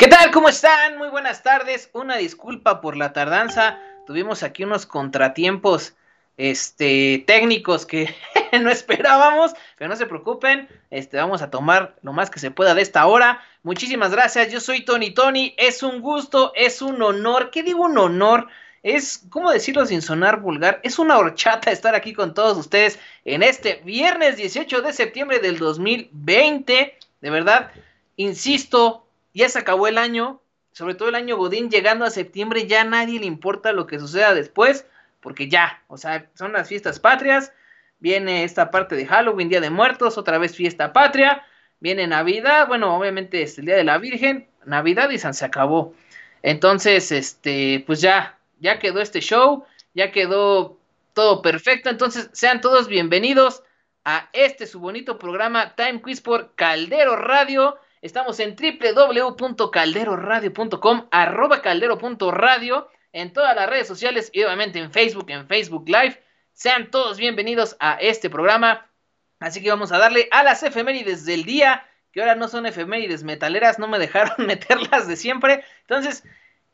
¿Qué 0.00 0.08
tal? 0.08 0.30
¿Cómo 0.30 0.48
están? 0.48 0.96
Muy 0.96 1.10
buenas 1.10 1.42
tardes. 1.42 1.90
Una 1.92 2.16
disculpa 2.16 2.80
por 2.80 2.96
la 2.96 3.12
tardanza. 3.12 3.78
Tuvimos 4.06 4.42
aquí 4.42 4.64
unos 4.64 4.86
contratiempos 4.86 5.94
este, 6.38 7.22
técnicos 7.26 7.84
que 7.84 8.14
no 8.62 8.70
esperábamos, 8.70 9.52
pero 9.76 9.90
no 9.90 9.96
se 9.96 10.06
preocupen, 10.06 10.70
este, 10.88 11.18
vamos 11.18 11.42
a 11.42 11.50
tomar 11.50 11.96
lo 12.00 12.14
más 12.14 12.30
que 12.30 12.38
se 12.38 12.50
pueda 12.50 12.74
de 12.74 12.80
esta 12.80 13.04
hora. 13.04 13.42
Muchísimas 13.62 14.10
gracias, 14.10 14.50
yo 14.50 14.58
soy 14.58 14.86
Tony 14.86 15.10
Tony, 15.10 15.54
es 15.58 15.82
un 15.82 16.00
gusto, 16.00 16.52
es 16.54 16.80
un 16.80 17.02
honor, 17.02 17.50
¿qué 17.50 17.62
digo 17.62 17.84
un 17.84 17.98
honor? 17.98 18.48
Es, 18.82 19.26
¿cómo 19.28 19.50
decirlo 19.50 19.84
sin 19.84 20.00
sonar 20.00 20.40
vulgar? 20.40 20.80
Es 20.82 20.98
una 20.98 21.18
horchata 21.18 21.70
estar 21.70 21.94
aquí 21.94 22.14
con 22.14 22.32
todos 22.32 22.56
ustedes 22.56 22.98
en 23.26 23.42
este 23.42 23.82
viernes 23.84 24.38
18 24.38 24.80
de 24.80 24.94
septiembre 24.94 25.40
del 25.40 25.58
2020. 25.58 26.98
De 27.20 27.30
verdad, 27.30 27.70
insisto, 28.16 29.04
ya 29.34 29.48
se 29.48 29.58
acabó 29.58 29.86
el 29.86 29.98
año, 29.98 30.40
sobre 30.72 30.94
todo 30.94 31.08
el 31.08 31.14
año 31.14 31.36
Godín, 31.36 31.70
llegando 31.70 32.04
a 32.04 32.10
septiembre, 32.10 32.66
ya 32.66 32.82
a 32.82 32.84
nadie 32.84 33.20
le 33.20 33.26
importa 33.26 33.72
lo 33.72 33.86
que 33.86 33.98
suceda 33.98 34.34
después, 34.34 34.86
porque 35.20 35.48
ya, 35.48 35.82
o 35.88 35.96
sea, 35.98 36.30
son 36.34 36.52
las 36.52 36.68
fiestas 36.68 37.00
patrias, 37.00 37.52
viene 37.98 38.44
esta 38.44 38.70
parte 38.70 38.96
de 38.96 39.06
Halloween, 39.06 39.48
Día 39.48 39.60
de 39.60 39.70
Muertos, 39.70 40.18
otra 40.18 40.38
vez 40.38 40.56
fiesta 40.56 40.92
patria, 40.92 41.42
viene 41.80 42.06
Navidad, 42.06 42.66
bueno, 42.68 42.96
obviamente 42.96 43.42
es 43.42 43.58
el 43.58 43.66
Día 43.66 43.76
de 43.76 43.84
la 43.84 43.98
Virgen, 43.98 44.48
Navidad 44.64 45.10
y 45.10 45.18
San 45.18 45.34
se 45.34 45.44
acabó. 45.44 45.94
Entonces, 46.42 47.12
este, 47.12 47.84
pues 47.86 48.00
ya, 48.00 48.38
ya 48.60 48.78
quedó 48.78 49.00
este 49.00 49.20
show, 49.20 49.64
ya 49.94 50.10
quedó 50.10 50.78
todo 51.12 51.42
perfecto. 51.42 51.90
Entonces, 51.90 52.30
sean 52.32 52.60
todos 52.60 52.88
bienvenidos 52.88 53.62
a 54.04 54.28
este 54.32 54.66
su 54.66 54.80
bonito 54.80 55.18
programa 55.18 55.74
Time 55.74 56.00
Quiz 56.00 56.20
por 56.20 56.54
Caldero 56.54 57.16
Radio. 57.16 57.78
Estamos 58.02 58.40
en 58.40 58.56
www.calderoradio.com, 58.56 61.08
arroba 61.10 61.60
caldero.radio, 61.60 62.88
en 63.12 63.34
todas 63.34 63.54
las 63.54 63.68
redes 63.68 63.86
sociales 63.86 64.30
y 64.32 64.42
obviamente 64.42 64.78
en 64.78 64.90
Facebook, 64.90 65.26
en 65.28 65.46
Facebook 65.46 65.86
Live. 65.86 66.18
Sean 66.54 66.90
todos 66.90 67.18
bienvenidos 67.18 67.76
a 67.78 67.98
este 68.00 68.30
programa. 68.30 68.90
Así 69.38 69.62
que 69.62 69.68
vamos 69.68 69.92
a 69.92 69.98
darle 69.98 70.28
a 70.30 70.42
las 70.42 70.62
efemérides 70.62 71.26
del 71.26 71.44
día, 71.44 71.86
que 72.10 72.20
ahora 72.20 72.36
no 72.36 72.48
son 72.48 72.64
efemérides 72.64 73.22
metaleras, 73.22 73.78
no 73.78 73.86
me 73.86 73.98
dejaron 74.06 74.46
meterlas 74.46 75.06
de 75.06 75.16
siempre. 75.16 75.62
Entonces, 75.82 76.24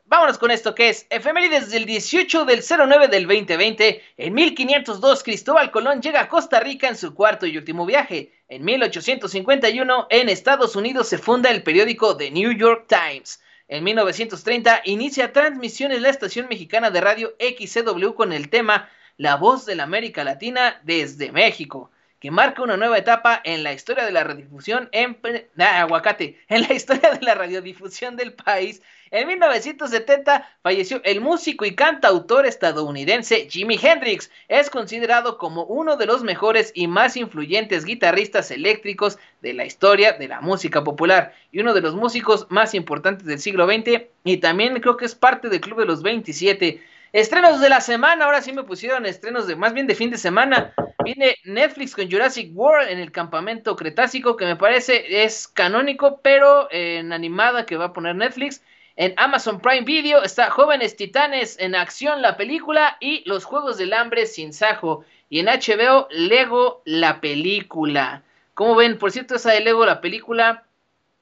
Vámonos 0.09 0.37
con 0.37 0.51
esto 0.51 0.73
que 0.73 0.87
es 0.87 1.05
efemérides 1.09 1.69
del 1.69 1.85
18 1.85 2.45
del 2.45 2.63
09 2.63 3.09
del 3.09 3.27
2020. 3.27 4.01
En 4.15 4.33
1502 4.33 5.21
Cristóbal 5.21 5.69
Colón 5.69 6.01
llega 6.01 6.21
a 6.21 6.29
Costa 6.29 6.61
Rica 6.61 6.87
en 6.87 6.95
su 6.95 7.13
cuarto 7.13 7.45
y 7.45 7.57
último 7.57 7.85
viaje. 7.85 8.31
En 8.47 8.63
1851 8.63 10.07
en 10.09 10.29
Estados 10.29 10.77
Unidos 10.77 11.09
se 11.09 11.17
funda 11.17 11.51
el 11.51 11.61
periódico 11.61 12.15
The 12.15 12.31
New 12.31 12.53
York 12.53 12.85
Times. 12.87 13.41
En 13.67 13.83
1930 13.83 14.83
inicia 14.85 15.33
transmisiones 15.33 16.01
la 16.01 16.07
estación 16.07 16.47
mexicana 16.47 16.89
de 16.89 17.01
radio 17.01 17.35
XCW 17.41 18.13
con 18.13 18.31
el 18.31 18.49
tema 18.49 18.89
La 19.17 19.35
voz 19.35 19.65
de 19.65 19.75
la 19.75 19.83
América 19.83 20.23
Latina 20.23 20.79
desde 20.85 21.33
México 21.33 21.91
que 22.19 22.31
marca 22.31 22.63
una 22.63 22.77
nueva 22.77 22.97
etapa 22.97 23.39
en 23.43 23.63
la 23.63 23.73
historia 23.73 24.05
de 24.05 24.11
la 24.11 24.23
radiodifusión 24.23 24.89
en 24.91 25.17
ah, 25.59 25.81
aguacate, 25.81 26.39
en 26.47 26.63
la 26.63 26.73
historia 26.73 27.11
de 27.11 27.21
la 27.21 27.35
radiodifusión 27.35 28.15
del 28.15 28.33
país. 28.33 28.81
En 29.11 29.27
1970 29.27 30.49
falleció 30.61 31.01
el 31.03 31.21
músico 31.21 31.63
y 31.63 31.75
cantautor 31.75 32.45
estadounidense 32.45 33.47
Jimi 33.49 33.79
Hendrix. 33.81 34.29
Es 34.47 34.69
considerado 34.69 35.37
como 35.37 35.63
uno 35.63 35.95
de 35.95 36.07
los 36.07 36.23
mejores 36.23 36.71
y 36.75 36.87
más 36.87 37.15
influyentes 37.15 37.85
guitarristas 37.85 38.51
eléctricos 38.51 39.17
de 39.41 39.53
la 39.53 39.65
historia 39.65 40.13
de 40.13 40.27
la 40.27 40.41
música 40.41 40.83
popular 40.83 41.33
y 41.51 41.59
uno 41.59 41.73
de 41.73 41.81
los 41.81 41.95
músicos 41.95 42.47
más 42.49 42.73
importantes 42.73 43.25
del 43.27 43.39
siglo 43.39 43.65
XX 43.65 44.07
y 44.23 44.37
también 44.37 44.79
creo 44.81 44.97
que 44.97 45.05
es 45.05 45.15
parte 45.15 45.49
del 45.49 45.61
Club 45.61 45.79
de 45.79 45.85
los 45.85 46.01
27. 46.01 46.81
Estrenos 47.13 47.61
de 47.61 47.69
la 47.69 47.79
semana, 47.79 48.25
ahora 48.25 48.41
sí 48.41 48.51
me 48.51 48.63
pusieron 48.63 49.05
estrenos 49.05 49.47
de 49.47 49.55
más 49.55 49.73
bien 49.73 49.87
de 49.87 49.95
fin 49.95 50.11
de 50.11 50.17
semana. 50.17 50.73
Viene 51.05 51.37
Netflix 51.45 51.95
con 51.95 52.11
Jurassic 52.11 52.51
World 52.53 52.89
en 52.89 52.99
el 52.99 53.13
campamento 53.13 53.77
Cretácico, 53.77 54.35
que 54.35 54.45
me 54.45 54.57
parece 54.57 55.23
es 55.23 55.47
canónico, 55.47 56.19
pero 56.21 56.67
en 56.69 57.13
animada 57.13 57.65
que 57.65 57.77
va 57.77 57.85
a 57.85 57.93
poner 57.93 58.15
Netflix. 58.15 58.61
En 58.97 59.13
Amazon 59.15 59.61
Prime 59.61 59.85
Video 59.85 60.21
está 60.21 60.49
Jóvenes 60.49 60.97
Titanes 60.97 61.57
en 61.59 61.75
acción 61.75 62.21
la 62.21 62.35
película 62.35 62.97
y 62.99 63.23
Los 63.29 63.45
Juegos 63.45 63.77
del 63.77 63.93
Hambre 63.93 64.25
sin 64.25 64.51
Sajo. 64.51 65.05
Y 65.29 65.39
en 65.39 65.45
HBO 65.45 66.07
Lego 66.09 66.81
la 66.83 67.21
película. 67.21 68.23
Como 68.53 68.75
ven, 68.75 68.97
por 68.97 69.11
cierto, 69.11 69.35
esa 69.35 69.51
de 69.51 69.61
Lego 69.61 69.85
la 69.85 70.01
película, 70.01 70.65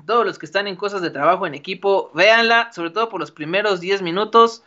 todos 0.07 0.25
los 0.25 0.39
que 0.39 0.47
están 0.47 0.67
en 0.67 0.77
cosas 0.77 1.03
de 1.03 1.11
trabajo 1.11 1.45
en 1.45 1.53
equipo, 1.53 2.09
véanla, 2.13 2.71
sobre 2.71 2.89
todo 2.89 3.09
por 3.09 3.19
los 3.19 3.31
primeros 3.31 3.81
10 3.81 4.01
minutos. 4.01 4.63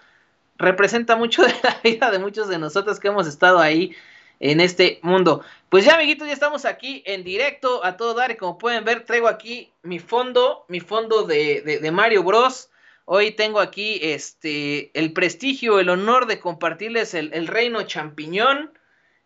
Representa 0.59 1.17
mucho 1.17 1.43
de 1.47 1.55
la 1.63 1.81
vida 1.83 2.11
de 2.11 2.19
muchos 2.19 2.49
de 2.49 2.59
nosotros 2.59 2.99
que 3.01 3.09
hemos 3.09 3.27
estado 3.27 3.61
ahí 3.61 3.95
en 4.41 4.61
este 4.61 4.99
mundo. 5.03 5.43
Pues 5.69 5.85
ya, 5.85 5.95
amiguitos, 5.95 6.27
ya 6.27 6.33
estamos 6.33 6.65
aquí 6.65 7.03
en 7.07 7.25
directo 7.25 7.85
a 7.85 7.97
todo 7.97 8.15
dar. 8.15 8.31
Y 8.31 8.37
como 8.37 8.59
pueden 8.59 8.85
ver, 8.85 9.05
traigo 9.05 9.29
aquí 9.29 9.71
mi 9.83 9.99
fondo, 9.99 10.65
mi 10.69 10.81
fondo 10.81 11.25
de, 11.25 11.91
Mario 11.93 12.23
Bros. 12.23 12.71
Hoy 13.05 13.31
tengo 13.31 13.61
aquí 13.61 13.99
este 14.03 14.91
el 14.99 15.13
prestigio, 15.15 15.81
el 15.81 15.89
honor 15.89 16.27
de 16.27 16.41
compartirles 16.41 17.15
el, 17.15 17.47
reino 17.47 17.83
champiñón. 17.83 18.73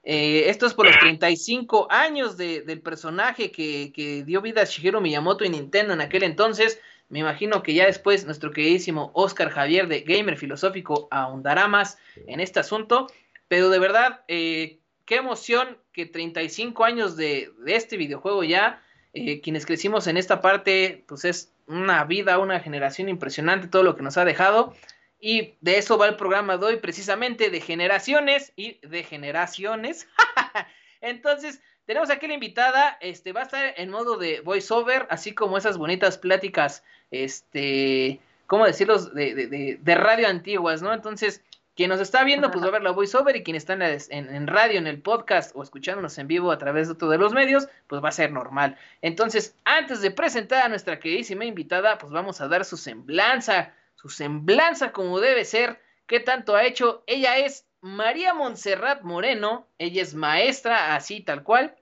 Eh, 0.05 0.45
esto 0.49 0.67
es 0.67 0.75
por 0.75 0.87
los 0.87 0.99
35 0.99 1.89
años 1.91 2.37
del 2.37 2.81
personaje 2.81 3.51
que, 3.51 3.93
que, 3.95 4.25
dio 4.25 4.41
vida 4.41 4.63
a 4.63 4.65
Shigeru 4.65 5.01
Miyamoto 5.01 5.45
y 5.45 5.49
Nintendo 5.49 5.95
en 5.95 6.01
aquel 6.01 6.23
entonces. 6.23 6.81
Me 7.13 7.19
imagino 7.19 7.63
que 7.63 7.75
ya 7.75 7.85
después 7.85 8.25
nuestro 8.25 8.53
queridísimo 8.53 9.11
Oscar 9.13 9.51
Javier 9.51 9.87
de 9.87 10.01
Gamer 10.01 10.39
Filosófico 10.39 11.09
ahondará 11.11 11.69
más 11.69 11.99
en 12.27 12.41
este 12.41 12.59
asunto. 12.59 13.07
Pero 13.49 13.69
de 13.69 13.79
verdad, 13.79 14.25
eh, 14.29 14.79
qué 15.05 15.17
emoción 15.17 15.77
que 15.93 16.07
35 16.07 16.85
años 16.85 17.15
de, 17.19 17.53
este 17.67 17.99
videojuego 17.99 18.45
ya, 18.45 18.83
eh, 19.13 19.43
quienes 19.43 19.67
crecimos 19.67 20.07
en 20.07 20.17
esta 20.17 20.41
parte, 20.41 21.05
pues 21.07 21.27
es 21.27 21.53
una 21.67 22.03
vida, 22.05 22.39
una 22.39 22.61
generación 22.61 23.11
impresionante, 23.11 23.69
todo 23.69 23.83
lo 23.83 23.95
que 23.95 24.03
nos 24.03 24.17
ha 24.17 24.25
dejado. 24.25 24.75
Y 25.21 25.57
de 25.61 25.77
eso 25.77 25.99
va 25.99 26.09
el 26.09 26.17
programa 26.17 26.57
de 26.57 26.65
hoy, 26.65 26.77
precisamente 26.79 27.51
de 27.51 27.61
generaciones 27.61 28.55
y 28.57 28.79
de 28.87 29.03
generaciones. 29.03 30.09
Entonces, 31.03 31.61
tenemos 31.85 32.11
aquí 32.11 32.27
la 32.27 32.35
invitada, 32.35 32.97
este, 33.01 33.33
va 33.33 33.41
a 33.41 33.45
estar 33.45 33.75
en 33.77 33.91
modo 33.91 34.17
de 34.17 34.41
voiceover, 34.41 35.07
así 35.11 35.35
como 35.35 35.59
esas 35.59 35.77
bonitas 35.77 36.17
pláticas, 36.17 36.85
este, 37.13 38.21
¿cómo 38.49 38.67
decirlo? 38.67 38.99
De, 38.99 39.35
de, 39.35 39.79
de 39.81 39.95
radio 39.95 40.27
antiguas, 40.27 40.83
¿no? 40.83 40.93
Entonces, 40.93 41.43
quien 41.75 41.89
nos 41.89 42.01
está 42.01 42.23
viendo, 42.25 42.51
pues 42.51 42.63
va 42.63 42.69
a 42.69 42.73
ver 42.73 42.83
la 42.83 42.91
voiceover 42.91 43.35
y 43.37 43.43
quien 43.43 43.57
está 43.57 43.73
en, 43.73 44.47
radio, 44.47 44.79
en 44.79 44.87
el 44.87 45.01
podcast 45.01 45.53
o 45.55 45.63
escuchándonos 45.63 46.19
en 46.19 46.29
vivo 46.29 46.53
a 46.53 46.59
través 46.59 46.89
de 46.89 46.95
todos 46.95 47.19
los 47.19 47.33
medios, 47.33 47.69
pues 47.87 48.05
va 48.05 48.11
a 48.11 48.13
ser 48.13 48.31
normal. 48.31 48.77
Entonces, 49.01 49.57
antes 49.65 50.03
de 50.03 50.11
presentar 50.11 50.65
a 50.65 50.69
nuestra 50.69 51.01
queridísima 51.01 51.47
invitada, 51.47 51.97
pues 51.97 52.13
vamos 52.13 52.41
a 52.41 52.49
dar 52.49 52.67
su 52.67 52.77
semblanza, 52.77 53.75
su 53.95 54.11
semblanza 54.11 54.93
como 54.93 55.19
debe 55.19 55.47
ser, 55.47 55.81
qué 56.07 56.21
tanto 56.21 56.55
ha 56.55 56.65
hecho. 56.65 57.05
Ella 57.07 57.39
es 57.39 57.67
María 57.81 58.35
Montserrat 58.35 59.03
Moreno, 59.03 59.67
ella 59.79 60.03
es 60.03 60.15
maestra, 60.15 60.95
así 60.95 61.23
tal 61.23 61.43
cual. 61.43 61.75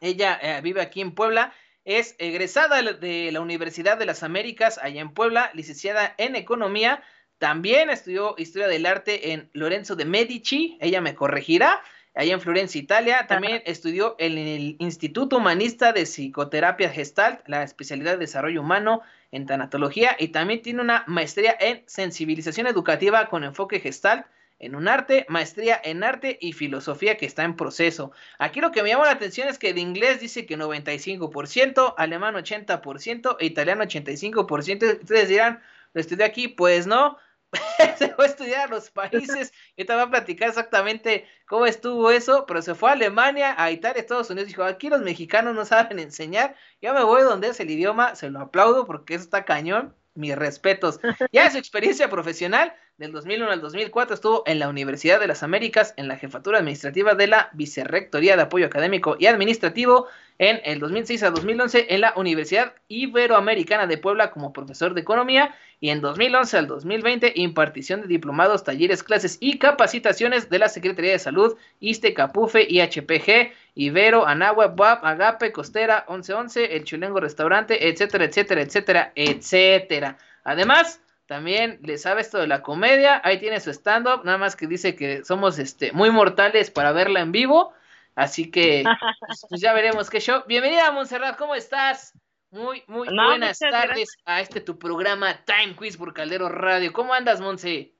Ella 0.00 0.38
eh, 0.40 0.60
vive 0.62 0.82
aquí 0.82 1.00
en 1.00 1.14
Puebla, 1.14 1.52
es 1.86 2.16
egresada 2.18 2.82
de 2.82 3.30
la 3.32 3.40
Universidad 3.40 3.96
de 3.96 4.06
las 4.06 4.24
Américas, 4.24 4.78
allá 4.82 5.00
en 5.00 5.14
Puebla, 5.14 5.50
licenciada 5.54 6.14
en 6.18 6.34
Economía. 6.34 7.00
También 7.38 7.90
estudió 7.90 8.34
historia 8.38 8.66
del 8.66 8.86
arte 8.86 9.32
en 9.32 9.48
Lorenzo 9.52 9.94
de 9.94 10.04
Medici, 10.04 10.76
ella 10.80 11.00
me 11.00 11.14
corregirá, 11.14 11.80
allá 12.16 12.34
en 12.34 12.40
Florencia, 12.40 12.80
Italia. 12.80 13.26
También 13.28 13.62
estudió 13.66 14.16
en 14.18 14.36
el 14.36 14.76
Instituto 14.80 15.36
Humanista 15.36 15.92
de 15.92 16.06
Psicoterapia 16.06 16.90
Gestalt, 16.90 17.46
la 17.46 17.62
especialidad 17.62 18.12
de 18.12 18.18
desarrollo 18.18 18.62
humano 18.62 19.02
en 19.30 19.46
tanatología 19.46 20.16
y 20.18 20.28
también 20.28 20.62
tiene 20.62 20.80
una 20.80 21.04
maestría 21.06 21.56
en 21.60 21.84
sensibilización 21.86 22.66
educativa 22.66 23.28
con 23.28 23.44
enfoque 23.44 23.78
Gestalt 23.78 24.26
en 24.58 24.74
un 24.74 24.88
arte, 24.88 25.26
maestría 25.28 25.80
en 25.82 26.04
arte 26.04 26.38
y 26.40 26.52
filosofía 26.52 27.16
que 27.16 27.26
está 27.26 27.44
en 27.44 27.56
proceso. 27.56 28.12
Aquí 28.38 28.60
lo 28.60 28.72
que 28.72 28.82
me 28.82 28.88
llama 28.88 29.04
la 29.04 29.12
atención 29.12 29.48
es 29.48 29.58
que 29.58 29.74
de 29.74 29.80
inglés 29.80 30.20
dice 30.20 30.46
que 30.46 30.56
95%, 30.56 31.94
alemán 31.96 32.34
80% 32.34 33.36
e 33.40 33.46
italiano 33.46 33.84
85%. 33.84 35.02
Ustedes 35.02 35.28
dirán, 35.28 35.62
lo 35.92 36.00
estudié 36.00 36.24
aquí, 36.24 36.48
pues 36.48 36.86
no, 36.86 37.18
se 37.98 38.08
fue 38.14 38.24
a 38.26 38.28
estudiar 38.28 38.68
a 38.68 38.70
los 38.70 38.90
países. 38.90 39.52
y 39.76 39.84
te 39.84 39.92
voy 39.92 40.02
a 40.02 40.10
platicar 40.10 40.48
exactamente 40.48 41.26
cómo 41.46 41.66
estuvo 41.66 42.10
eso, 42.10 42.46
pero 42.46 42.62
se 42.62 42.74
fue 42.74 42.90
a 42.90 42.92
Alemania, 42.92 43.54
a 43.56 43.70
Italia, 43.70 44.00
Estados 44.00 44.30
Unidos. 44.30 44.48
Dijo: 44.48 44.64
aquí 44.64 44.88
los 44.88 45.02
mexicanos 45.02 45.54
no 45.54 45.64
saben 45.64 45.98
enseñar. 45.98 46.56
Yo 46.80 46.94
me 46.94 47.02
voy 47.04 47.22
donde 47.22 47.48
es 47.48 47.60
el 47.60 47.70
idioma, 47.70 48.14
se 48.14 48.30
lo 48.30 48.40
aplaudo 48.40 48.86
porque 48.86 49.14
eso 49.14 49.24
está 49.24 49.44
cañón. 49.44 49.94
Mis 50.16 50.34
respetos. 50.36 51.00
Ya 51.32 51.50
su 51.50 51.58
experiencia 51.58 52.08
profesional, 52.08 52.72
del 52.98 53.12
2001 53.12 53.50
al 53.50 53.60
2004 53.60 54.14
estuvo 54.14 54.42
en 54.46 54.58
la 54.58 54.68
Universidad 54.68 55.20
de 55.20 55.26
las 55.26 55.42
Américas, 55.42 55.92
en 55.98 56.08
la 56.08 56.16
jefatura 56.16 56.58
administrativa 56.58 57.14
de 57.14 57.26
la 57.26 57.50
Vicerrectoría 57.52 58.36
de 58.36 58.42
Apoyo 58.42 58.66
Académico 58.66 59.16
y 59.18 59.26
Administrativo, 59.26 60.06
en 60.38 60.60
el 60.64 60.80
2006 60.80 61.22
a 61.22 61.30
2011 61.30 61.86
en 61.90 62.00
la 62.00 62.12
Universidad 62.16 62.74
Iberoamericana 62.88 63.86
de 63.86 63.98
Puebla 63.98 64.30
como 64.30 64.52
profesor 64.52 64.94
de 64.94 65.00
economía 65.00 65.54
y 65.80 65.90
en 65.90 66.00
2011 66.00 66.58
al 66.58 66.66
2020 66.66 67.32
impartición 67.36 68.02
de 68.02 68.06
diplomados, 68.06 68.64
talleres, 68.64 69.02
clases 69.02 69.38
y 69.40 69.58
capacitaciones 69.58 70.48
de 70.48 70.58
la 70.58 70.68
Secretaría 70.68 71.12
de 71.12 71.18
Salud, 71.18 71.56
ISTE, 71.80 72.14
CAPUFE, 72.14 72.66
IHPG, 72.68 73.52
Ibero, 73.78 74.26
Anagua, 74.26 74.68
BAP, 74.68 75.04
Agape, 75.04 75.52
Costera, 75.52 76.06
1111, 76.08 76.76
El 76.76 76.84
Chulengo 76.84 77.20
Restaurante, 77.20 77.88
etcétera, 77.88 78.24
etcétera, 78.24 78.62
etcétera, 78.62 79.12
etcétera. 79.14 80.16
Además, 80.44 81.02
también 81.26 81.78
le 81.82 81.98
sabe 81.98 82.22
esto 82.22 82.38
de 82.38 82.46
la 82.46 82.62
comedia, 82.62 83.20
ahí 83.22 83.38
tiene 83.38 83.60
su 83.60 83.68
stand-up, 83.68 84.24
nada 84.24 84.38
más 84.38 84.56
que 84.56 84.66
dice 84.66 84.96
que 84.96 85.24
somos 85.24 85.58
este, 85.58 85.92
muy 85.92 86.10
mortales 86.10 86.70
para 86.70 86.92
verla 86.92 87.20
en 87.20 87.32
vivo, 87.32 87.74
así 88.14 88.50
que 88.50 88.82
pues, 89.26 89.46
pues 89.46 89.60
ya 89.60 89.74
veremos 89.74 90.08
qué 90.08 90.20
show. 90.20 90.42
Bienvenida, 90.46 90.90
Montserrat, 90.90 91.36
¿cómo 91.36 91.54
estás? 91.54 92.18
Muy, 92.50 92.82
muy 92.86 93.08
buenas 93.14 93.58
tardes 93.58 94.16
a 94.24 94.40
este 94.40 94.62
tu 94.62 94.78
programa 94.78 95.44
Time 95.44 95.76
Quiz 95.76 95.98
por 95.98 96.14
Caldero 96.14 96.48
Radio. 96.48 96.94
¿Cómo 96.94 97.12
andas, 97.12 97.42
Monse? 97.42 97.92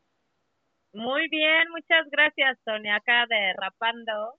Muy 0.95 1.29
bien, 1.29 1.69
muchas 1.69 2.09
gracias, 2.11 2.57
Tony, 2.65 2.89
acá 2.89 3.27
derrapando 3.29 4.39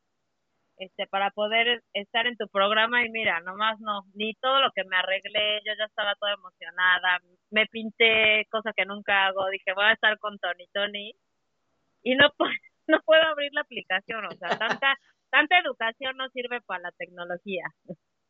este, 0.78 1.08
para 1.08 1.32
poder 1.32 1.84
estar 1.94 2.28
en 2.28 2.38
tu 2.38 2.48
programa 2.48 3.04
y 3.04 3.10
mira, 3.10 3.40
nomás 3.42 3.80
no, 3.80 4.04
ni 4.14 4.36
todo 4.36 4.62
lo 4.62 4.72
que 4.72 4.84
me 4.84 4.98
arreglé, 4.98 5.62
yo 5.66 5.74
ya 5.78 5.86
estaba 5.86 6.16
toda 6.16 6.34
emocionada, 6.34 7.20
me 7.50 7.66
pinté, 7.68 8.46
cosa 8.50 8.74
que 8.76 8.86
nunca 8.86 9.26
hago, 9.26 9.48
dije 9.50 9.74
voy 9.74 9.86
a 9.86 9.94
estar 9.94 10.18
con 10.20 10.38
Tony 10.40 10.68
Tony 10.74 11.16
y 12.04 12.16
no 12.16 12.30
no 12.88 13.00
puedo 13.06 13.24
abrir 13.24 13.52
la 13.54 13.62
aplicación, 13.62 14.26
o 14.26 14.32
sea, 14.38 14.58
tanta, 14.58 14.96
tanta 15.30 15.60
educación 15.60 16.16
no 16.18 16.30
sirve 16.30 16.62
para 16.62 16.84
la 16.84 16.92
tecnología. 16.92 17.64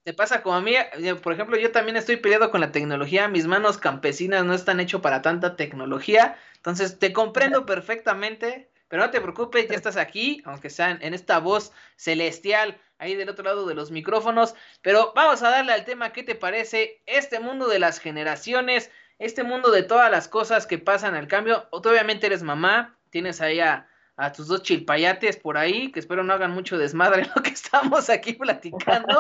Te 0.03 0.13
pasa 0.13 0.41
como 0.41 0.55
a 0.55 0.61
mí, 0.61 0.73
eh, 0.73 1.15
por 1.21 1.33
ejemplo, 1.33 1.57
yo 1.57 1.71
también 1.71 1.97
estoy 1.97 2.15
peleado 2.15 2.49
con 2.49 2.61
la 2.61 2.71
tecnología, 2.71 3.27
mis 3.27 3.45
manos 3.45 3.77
campesinas 3.77 4.45
no 4.45 4.53
están 4.53 4.79
hechas 4.79 5.01
para 5.01 5.21
tanta 5.21 5.57
tecnología, 5.57 6.37
entonces 6.55 6.97
te 6.97 7.11
comprendo 7.11 7.65
perfectamente, 7.65 8.71
pero 8.87 9.03
no 9.03 9.09
te 9.09 9.21
preocupes, 9.21 9.67
ya 9.67 9.75
estás 9.75 9.97
aquí, 9.97 10.41
aunque 10.45 10.69
sean 10.69 10.99
en 11.01 11.13
esta 11.13 11.39
voz 11.39 11.71
celestial 11.95 12.79
ahí 12.99 13.15
del 13.15 13.29
otro 13.29 13.43
lado 13.43 13.65
de 13.65 13.75
los 13.75 13.91
micrófonos. 13.91 14.55
Pero 14.81 15.13
vamos 15.15 15.43
a 15.43 15.49
darle 15.49 15.73
al 15.73 15.85
tema, 15.85 16.13
¿qué 16.13 16.23
te 16.23 16.35
parece? 16.35 17.01
Este 17.05 17.39
mundo 17.39 17.67
de 17.67 17.79
las 17.79 17.99
generaciones, 17.99 18.91
este 19.19 19.43
mundo 19.43 19.71
de 19.71 19.83
todas 19.83 20.09
las 20.11 20.27
cosas 20.27 20.67
que 20.67 20.77
pasan 20.77 21.15
al 21.15 21.27
cambio. 21.27 21.67
Tú 21.71 21.89
obviamente 21.89 22.27
eres 22.27 22.43
mamá, 22.43 22.97
tienes 23.09 23.41
ahí 23.41 23.59
a, 23.59 23.87
a 24.15 24.31
tus 24.31 24.47
dos 24.47 24.63
chilpayates 24.63 25.37
por 25.37 25.57
ahí, 25.57 25.91
que 25.91 25.99
espero 25.99 26.23
no 26.23 26.33
hagan 26.33 26.51
mucho 26.51 26.77
desmadre 26.77 27.23
en 27.23 27.29
lo 27.35 27.41
que 27.41 27.49
estamos 27.51 28.09
aquí 28.09 28.33
platicando. 28.33 29.17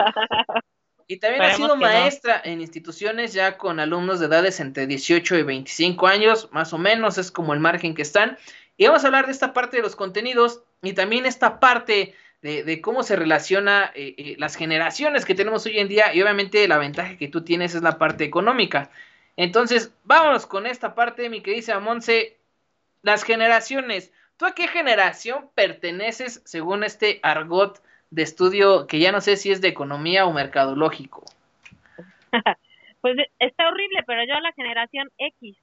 Y 1.09 1.19
también 1.19 1.41
has 1.41 1.55
sido 1.55 1.77
maestra 1.77 2.41
en 2.43 2.59
instituciones 2.59 3.31
ya 3.31 3.57
con 3.57 3.79
alumnos 3.79 4.19
de 4.19 4.25
edades 4.25 4.59
entre 4.59 4.87
18 4.87 5.37
y 5.37 5.43
25 5.43 6.05
años, 6.05 6.49
más 6.51 6.73
o 6.73 6.77
menos, 6.77 7.17
es 7.17 7.31
como 7.31 7.53
el 7.53 7.61
margen 7.61 7.95
que 7.95 8.01
están. 8.01 8.37
Y 8.77 8.85
vamos 8.85 9.03
a 9.03 9.07
hablar 9.07 9.25
de 9.25 9.31
esta 9.31 9.53
parte 9.53 9.77
de 9.77 9.83
los 9.83 9.95
contenidos 9.95 10.63
y 10.83 10.93
también 10.93 11.25
esta 11.25 11.59
parte 11.59 12.15
de, 12.41 12.79
cómo 12.81 13.03
se 13.03 13.15
relaciona 13.15 13.91
eh, 13.95 14.13
eh, 14.17 14.35
las 14.37 14.55
generaciones 14.55 15.25
que 15.25 15.35
tenemos 15.35 15.65
hoy 15.65 15.79
en 15.79 15.87
día 15.87 16.13
y 16.13 16.21
obviamente 16.21 16.67
la 16.67 16.77
ventaja 16.77 17.17
que 17.17 17.27
tú 17.27 17.43
tienes 17.43 17.75
es 17.75 17.81
la 17.81 17.97
parte 17.97 18.23
económica. 18.23 18.91
Entonces, 19.35 19.93
vámonos 20.03 20.45
con 20.45 20.65
esta 20.65 20.95
parte, 20.95 21.29
mi 21.29 21.41
querida 21.41 21.79
Monse. 21.79 22.37
Las 23.01 23.23
generaciones. 23.23 24.11
¿Tú 24.37 24.45
a 24.45 24.53
qué 24.53 24.67
generación 24.67 25.49
perteneces 25.55 26.41
según 26.45 26.83
este 26.83 27.19
argot 27.23 27.81
de 28.11 28.23
estudio 28.23 28.87
que 28.87 28.99
ya 28.99 29.11
no 29.11 29.21
sé 29.21 29.37
si 29.37 29.51
es 29.51 29.61
de 29.61 29.67
economía 29.67 30.25
o 30.25 30.33
mercadológico? 30.33 31.23
pues 33.01 33.17
está 33.39 33.67
horrible, 33.67 34.03
pero 34.05 34.23
yo 34.25 34.35
a 34.35 34.41
la 34.41 34.51
generación 34.53 35.09
X. 35.17 35.57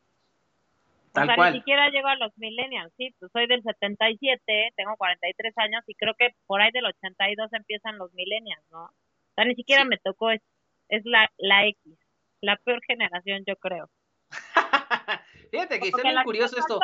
Tal 1.14 1.30
o 1.30 1.34
sea, 1.34 1.50
ni 1.52 1.58
siquiera 1.58 1.90
llego 1.90 2.08
a 2.08 2.16
los 2.16 2.36
millennials, 2.36 2.92
sí, 2.96 3.14
pues 3.20 3.30
soy 3.30 3.46
del 3.46 3.62
77, 3.62 4.72
tengo 4.74 4.96
43 4.96 5.54
años 5.58 5.84
y 5.86 5.94
creo 5.94 6.12
que 6.18 6.30
por 6.44 6.60
ahí 6.60 6.72
del 6.72 6.86
82 6.86 7.52
empiezan 7.52 7.98
los 7.98 8.12
millennials, 8.14 8.64
¿no? 8.72 8.86
O 8.86 9.34
sea, 9.36 9.44
ni 9.44 9.54
siquiera 9.54 9.84
me 9.84 9.96
tocó, 9.98 10.30
es, 10.30 10.42
es 10.88 11.04
la, 11.04 11.30
la 11.38 11.66
X, 11.68 11.96
la 12.40 12.56
peor 12.56 12.80
generación, 12.84 13.44
yo 13.46 13.54
creo. 13.54 13.88
Fíjate 15.52 15.78
que 15.78 15.86
está 15.86 16.02
bien 16.02 16.24
curioso 16.24 16.58
esto. 16.58 16.80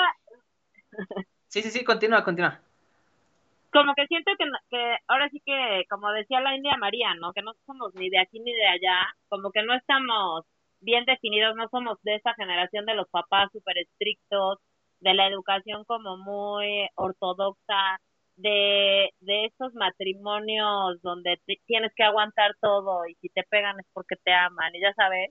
sí, 1.48 1.62
sí, 1.62 1.70
sí, 1.72 1.82
continúa, 1.82 2.22
continúa. 2.22 2.60
Como 3.72 3.94
que 3.94 4.06
siento 4.06 4.30
que, 4.38 4.44
que 4.70 4.96
ahora 5.08 5.28
sí 5.30 5.42
que, 5.44 5.84
como 5.90 6.08
decía 6.12 6.40
la 6.40 6.54
India 6.54 6.76
María, 6.76 7.14
¿no? 7.14 7.32
Que 7.32 7.42
no 7.42 7.54
somos 7.66 7.92
ni 7.96 8.10
de 8.10 8.20
aquí 8.20 8.38
ni 8.38 8.52
de 8.52 8.66
allá, 8.68 9.12
como 9.28 9.50
que 9.50 9.62
no 9.64 9.74
estamos 9.74 10.46
bien 10.80 11.04
definidos, 11.04 11.54
no 11.56 11.68
somos 11.70 11.98
de 12.02 12.16
esa 12.16 12.34
generación 12.34 12.86
de 12.86 12.94
los 12.94 13.08
papás 13.08 13.50
súper 13.52 13.78
estrictos, 13.78 14.58
de 15.00 15.14
la 15.14 15.26
educación 15.28 15.84
como 15.84 16.16
muy 16.18 16.88
ortodoxa, 16.96 17.98
de, 18.36 19.10
de 19.20 19.46
esos 19.46 19.74
matrimonios 19.74 21.00
donde 21.02 21.38
tienes 21.66 21.92
que 21.94 22.04
aguantar 22.04 22.52
todo 22.60 23.06
y 23.06 23.14
si 23.16 23.28
te 23.28 23.42
pegan 23.44 23.78
es 23.80 23.86
porque 23.92 24.16
te 24.24 24.32
aman, 24.32 24.74
y 24.74 24.80
ya 24.80 24.92
sabes. 24.94 25.30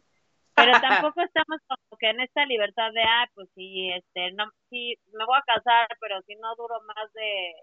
Pero 0.56 0.72
tampoco 1.12 1.22
estamos 1.22 1.60
como 1.68 1.98
que 2.00 2.10
en 2.10 2.20
esta 2.22 2.46
libertad 2.46 2.92
de, 2.94 3.02
ah, 3.04 3.28
pues 3.34 3.50
sí, 3.56 3.92
este, 3.92 4.32
no, 4.34 4.46
sí, 4.70 4.96
me 5.14 5.26
voy 5.26 5.38
a 5.38 5.54
casar, 5.54 5.88
pero 6.00 6.22
si 6.28 6.36
no 6.36 6.56
duro 6.56 6.76
más 6.88 7.12
de, 7.14 7.54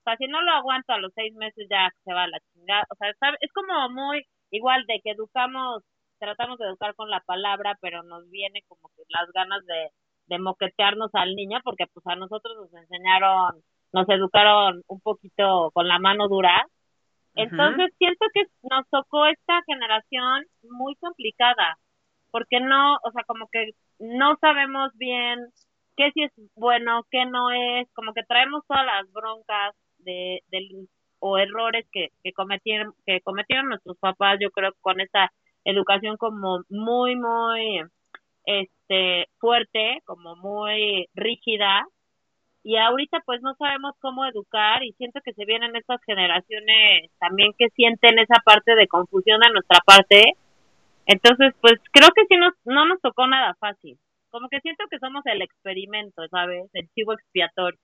o 0.00 0.02
sea, 0.04 0.16
si 0.16 0.26
no 0.26 0.42
lo 0.42 0.52
aguanto 0.52 0.92
a 0.92 0.98
los 0.98 1.12
seis 1.14 1.34
meses 1.34 1.66
ya 1.70 1.90
se 2.04 2.12
va 2.14 2.24
a 2.24 2.28
la 2.28 2.38
chingada, 2.52 2.84
o 2.90 2.96
sea, 2.96 3.10
es 3.40 3.52
como 3.52 3.90
muy 3.90 4.26
igual 4.50 4.84
de 4.86 5.00
que 5.02 5.10
educamos 5.10 5.82
tratamos 6.18 6.58
de 6.58 6.66
educar 6.66 6.94
con 6.94 7.10
la 7.10 7.20
palabra, 7.20 7.76
pero 7.80 8.02
nos 8.02 8.28
viene 8.30 8.62
como 8.68 8.88
que 8.96 9.02
las 9.08 9.30
ganas 9.32 9.64
de, 9.66 9.90
de 10.26 10.38
moquetearnos 10.38 11.10
al 11.14 11.34
niño, 11.34 11.58
porque 11.64 11.86
pues 11.92 12.06
a 12.06 12.16
nosotros 12.16 12.56
nos 12.56 12.74
enseñaron, 12.74 13.62
nos 13.92 14.08
educaron 14.08 14.82
un 14.86 15.00
poquito 15.00 15.70
con 15.72 15.88
la 15.88 15.98
mano 15.98 16.28
dura. 16.28 16.66
Entonces 17.36 17.92
siento 17.98 18.26
que 18.32 18.44
nos 18.62 18.88
tocó 18.90 19.26
esta 19.26 19.60
generación 19.66 20.44
muy 20.62 20.94
complicada, 20.96 21.78
porque 22.30 22.60
no, 22.60 22.94
o 23.02 23.10
sea, 23.12 23.24
como 23.24 23.48
que 23.48 23.70
no 23.98 24.36
sabemos 24.40 24.92
bien 24.94 25.40
qué 25.96 26.10
sí 26.12 26.22
es 26.22 26.32
bueno, 26.54 27.02
qué 27.10 27.24
no 27.26 27.50
es, 27.50 27.88
como 27.92 28.12
que 28.14 28.22
traemos 28.22 28.62
todas 28.68 28.86
las 28.86 29.10
broncas 29.12 29.74
de, 29.98 30.42
del 30.48 30.88
o 31.18 31.38
errores 31.38 31.86
que, 31.90 32.08
que 32.22 32.32
cometieron 32.32 32.92
que 33.06 33.20
cometieron 33.22 33.68
nuestros 33.68 33.96
papás, 33.98 34.38
yo 34.40 34.50
creo 34.50 34.72
con 34.80 35.00
esta 35.00 35.32
educación 35.64 36.16
como 36.16 36.62
muy, 36.68 37.16
muy 37.16 37.82
este, 38.44 39.26
fuerte, 39.38 40.00
como 40.04 40.36
muy 40.36 41.08
rígida. 41.14 41.86
Y 42.62 42.76
ahorita 42.76 43.20
pues 43.26 43.42
no 43.42 43.54
sabemos 43.56 43.94
cómo 44.00 44.24
educar 44.24 44.82
y 44.82 44.92
siento 44.94 45.20
que 45.22 45.34
se 45.34 45.44
vienen 45.44 45.76
estas 45.76 46.00
generaciones 46.06 47.10
también 47.18 47.52
que 47.58 47.68
sienten 47.70 48.18
esa 48.18 48.40
parte 48.44 48.74
de 48.74 48.88
confusión 48.88 49.44
a 49.44 49.50
nuestra 49.50 49.80
parte. 49.84 50.32
Entonces 51.06 51.52
pues 51.60 51.74
creo 51.92 52.08
que 52.14 52.24
sí 52.26 52.36
nos, 52.36 52.54
no 52.64 52.86
nos 52.86 53.00
tocó 53.02 53.26
nada 53.26 53.54
fácil. 53.60 53.98
Como 54.30 54.48
que 54.48 54.60
siento 54.60 54.84
que 54.90 54.98
somos 54.98 55.24
el 55.26 55.42
experimento, 55.42 56.26
¿sabes? 56.28 56.68
El 56.72 56.88
chivo 56.94 57.12
expiatorio. 57.12 57.78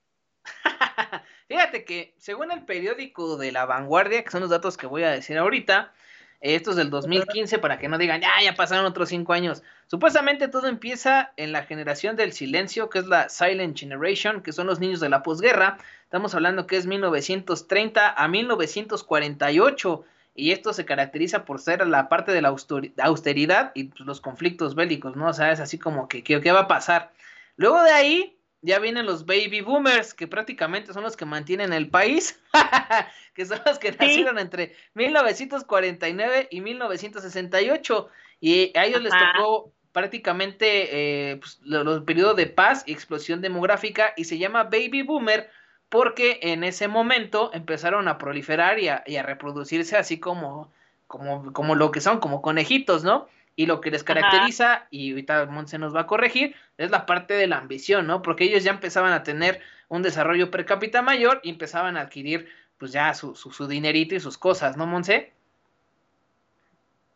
Fíjate 1.49 1.85
que 1.85 2.15
según 2.17 2.51
el 2.51 2.65
periódico 2.65 3.37
de 3.37 3.53
La 3.53 3.67
Vanguardia, 3.67 4.25
que 4.25 4.31
son 4.31 4.41
los 4.41 4.51
datos 4.51 4.77
que 4.77 4.87
voy 4.87 5.03
a 5.03 5.11
decir 5.11 5.37
ahorita, 5.37 5.93
esto 6.41 6.71
es 6.71 6.77
del 6.77 6.89
2015 6.89 7.59
para 7.59 7.79
que 7.79 7.89
no 7.89 7.99
digan, 7.99 8.21
ya, 8.21 8.31
ya 8.43 8.55
pasaron 8.55 8.87
otros 8.87 9.11
cinco 9.11 9.35
años. 9.35 9.63
Supuestamente 9.87 10.49
todo 10.49 10.69
empieza 10.69 11.33
en 11.37 11.53
la 11.53 11.65
generación 11.65 12.17
del 12.17 12.33
silencio, 12.33 12.89
que 12.89 13.01
es 13.01 13.07
la 13.07 13.29
Silent 13.29 13.79
Generation, 13.79 14.43
que 14.43 14.53
son 14.53 14.67
los 14.67 14.81
niños 14.81 15.01
de 15.01 15.11
la 15.11 15.23
posguerra. 15.23 15.77
Estamos 16.05 16.35
hablando 16.35 16.67
que 16.67 16.77
es 16.77 16.87
1930 16.87 18.15
a 18.17 18.29
1948. 18.29 20.05
Y 20.35 20.53
esto 20.53 20.73
se 20.73 20.87
caracteriza 20.87 21.45
por 21.45 21.61
ser 21.61 21.87
la 21.87 22.09
parte 22.09 22.33
de 22.33 22.41
la 22.41 22.55
austeridad 23.03 23.73
y 23.75 23.85
pues, 23.85 24.01
los 24.01 24.21
conflictos 24.21 24.75
bélicos, 24.75 25.17
¿no? 25.17 25.29
O 25.29 25.33
sea, 25.35 25.53
es 25.53 25.61
así 25.61 25.77
como 25.77 26.09
que, 26.09 26.23
¿qué 26.23 26.53
va 26.53 26.61
a 26.61 26.69
pasar? 26.69 27.13
Luego 27.57 27.83
de 27.83 27.91
ahí 27.91 28.40
ya 28.63 28.79
vienen 28.79 29.07
los 29.07 29.27
baby 29.27 29.61
boomers, 29.63 30.15
que 30.15 30.27
prácticamente 30.27 30.93
son 30.93 31.03
los 31.03 31.17
que 31.17 31.25
mantienen 31.25 31.73
el 31.73 31.89
país, 31.89 32.41
que 33.35 33.47
son 33.47 33.61
los 33.65 33.79
que 33.79 33.93
nacieron 33.93 34.39
entre 34.39 34.75
1949 34.95 36.49
y 36.51 36.61
1968, 36.61 38.09
y 38.41 38.77
a 38.77 38.85
ellos 38.85 39.03
les 39.03 39.13
tocó 39.13 39.73
prácticamente 39.93 41.31
eh, 41.33 41.37
pues, 41.37 41.59
los, 41.63 42.03
periodos 42.05 42.37
de 42.37 42.47
paz 42.47 42.85
y 42.87 42.93
explosión 42.93 43.41
demográfica, 43.41 44.13
y 44.17 44.25
se 44.25 44.39
llama 44.39 44.65
baby 44.65 45.03
boomer 45.03 45.51
porque 45.89 46.39
en 46.43 46.63
ese 46.63 46.87
momento 46.87 47.51
empezaron 47.53 48.07
a 48.09 48.17
proliferar 48.17 48.79
y 48.79 48.89
a, 48.89 49.23
reproducirse 49.23 49.97
así 49.97 50.21
como, 50.21 50.71
como, 51.09 51.53
como 51.53 51.75
lo 51.75 51.91
que 51.91 52.01
son, 52.01 52.21
como 52.21 52.43
conejitos, 52.43 53.03
¿no? 53.03 53.27
Y 53.61 53.67
lo 53.67 53.83
que 53.83 53.91
les 53.91 54.03
caracteriza, 54.03 54.87
y 54.91 55.11
ahorita 55.11 55.45
Montse 55.45 55.77
nos 55.77 55.95
va 55.95 56.01
a 56.01 56.07
corregir, 56.07 56.57
es 56.79 56.91
la 56.91 57.05
parte 57.05 57.35
de 57.35 57.47
la 57.47 57.59
ambición, 57.59 58.07
¿no? 58.07 58.23
Porque 58.23 58.45
ellos 58.45 58.65
ya 58.65 58.71
empezaban 58.71 59.13
a 59.13 59.23
tener 59.23 59.61
un 59.89 60.01
desarrollo 60.01 60.51
per 60.51 60.65
cápita 60.65 61.03
mayor 61.03 61.41
y 61.43 61.51
empezaban 61.51 61.99
a 61.99 62.01
adquirir 62.01 62.49
pues 62.79 62.91
ya 62.91 63.13
su, 63.13 63.35
su, 63.35 63.69
dinerito 63.69 64.15
y 64.15 64.21
sus 64.21 64.39
cosas, 64.39 64.79
¿no, 64.79 64.87
Monse? 64.87 65.35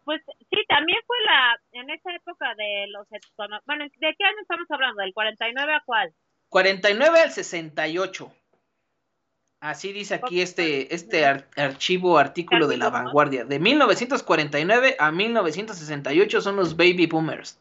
Pues 0.04 0.20
sí, 0.50 0.58
también 0.68 0.98
fue 1.06 1.16
la, 1.24 1.80
en 1.80 1.88
esa 1.88 2.14
época 2.14 2.54
de 2.56 2.88
los, 2.88 3.08
bueno, 3.38 3.84
¿de 3.84 4.14
qué 4.14 4.24
año 4.26 4.42
estamos 4.42 4.70
hablando? 4.70 5.00
¿Del 5.00 5.14
49 5.14 5.72
a 5.72 5.82
cuál? 5.86 6.12
49 6.50 7.20
al 7.20 7.30
68. 7.30 8.30
Así 9.64 9.94
dice 9.94 10.16
aquí 10.16 10.42
este, 10.42 10.94
este 10.94 11.24
archivo, 11.24 12.18
artículo 12.18 12.68
de 12.68 12.76
la 12.76 12.90
vanguardia. 12.90 13.46
De 13.46 13.58
1949 13.58 14.96
a 14.98 15.10
1968 15.10 16.42
son 16.42 16.56
los 16.56 16.76
baby 16.76 17.06
boomers. 17.06 17.58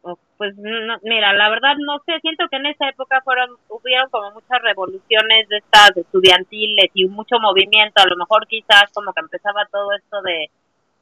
Oh, 0.00 0.18
pues 0.38 0.56
mira, 1.02 1.34
la 1.34 1.50
verdad 1.50 1.76
no 1.76 1.98
sé, 2.06 2.18
siento 2.22 2.48
que 2.48 2.56
en 2.56 2.64
esa 2.64 2.88
época 2.88 3.20
fueron, 3.24 3.58
hubieron 3.68 4.08
como 4.08 4.30
muchas 4.30 4.62
revoluciones 4.62 5.50
de 5.50 5.58
estas 5.58 5.94
estudiantiles 5.94 6.92
y 6.94 7.04
mucho 7.08 7.38
movimiento, 7.38 8.00
a 8.00 8.08
lo 8.08 8.16
mejor 8.16 8.46
quizás 8.46 8.90
como 8.94 9.12
que 9.12 9.20
empezaba 9.20 9.68
todo 9.70 9.92
esto 9.92 10.22
de, 10.22 10.50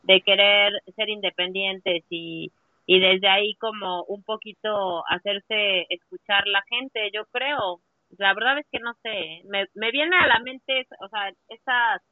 de 0.02 0.20
querer 0.22 0.72
ser 0.96 1.08
independientes 1.08 2.02
y, 2.10 2.50
y 2.84 2.98
desde 2.98 3.28
ahí 3.28 3.54
como 3.60 4.02
un 4.08 4.24
poquito 4.24 5.04
hacerse 5.08 5.86
escuchar 5.88 6.48
la 6.48 6.62
gente, 6.68 7.12
yo 7.14 7.26
creo, 7.26 7.80
la 8.18 8.35
verdad 8.35 8.58
es 8.58 8.66
que 8.70 8.78
no 8.80 8.94
sé, 9.02 9.42
me, 9.49 9.66
me 9.75 9.90
viene 9.90 10.16
a 10.16 10.26
la 10.26 10.40
mente, 10.40 10.87
o 11.00 11.08
sea, 11.08 11.32
esas 11.49 12.02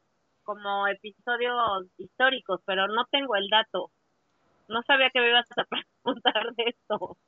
como 0.44 0.86
episodios 0.86 1.86
históricos, 1.98 2.60
pero 2.66 2.86
no 2.88 3.06
tengo 3.10 3.34
el 3.36 3.48
dato. 3.48 3.90
No 4.68 4.82
sabía 4.86 5.10
que 5.10 5.20
me 5.20 5.30
ibas 5.30 5.46
a 5.56 5.64
preguntar 6.04 6.54
de 6.56 6.64
esto. 6.66 7.18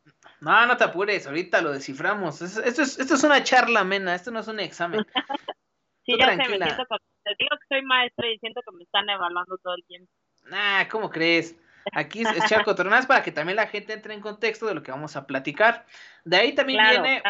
No, 0.40 0.66
no 0.66 0.76
te 0.76 0.84
apures, 0.84 1.26
ahorita 1.26 1.60
lo 1.62 1.72
desciframos. 1.72 2.40
Esto 2.40 2.82
es, 2.82 2.98
esto 2.98 3.14
es 3.14 3.24
una 3.24 3.42
charla 3.42 3.80
amena, 3.80 4.14
esto 4.14 4.30
no 4.30 4.40
es 4.40 4.48
un 4.48 4.60
examen. 4.60 5.04
sí, 6.04 6.14
ya 6.18 6.30
sé, 6.30 6.36
me 6.36 6.58
siento 6.58 6.84
te 7.24 7.34
digo 7.38 7.56
que 7.58 7.74
soy 7.74 7.82
maestra 7.82 8.28
y 8.28 8.38
siento 8.38 8.60
que 8.62 8.76
me 8.76 8.84
están 8.84 9.08
evaluando 9.10 9.58
todo 9.58 9.74
el 9.74 9.84
tiempo. 9.86 10.10
Nah, 10.44 10.86
¿cómo 10.88 11.10
crees? 11.10 11.58
Aquí 11.92 12.22
es, 12.22 12.48
Charco 12.48 12.74
Tornás 12.74 13.06
para 13.06 13.22
que 13.22 13.32
también 13.32 13.56
la 13.56 13.66
gente 13.66 13.92
entre 13.92 14.14
en 14.14 14.20
contexto 14.20 14.66
de 14.66 14.74
lo 14.74 14.82
que 14.82 14.92
vamos 14.92 15.16
a 15.16 15.26
platicar. 15.26 15.86
De 16.24 16.36
ahí 16.36 16.54
también 16.54 16.84
viene 16.88 17.22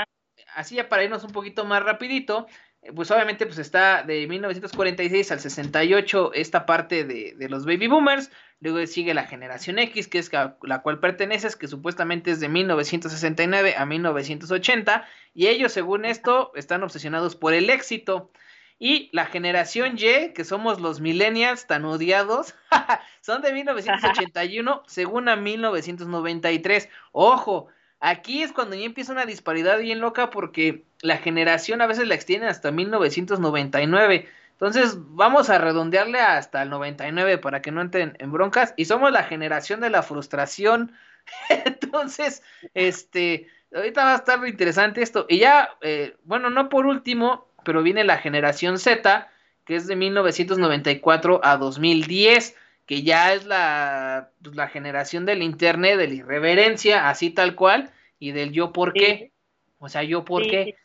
así 0.55 0.77
ya 0.77 0.89
para 0.89 1.05
irnos 1.05 1.25
un 1.25 1.33
poquito 1.33 1.65
más 1.65 1.83
rapidito, 1.83 2.47
eh, 2.83 2.93
pues 2.95 3.11
obviamente 3.11 3.47
pues 3.47 3.59
está 3.59 4.03
de 4.03 4.27
1946 4.27 5.33
al 5.33 5.41
68 5.41 6.33
esta 6.35 6.67
parte 6.67 7.05
de, 7.05 7.35
de, 7.37 7.49
los 7.49 7.65
baby 7.65 7.87
boomers, 7.87 8.31
luego 8.61 8.87
sigue 8.87 9.15
la 9.15 9.27
generación 9.27 9.79
X, 9.79 10.09
que 10.09 10.19
es 10.19 10.31
la 10.63 10.83
cual 10.83 11.01
perteneces, 11.01 11.57
que 11.57 11.69
supuestamente 11.69 12.31
es 12.31 12.41
de 12.41 12.49
1969 12.49 13.75
a 13.77 13.87
1980, 13.87 15.05
y 15.35 15.49
ellos 15.49 15.73
según 15.73 16.05
esto 16.05 16.53
están 16.55 16.83
obsesionados 16.83 17.37
por 17.37 17.55
el 17.55 17.71
éxito. 17.71 18.31
Y 18.79 19.09
la 19.13 19.25
generación 19.25 19.97
Y, 19.97 20.35
que 20.35 20.45
somos 20.45 20.83
los 20.83 21.01
millennials 21.01 21.67
tan 21.67 21.87
odiados, 21.87 22.55
son 23.23 23.41
de 23.41 23.55
1981 23.55 24.83
según 24.87 25.31
a 25.31 25.37
1993. 25.37 26.91
Ojo, 27.13 27.69
Aquí 28.01 28.43
es 28.43 28.53
cuando 28.53 28.77
ya 28.77 28.85
empieza 28.85 29.13
una 29.13 29.27
disparidad 29.27 29.79
bien 29.79 30.01
loca 30.01 30.31
porque 30.31 30.85
la 31.01 31.17
generación 31.19 31.81
a 31.81 31.87
veces 31.87 32.07
la 32.07 32.15
extienden 32.15 32.49
hasta 32.49 32.71
1999. 32.71 34.29
Entonces 34.53 34.97
vamos 34.99 35.51
a 35.51 35.59
redondearle 35.59 36.21
hasta 36.21 36.63
el 36.63 36.71
99 36.71 37.39
para 37.39 37.63
que 37.63 37.73
no 37.73 37.81
entren 37.81 38.17
en 38.19 38.33
broncas. 38.33 38.75
Y 38.77 38.87
somos 38.87 39.13
la 39.13 39.25
generación 39.25 39.81
de 39.81 39.91
la 39.91 40.03
frustración. 40.03 40.93
Entonces, 41.49 42.43
este, 42.75 43.49
ahorita 43.75 44.05
va 44.05 44.13
a 44.13 44.17
estar 44.17 44.47
interesante 44.47 45.03
esto. 45.03 45.27
Y 45.29 45.39
ya, 45.39 45.71
eh, 45.81 46.17
bueno, 46.25 46.51
no 46.51 46.69
por 46.69 46.87
último, 46.87 47.49
pero 47.65 47.83
viene 47.83 48.05
la 48.05 48.19
generación 48.19 48.79
Z, 48.79 49.29
que 49.65 49.77
es 49.77 49.87
de 49.87 49.97
1994 49.97 51.41
a 51.43 51.57
2010 51.57 52.57
que 52.87 53.03
ya 53.03 53.35
es 53.35 53.45
la, 53.45 54.31
pues, 54.43 54.57
la 54.57 54.69
generación 54.69 55.27
del 55.27 55.43
internet, 55.43 55.99
de 55.99 56.09
la 56.09 56.15
irreverencia, 56.15 57.09
así 57.09 57.31
tal 57.31 57.57
cual, 57.57 57.93
y 58.19 58.31
del 58.31 58.53
yo 58.53 58.73
por 58.73 58.93
qué. 58.93 59.33
O 59.79 59.89
sea, 59.89 60.05
yo 60.05 60.25
por 60.25 60.43
qué. 60.43 60.77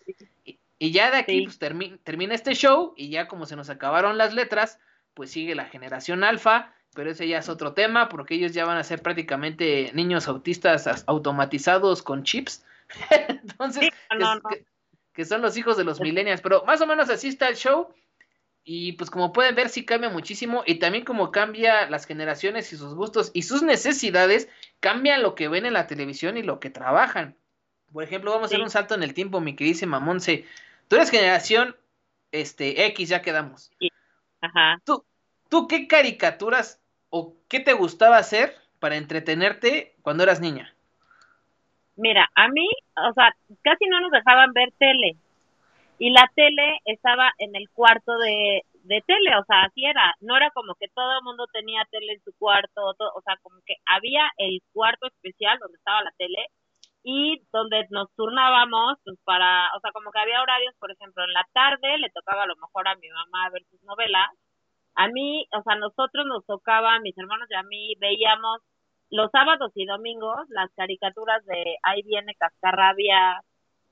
Y, 0.79 0.91
ya 0.91 1.12
de 1.12 1.17
aquí 1.17 1.43
pues, 1.43 1.60
termina 1.60 2.34
este 2.34 2.55
show 2.55 2.93
y 2.98 3.10
ya 3.10 3.27
como 3.27 3.46
se 3.46 3.55
nos 3.55 3.70
acabaron 3.70 4.17
las 4.17 4.34
letras, 4.34 4.79
pues 5.13 5.29
sigue 5.29 5.53
la 5.53 5.65
generación 5.65 6.24
alfa, 6.24 6.74
pero 6.96 7.12
ese 7.12 7.27
ya 7.27 7.38
es 7.38 7.50
otro 7.50 7.74
tema 7.74 8.10
porque 8.10 8.34
ellos 8.34 8.53
ya 8.53 8.65
van 8.65 8.77
a 8.77 8.84
ser 8.84 9.03
prácticamente 9.03 9.91
niños 9.93 10.27
autistas 10.27 11.03
automatizados 11.05 12.01
con 12.01 12.24
chips. 12.24 12.65
Entonces, 13.27 13.91
que, 14.50 14.65
que, 15.13 15.25
son 15.25 15.43
los 15.43 15.55
hijos 15.55 15.77
de 15.77 15.84
los 15.84 16.01
millennials, 16.01 16.41
pero 16.41 16.63
más 16.65 16.81
o 16.81 16.88
menos 16.88 17.12
así 17.12 17.27
está 17.27 17.48
el 17.48 17.55
show. 17.55 17.93
Y 18.63 18.94
pues 18.94 19.10
como 19.10 19.34
pueden 19.34 19.56
ver, 19.56 19.70
sí 19.70 19.86
cambia 19.86 20.10
muchísimo. 20.10 20.63
Y 20.65 20.75
también 20.75 21.03
como 21.03 21.32
cambia 21.32 21.89
las 21.89 22.06
generaciones 22.06 22.72
y 22.74 22.77
sus 22.77 22.94
gustos 22.94 23.32
y 23.34 23.44
sus 23.44 23.63
necesidades, 23.63 24.50
cambia 24.80 25.18
lo 25.18 25.36
que 25.36 25.48
ven 25.48 25.65
en 25.65 25.74
la 25.74 25.88
televisión 25.88 26.38
y 26.38 26.44
lo 26.44 26.60
que 26.60 26.70
trabajan. 26.70 27.36
Por 27.91 28.03
ejemplo, 28.03 28.32
vamos 28.32 28.46
a 28.46 28.48
hacer 28.48 28.62
un 28.62 28.70
salto 28.70 28.96
en 28.96 29.03
el 29.03 29.13
tiempo, 29.13 29.41
mi 29.41 29.56
queridísima 29.56 30.00
Monse. 30.00 30.46
Tú 30.88 30.96
eres 30.96 31.10
generación 31.10 31.75
este, 32.32 32.86
X, 32.88 33.10
ya 33.10 33.22
quedamos. 33.22 33.72
Ajá. 34.41 34.80
¿Tú, 34.86 35.03
¿Tú 35.50 35.68
qué 35.68 35.88
caricaturas 35.88 36.80
o 37.10 37.36
qué 37.50 37.60
te 37.60 37.74
gustaba 37.74 38.18
hacer 38.18 38.56
para 38.80 38.96
entretenerte 38.96 39.96
cuando 40.01 40.24
eras 40.24 40.39
niña? 40.39 40.74
Mira, 41.98 42.30
a 42.36 42.48
mí, 42.48 42.68
o 42.96 43.13
sea, 43.13 43.36
casi 43.63 43.86
no 43.88 44.00
nos 44.00 44.12
dejaban 44.12 44.53
ver 44.53 44.72
tele 44.77 45.18
y 46.01 46.10
la 46.10 46.25
tele 46.36 46.79
estaba 46.86 47.31
en 47.38 47.55
el 47.55 47.70
cuarto 47.70 48.17
de, 48.17 48.63
de 48.86 49.03
tele, 49.05 49.38
o 49.38 49.46
sea, 49.46 49.65
así 49.65 49.86
era, 49.86 50.15
no 50.22 50.36
era 50.36 50.50
como 50.50 50.74
que 50.74 50.88
todo 50.96 51.12
el 51.20 51.24
mundo 51.24 51.46
tenía 51.53 51.86
tele 51.91 52.13
en 52.13 52.24
su 52.24 52.34
cuarto, 52.39 52.81
o 52.81 53.22
sea, 53.22 53.38
como 53.43 53.62
que 53.67 53.75
había 53.86 54.24
el 54.38 54.62
cuarto 54.74 55.05
especial 55.05 55.60
donde 55.60 55.77
estaba 55.77 56.01
la 56.01 56.12
tele 56.17 56.48
y 57.03 57.43
donde 57.53 57.86
nos 57.91 58.08
turnábamos 58.15 58.98
pues 59.03 59.20
para, 59.25 59.70
o 59.77 59.79
sea, 59.79 59.91
como 59.91 60.12
que 60.12 60.20
había 60.20 60.41
horarios, 60.41 60.74
por 60.79 60.91
ejemplo, 60.91 61.24
en 61.24 61.34
la 61.34 61.46
tarde 61.53 62.00
le 62.00 62.10
tocaba 62.10 62.43
a 62.43 62.48
lo 62.48 62.55
mejor 62.55 62.88
a 62.88 62.96
mi 62.96 63.10
mamá 63.10 63.51
ver 63.53 63.63
sus 63.70 63.84
novelas, 63.84 64.29
a 64.96 65.08
mí, 65.08 65.46
o 65.53 65.62
sea, 65.62 65.75
nosotros 65.75 66.25
nos 66.25 66.43
tocaba, 66.48 67.00
mis 67.01 67.17
hermanos 67.17 67.48
y 67.51 67.55
a 67.55 67.63
mí 67.63 67.93
veíamos 68.00 68.62
los 69.12 69.29
sábados 69.31 69.72
y 69.75 69.86
domingos 69.86 70.48
las 70.50 70.72
caricaturas 70.75 71.46
de 71.46 71.77
Ahí 71.84 72.01
viene 72.03 72.34
Cascarrabia, 72.39 73.41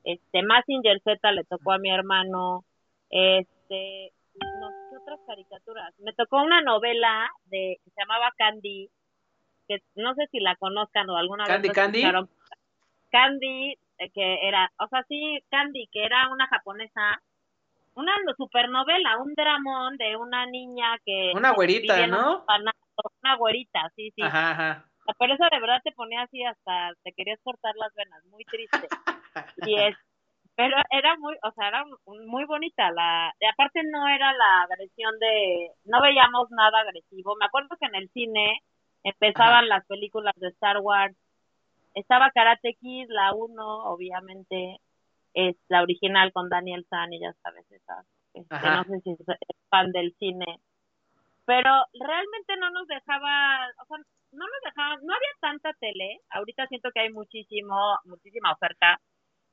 este, 0.04 0.42
Massinger 0.42 1.00
Z 1.02 1.32
le 1.32 1.44
tocó 1.44 1.72
a 1.72 1.78
mi 1.78 1.90
hermano, 1.90 2.64
este, 3.10 4.12
no, 4.60 4.68
otras 5.00 5.20
caricaturas? 5.26 5.94
Me 5.98 6.12
tocó 6.12 6.42
una 6.42 6.62
novela 6.62 7.28
de, 7.44 7.78
que 7.84 7.90
se 7.90 8.00
llamaba 8.00 8.32
Candy, 8.36 8.88
que 9.68 9.82
no 9.96 10.14
sé 10.14 10.26
si 10.30 10.40
la 10.40 10.56
conozcan 10.56 11.08
o 11.10 11.16
alguna 11.16 11.44
Candy, 11.44 11.68
vez 11.68 11.74
Candy. 11.74 12.02
Candy, 13.10 13.78
eh, 13.98 14.10
que 14.10 14.46
era, 14.46 14.70
o 14.78 14.88
sea, 14.88 15.04
sí, 15.08 15.42
Candy, 15.50 15.88
que 15.92 16.04
era 16.04 16.28
una 16.30 16.46
japonesa, 16.46 17.20
una 17.94 18.12
supernovela, 18.36 19.18
un 19.18 19.34
dramón 19.34 19.96
de 19.96 20.16
una 20.16 20.46
niña 20.46 20.96
que... 21.04 21.32
Una 21.34 21.52
güerita, 21.52 22.06
¿no? 22.06 22.44
una 23.22 23.36
güerita, 23.36 23.90
sí, 23.96 24.12
sí. 24.14 24.22
Ajá, 24.22 24.50
ajá. 24.50 24.89
Pero 25.18 25.34
eso 25.34 25.44
de 25.50 25.60
verdad 25.60 25.80
te 25.82 25.92
ponía 25.92 26.22
así 26.22 26.44
hasta, 26.44 26.92
te 27.02 27.12
querías 27.12 27.40
cortar 27.42 27.74
las 27.76 27.92
venas, 27.94 28.24
muy 28.26 28.44
triste. 28.44 28.88
y 29.66 29.74
es, 29.76 29.96
pero 30.54 30.76
era 30.90 31.16
muy, 31.16 31.36
o 31.42 31.50
sea, 31.52 31.68
era 31.68 31.84
muy 32.06 32.44
bonita 32.44 32.90
la, 32.90 33.32
y 33.40 33.46
aparte 33.46 33.82
no 33.84 34.06
era 34.08 34.32
la 34.32 34.62
agresión 34.62 35.18
de, 35.18 35.70
no 35.84 36.02
veíamos 36.02 36.50
nada 36.50 36.80
agresivo. 36.80 37.34
Me 37.36 37.46
acuerdo 37.46 37.76
que 37.78 37.86
en 37.86 37.94
el 37.94 38.10
cine 38.10 38.62
empezaban 39.02 39.68
las 39.68 39.86
películas 39.86 40.34
de 40.36 40.48
Star 40.48 40.78
Wars, 40.78 41.16
estaba 41.94 42.30
Karate 42.30 42.74
Kid, 42.74 43.06
la 43.08 43.32
uno, 43.34 43.84
obviamente, 43.84 44.80
es 45.34 45.56
la 45.68 45.82
original 45.82 46.32
con 46.32 46.48
Daniel 46.48 46.86
San 46.88 47.12
y 47.12 47.20
ya 47.20 47.32
sabes, 47.42 47.64
esa, 47.70 48.04
este, 48.34 48.70
no 48.70 48.84
sé 48.84 49.00
si 49.00 49.10
es 49.12 49.18
fan 49.68 49.92
del 49.92 50.14
cine, 50.18 50.60
pero 51.44 51.70
realmente 51.98 52.56
no 52.58 52.70
nos 52.70 52.86
dejaba, 52.86 53.66
o 53.82 53.86
sea, 53.86 53.98
no 54.32 54.44
nos 54.46 54.62
dejaban, 54.64 54.98
no 55.04 55.14
había 55.14 55.28
tanta 55.40 55.72
tele, 55.80 56.20
ahorita 56.30 56.66
siento 56.68 56.90
que 56.92 57.00
hay 57.00 57.10
muchísimo, 57.10 57.98
muchísima 58.04 58.52
oferta, 58.52 59.00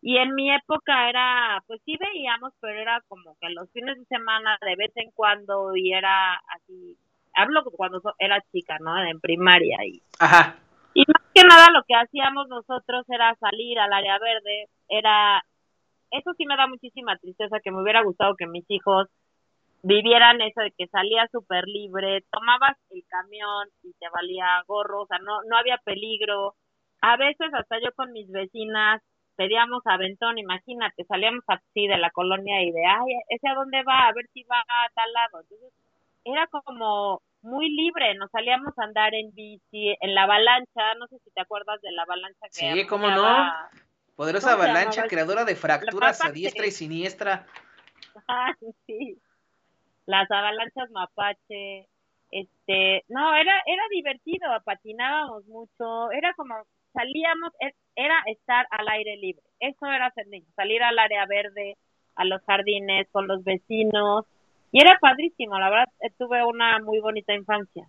y 0.01 0.17
en 0.17 0.36
mi 0.36 0.53
época 0.53 1.10
era, 1.10 1.63
pues 1.65 1.82
sí 1.84 1.98
veíamos, 2.00 2.53
pero 2.60 2.79
era 2.79 3.01
como 3.08 3.36
que 3.41 3.50
los 3.50 3.72
fines 3.72 3.98
de 3.98 4.06
semana 4.06 4.58
de 4.62 4.75
vez 4.75 4.91
en 4.96 5.12
cuando 5.12 5.75
y 5.75 5.91
era 5.91 6.36
así, 6.56 6.96
hablo 7.34 7.63
cuando 7.63 8.01
era 8.20 8.44
chica, 8.51 8.77
¿no? 8.79 8.98
En 9.03 9.20
primaria 9.20 9.77
y... 9.86 10.01
Ajá. 10.20 10.58
Y 10.94 11.03
más 11.08 11.24
que 11.34 11.44
nada 11.44 11.67
lo 11.74 11.84
que 11.84 11.96
hacíamos 11.96 12.48
nosotros 12.48 13.06
era 13.10 13.36
salir 13.36 13.79
al 13.79 13.94
área 13.94 14.17
verde, 14.20 14.67
era... 14.88 15.44
Eso 16.10 16.32
sí 16.38 16.46
me 16.46 16.56
da 16.56 16.67
muchísima 16.67 17.17
tristeza, 17.17 17.60
que 17.60 17.72
me 17.72 17.82
hubiera 17.82 18.01
gustado 18.01 18.36
que 18.36 18.48
mis 18.48 18.65
hijos 18.70 19.08
vivieran 19.84 20.42
eso 20.42 20.62
de 20.62 20.72
que 20.72 20.88
salía 20.88 21.28
súper 21.32 21.66
libre, 21.68 22.24
tomabas 22.32 22.78
el 22.90 23.04
camión 23.08 23.70
y 23.84 23.94
te 23.94 24.10
valía 24.10 24.64
gorro, 24.68 25.02
o 25.02 25.08
sea, 25.08 25.20
no, 25.20 25.42
no 25.44 25.58
había 25.58 25.78
peligro. 25.78 26.56
A 27.02 27.16
veces 27.18 27.54
hasta 27.54 27.78
yo 27.80 27.92
con 27.96 28.12
mis 28.12 28.30
vecinas 28.32 29.02
pedíamos 29.36 29.84
aventón, 29.86 30.38
imagínate, 30.38 31.06
salíamos 31.06 31.44
así 31.48 31.88
de 31.88 31.98
la 31.98 32.10
colonia 32.10 32.62
y 32.64 32.72
de, 32.72 32.86
ay, 32.86 33.14
¿ese 33.30 33.48
a 33.48 33.54
dónde 33.54 33.84
va? 33.84 34.08
A 34.08 34.14
ver 34.14 34.26
si 34.34 34.44
va 34.44 34.60
a 34.60 34.90
tal 34.96 35.14
lado. 35.14 35.42
Entonces, 35.42 35.74
era 36.26 36.48
como 36.48 37.22
muy 37.42 37.70
libre, 37.70 38.16
nos 38.16 38.32
salíamos 38.32 38.78
a 38.78 38.84
andar 38.84 39.14
en 39.14 39.34
bici, 39.34 39.96
en 40.02 40.16
la 40.16 40.24
avalancha, 40.24 40.96
no 41.00 41.08
sé 41.08 41.18
si 41.24 41.32
te 41.32 41.42
acuerdas 41.42 41.80
de 41.82 41.92
la 41.92 42.04
avalancha 42.04 42.48
que 42.48 42.74
Sí, 42.74 42.88
cómo 42.88 43.10
no. 43.10 43.48
Poderosa 44.16 44.54
avalancha, 44.54 45.08
creadora 45.08 45.46
de 45.46 45.56
fracturas 45.56 46.26
a 46.26 46.32
diestra 46.32 46.66
y 46.66 46.72
siniestra. 46.72 47.46
Ah, 48.28 48.52
sí. 48.88 49.22
Las 50.08 50.30
avalanchas 50.32 50.90
mapache, 50.90 51.88
este, 52.32 53.04
no, 53.10 53.36
era 53.36 53.62
era 53.66 53.84
divertido, 53.92 54.48
patinábamos 54.66 55.46
mucho, 55.46 56.12
era 56.12 56.34
como 56.34 56.56
salíamos, 56.94 57.52
e, 57.60 57.74
era 57.96 58.24
estar 58.26 58.66
al 58.72 58.88
aire 58.88 59.18
libre, 59.18 59.44
eso 59.60 59.86
era 59.86 60.12
ser 60.12 60.28
niño, 60.28 60.48
salir 60.56 60.82
al 60.82 60.98
área 60.98 61.26
verde, 61.28 61.78
a 62.16 62.26
los 62.26 62.42
jardines, 62.44 63.08
con 63.12 63.28
los 63.28 63.44
vecinos, 63.44 64.26
y 64.72 64.82
era 64.82 64.98
padrísimo, 65.00 65.60
la 65.60 65.70
verdad, 65.70 65.90
eh, 66.02 66.12
tuve 66.18 66.44
una 66.44 66.80
muy 66.80 67.00
bonita 67.00 67.34
infancia. 67.34 67.88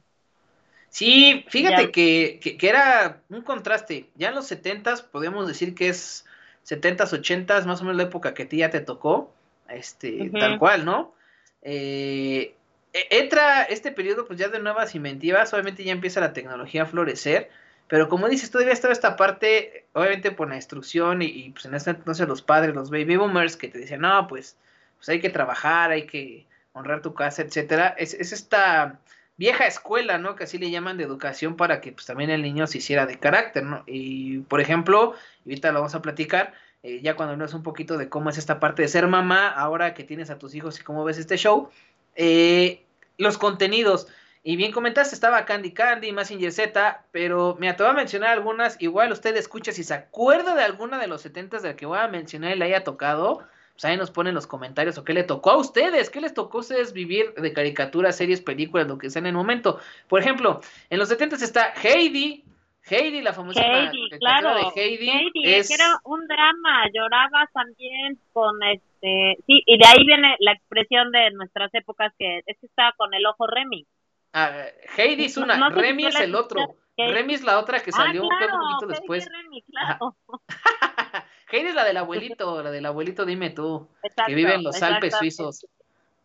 Sí, 0.90 1.44
fíjate 1.48 1.90
que, 1.90 2.40
que, 2.40 2.68
era 2.68 3.20
un 3.28 3.42
contraste. 3.42 4.08
Ya 4.14 4.28
en 4.30 4.34
los 4.34 4.46
setentas 4.46 5.02
podemos 5.02 5.46
decir 5.46 5.75
que 5.75 5.88
es 5.88 6.26
setentas, 6.62 7.12
ochentas, 7.12 7.66
más 7.66 7.80
o 7.80 7.84
menos 7.84 7.98
la 7.98 8.04
época 8.04 8.32
que 8.32 8.44
a 8.44 8.48
ti 8.48 8.58
ya 8.58 8.70
te 8.70 8.80
tocó, 8.80 9.34
este, 9.68 10.30
tal 10.30 10.58
cual, 10.58 10.84
¿no? 10.84 11.12
Eh, 11.62 12.54
e, 12.92 13.18
entra 13.18 13.62
este 13.64 13.92
periodo 13.92 14.26
pues 14.26 14.38
ya 14.38 14.48
de 14.48 14.58
nuevas 14.60 14.94
inventivas, 14.94 15.52
obviamente 15.52 15.84
ya 15.84 15.92
empieza 15.92 16.20
la 16.20 16.32
tecnología 16.32 16.82
a 16.82 16.86
florecer, 16.86 17.50
pero 17.88 18.08
como 18.08 18.28
dices, 18.28 18.50
todavía 18.50 18.72
estaba 18.72 18.92
esta 18.92 19.16
parte, 19.16 19.86
obviamente 19.94 20.30
por 20.30 20.48
la 20.48 20.56
instrucción 20.56 21.22
y, 21.22 21.50
pues 21.50 21.64
en 21.64 21.74
ese 21.74 21.90
entonces 21.90 22.28
los 22.28 22.42
padres, 22.42 22.74
los 22.74 22.90
baby 22.90 23.16
boomers 23.16 23.56
que 23.56 23.68
te 23.68 23.78
decían, 23.78 24.02
no, 24.02 24.26
pues, 24.28 24.56
pues 24.96 25.08
hay 25.08 25.20
que 25.20 25.30
trabajar, 25.30 25.90
hay 25.90 26.06
que 26.06 26.46
honrar 26.72 27.02
tu 27.02 27.14
casa, 27.14 27.42
etcétera. 27.42 27.94
Es, 27.98 28.14
es 28.14 28.32
esta 28.32 29.00
vieja 29.38 29.66
escuela, 29.66 30.18
¿no? 30.18 30.36
Que 30.36 30.44
así 30.44 30.58
le 30.58 30.70
llaman 30.70 30.98
de 30.98 31.04
educación 31.04 31.56
para 31.56 31.80
que 31.80 31.92
pues 31.92 32.06
también 32.06 32.30
el 32.30 32.42
niño 32.42 32.66
se 32.66 32.78
hiciera 32.78 33.06
de 33.06 33.18
carácter, 33.18 33.64
¿no? 33.64 33.84
Y 33.86 34.40
por 34.40 34.60
ejemplo, 34.60 35.14
ahorita 35.46 35.72
lo 35.72 35.80
vamos 35.80 35.94
a 35.94 36.02
platicar, 36.02 36.52
eh, 36.82 37.00
ya 37.02 37.16
cuando 37.16 37.44
es 37.44 37.54
un 37.54 37.62
poquito 37.62 37.99
de 37.99 38.08
cómo 38.08 38.30
es 38.30 38.38
esta 38.38 38.61
parte 38.61 38.82
de 38.82 38.88
ser 38.88 39.06
mamá, 39.06 39.49
ahora 39.49 39.94
que 39.94 40.04
tienes 40.04 40.30
a 40.30 40.38
tus 40.38 40.54
hijos 40.54 40.78
y 40.78 40.85
cómo 40.85 41.04
ves 41.04 41.18
este 41.18 41.37
show, 41.37 41.70
eh, 42.14 42.85
los 43.16 43.38
contenidos. 43.38 44.06
Y 44.44 44.56
bien 44.56 44.73
comentaste, 44.73 45.14
estaba 45.14 45.44
Candy 45.44 45.73
Candy, 45.73 46.12
Massinger 46.12 46.52
Z, 46.52 47.04
pero 47.11 47.56
mira, 47.58 47.76
te 47.76 47.82
voy 47.82 47.90
a 47.90 47.94
mencionar 47.94 48.30
algunas, 48.30 48.80
igual 48.80 49.12
usted 49.12 49.37
escucha 49.37 49.73
si 49.73 49.82
se 49.82 49.94
acuerda 49.94 50.54
de 50.54 50.62
alguna 50.62 50.99
de 50.99 51.08
los 51.08 51.23
70 51.23 51.58
de 51.58 51.68
la 51.68 51.76
que 51.76 51.87
voy 51.87 51.99
a 51.99 52.08
mencionar 52.08 52.54
y 52.54 52.58
le 52.58 52.64
haya 52.66 52.85
tocado, 52.85 53.42
pues 53.73 53.85
ahí 53.85 53.97
nos 53.97 54.11
ponen 54.11 54.35
los 54.35 54.47
comentarios 54.47 54.97
o 54.99 55.04
qué 55.04 55.12
le 55.12 55.25
tocó 55.25 55.50
a 55.50 55.56
ustedes, 55.56 56.11
qué 56.11 56.20
les 56.20 56.35
tocó 56.35 56.58
a 56.58 56.61
ustedes 56.62 56.92
vivir 56.92 57.35
de 57.35 57.52
caricaturas, 57.52 58.16
series, 58.16 58.40
películas, 58.40 58.87
lo 58.87 58.99
que 58.99 59.11
sea 59.11 59.20
en 59.20 59.26
el 59.26 59.35
momento. 59.35 59.80
Por 60.08 60.20
ejemplo, 60.20 60.61
en 60.90 60.99
los 60.99 61.08
70 61.08 61.37
está 61.37 61.75
Heidi, 61.82 62.44
Heidi, 62.90 63.21
la 63.23 63.33
famosa 63.33 63.61
Heidi, 63.61 64.11
claro. 64.18 64.54
de 64.54 64.80
Heidi. 64.80 65.11
Heidi 65.11 65.54
es... 65.54 65.68
que 65.68 65.75
era 65.75 65.99
un 66.04 66.26
drama, 66.26 66.85
lloraba 66.92 67.49
también 67.52 68.18
con 68.33 68.62
este, 68.62 69.37
sí, 69.47 69.62
y 69.66 69.78
de 69.78 69.87
ahí 69.87 70.04
viene 70.07 70.37
la 70.40 70.52
expresión 70.52 71.11
de 71.12 71.30
nuestras 71.33 71.73
épocas 71.75 72.12
que 72.18 72.38
es 72.47 72.59
que 72.59 72.66
estaba 72.66 72.92
con 72.97 73.12
el 73.14 73.25
ojo 73.26 73.47
Remy. 73.47 73.87
Ah, 74.33 74.66
Heidi 74.97 75.26
es 75.26 75.37
una, 75.37 75.71
Remy 75.71 76.07
es 76.07 76.21
el 76.21 76.35
otro. 76.35 76.76
Remy 76.97 77.35
es 77.35 77.45
la 77.45 77.61
otra 77.61 77.80
que 77.80 77.90
ah, 77.90 77.97
salió 77.97 78.23
un 78.23 78.28
poquito 78.28 78.87
después. 78.88 79.28
Remy, 79.30 79.62
claro. 79.62 80.16
Heidi 81.50 81.68
es 81.68 81.75
la 81.75 81.85
del 81.85 81.97
abuelito, 81.97 82.62
la 82.62 82.71
del 82.71 82.87
abuelito, 82.87 83.25
dime 83.25 83.50
tú, 83.50 83.88
que 84.26 84.35
vive 84.35 84.54
en 84.54 84.64
los 84.64 84.83
Alpes 84.83 85.16
suizos. 85.16 85.66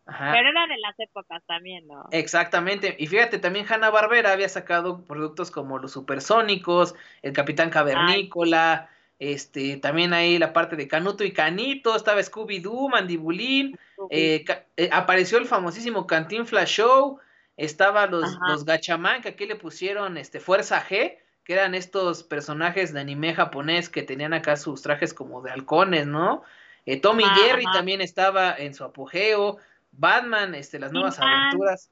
Pero 0.06 0.48
era 0.48 0.66
de 0.66 0.78
las 0.78 0.98
épocas 0.98 1.42
también, 1.46 1.86
¿no? 1.86 2.06
Exactamente. 2.10 2.94
Y 2.98 3.06
fíjate, 3.06 3.38
también 3.38 3.66
Hanna 3.68 3.90
Barbera 3.90 4.32
había 4.32 4.48
sacado 4.48 5.02
productos 5.04 5.50
como 5.50 5.78
los 5.78 5.92
supersónicos, 5.92 6.94
el 7.22 7.32
Capitán 7.32 7.70
Cavernícola, 7.70 8.90
este, 9.18 9.78
también 9.78 10.12
ahí 10.12 10.38
la 10.38 10.52
parte 10.52 10.76
de 10.76 10.88
Canuto 10.88 11.24
y 11.24 11.32
Canito, 11.32 11.96
estaba 11.96 12.20
Scooby-Doo, 12.20 12.90
Mandibulín, 12.90 13.78
eh, 14.10 14.44
eh, 14.76 14.90
apareció 14.92 15.38
el 15.38 15.46
famosísimo 15.46 16.06
Flash 16.06 16.68
Show, 16.68 17.20
estaba 17.56 18.06
los, 18.06 18.36
los 18.48 18.64
Gachaman, 18.64 19.22
que 19.22 19.30
aquí 19.30 19.46
le 19.46 19.56
pusieron 19.56 20.18
este, 20.18 20.40
Fuerza 20.40 20.82
G, 20.82 21.16
que 21.44 21.52
eran 21.52 21.74
estos 21.74 22.22
personajes 22.22 22.92
de 22.92 23.00
anime 23.00 23.34
japonés 23.34 23.88
que 23.88 24.02
tenían 24.02 24.34
acá 24.34 24.56
sus 24.56 24.82
trajes 24.82 25.14
como 25.14 25.40
de 25.40 25.50
halcones, 25.50 26.06
¿no? 26.06 26.42
Eh, 26.86 27.00
Tommy 27.00 27.24
Jerry 27.24 27.64
también 27.72 28.00
estaba 28.00 28.54
en 28.54 28.74
su 28.74 28.84
apogeo, 28.84 29.58
Batman, 29.96 30.54
este, 30.54 30.78
las 30.78 30.92
nuevas 30.92 31.18
aventuras. 31.18 31.90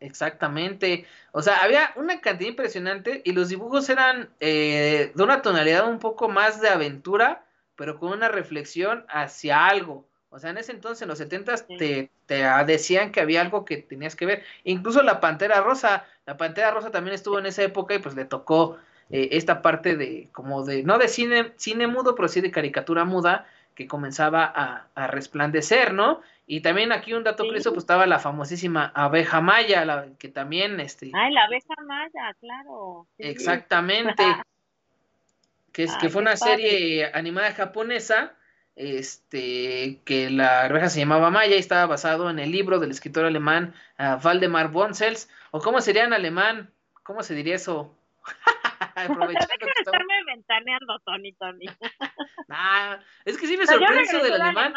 Exactamente. 0.00 1.06
O 1.32 1.40
sea, 1.40 1.58
había 1.58 1.92
una 1.96 2.20
cantidad 2.20 2.50
impresionante 2.50 3.22
y 3.24 3.32
los 3.32 3.48
dibujos 3.48 3.88
eran 3.88 4.28
eh, 4.40 5.12
de 5.14 5.22
una 5.22 5.40
tonalidad 5.40 5.88
un 5.88 5.98
poco 5.98 6.28
más 6.28 6.60
de 6.60 6.68
aventura, 6.68 7.46
pero 7.76 7.98
con 7.98 8.10
una 8.10 8.28
reflexión 8.28 9.06
hacia 9.08 9.66
algo. 9.66 10.06
O 10.28 10.38
sea, 10.38 10.50
en 10.50 10.58
ese 10.58 10.72
entonces, 10.72 11.02
en 11.02 11.08
los 11.08 11.18
70 11.18 11.54
te, 11.78 12.10
te 12.26 12.34
decían 12.66 13.12
que 13.12 13.20
había 13.20 13.40
algo 13.40 13.64
que 13.64 13.78
tenías 13.78 14.16
que 14.16 14.26
ver. 14.26 14.42
Incluso 14.64 15.02
la 15.02 15.20
Pantera 15.20 15.60
Rosa, 15.60 16.04
la 16.26 16.36
Pantera 16.36 16.72
Rosa 16.72 16.90
también 16.90 17.14
estuvo 17.14 17.38
en 17.38 17.46
esa 17.46 17.62
época 17.62 17.94
y 17.94 18.00
pues 18.00 18.16
le 18.16 18.24
tocó 18.24 18.76
eh, 19.10 19.28
esta 19.32 19.62
parte 19.62 19.96
de, 19.96 20.28
como 20.32 20.64
de, 20.64 20.82
no 20.82 20.98
de 20.98 21.08
cine, 21.08 21.52
cine 21.56 21.86
mudo, 21.86 22.14
pero 22.14 22.28
sí 22.28 22.40
de 22.40 22.50
caricatura 22.50 23.04
muda, 23.04 23.46
que 23.74 23.86
comenzaba 23.86 24.44
a, 24.44 25.06
resplandecer, 25.08 25.92
¿no? 25.92 26.20
Y 26.46 26.60
también 26.60 26.92
aquí 26.92 27.14
un 27.14 27.24
dato 27.24 27.44
curioso, 27.44 27.70
pues 27.70 27.84
estaba 27.84 28.06
la 28.06 28.18
famosísima 28.18 28.92
abeja 28.94 29.40
maya, 29.40 29.84
la, 29.84 30.08
que 30.18 30.28
también, 30.28 30.78
este... 30.80 31.10
Ay, 31.14 31.32
la 31.32 31.44
abeja 31.44 31.74
maya, 31.86 32.34
claro. 32.40 33.06
Exactamente. 33.18 34.22
que, 35.72 35.84
es, 35.84 35.96
que 35.96 36.10
fue 36.10 36.20
una 36.20 36.36
serie 36.36 37.10
animada 37.14 37.52
japonesa 37.52 38.36
este, 38.76 40.00
que 40.04 40.30
la 40.30 40.62
abeja 40.62 40.88
se 40.88 41.00
llamaba 41.00 41.30
Maya 41.30 41.56
y 41.56 41.60
estaba 41.60 41.86
basado 41.86 42.28
en 42.30 42.38
el 42.38 42.50
libro 42.50 42.80
del 42.80 42.90
escritor 42.90 43.24
alemán 43.24 43.74
uh, 43.98 44.20
Valdemar 44.22 44.70
Bonsels, 44.70 45.30
o 45.50 45.60
cómo 45.60 45.80
sería 45.80 46.04
en 46.04 46.12
alemán, 46.12 46.72
¿cómo 47.02 47.22
se 47.22 47.34
diría 47.34 47.54
eso? 47.54 47.94
Aprovechando 48.96 49.54
que 49.58 49.66
estarme 49.78 50.24
ventaneando, 50.26 50.98
Tony, 51.04 51.32
Tony. 51.32 51.66
ah, 52.50 52.98
es 53.24 53.38
que 53.38 53.46
sí 53.46 53.56
me 53.56 53.66
sorprende 53.66 54.02
eso 54.02 54.22
del 54.22 54.40
alemán. 54.40 54.72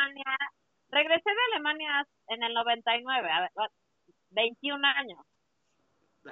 Regresé 0.90 1.30
de 1.30 1.56
Alemania 1.56 2.08
en 2.30 2.44
el 2.44 2.54
99, 2.54 3.32
a 3.32 3.42
ver, 3.42 3.52
21 4.32 4.88
años. 4.88 5.20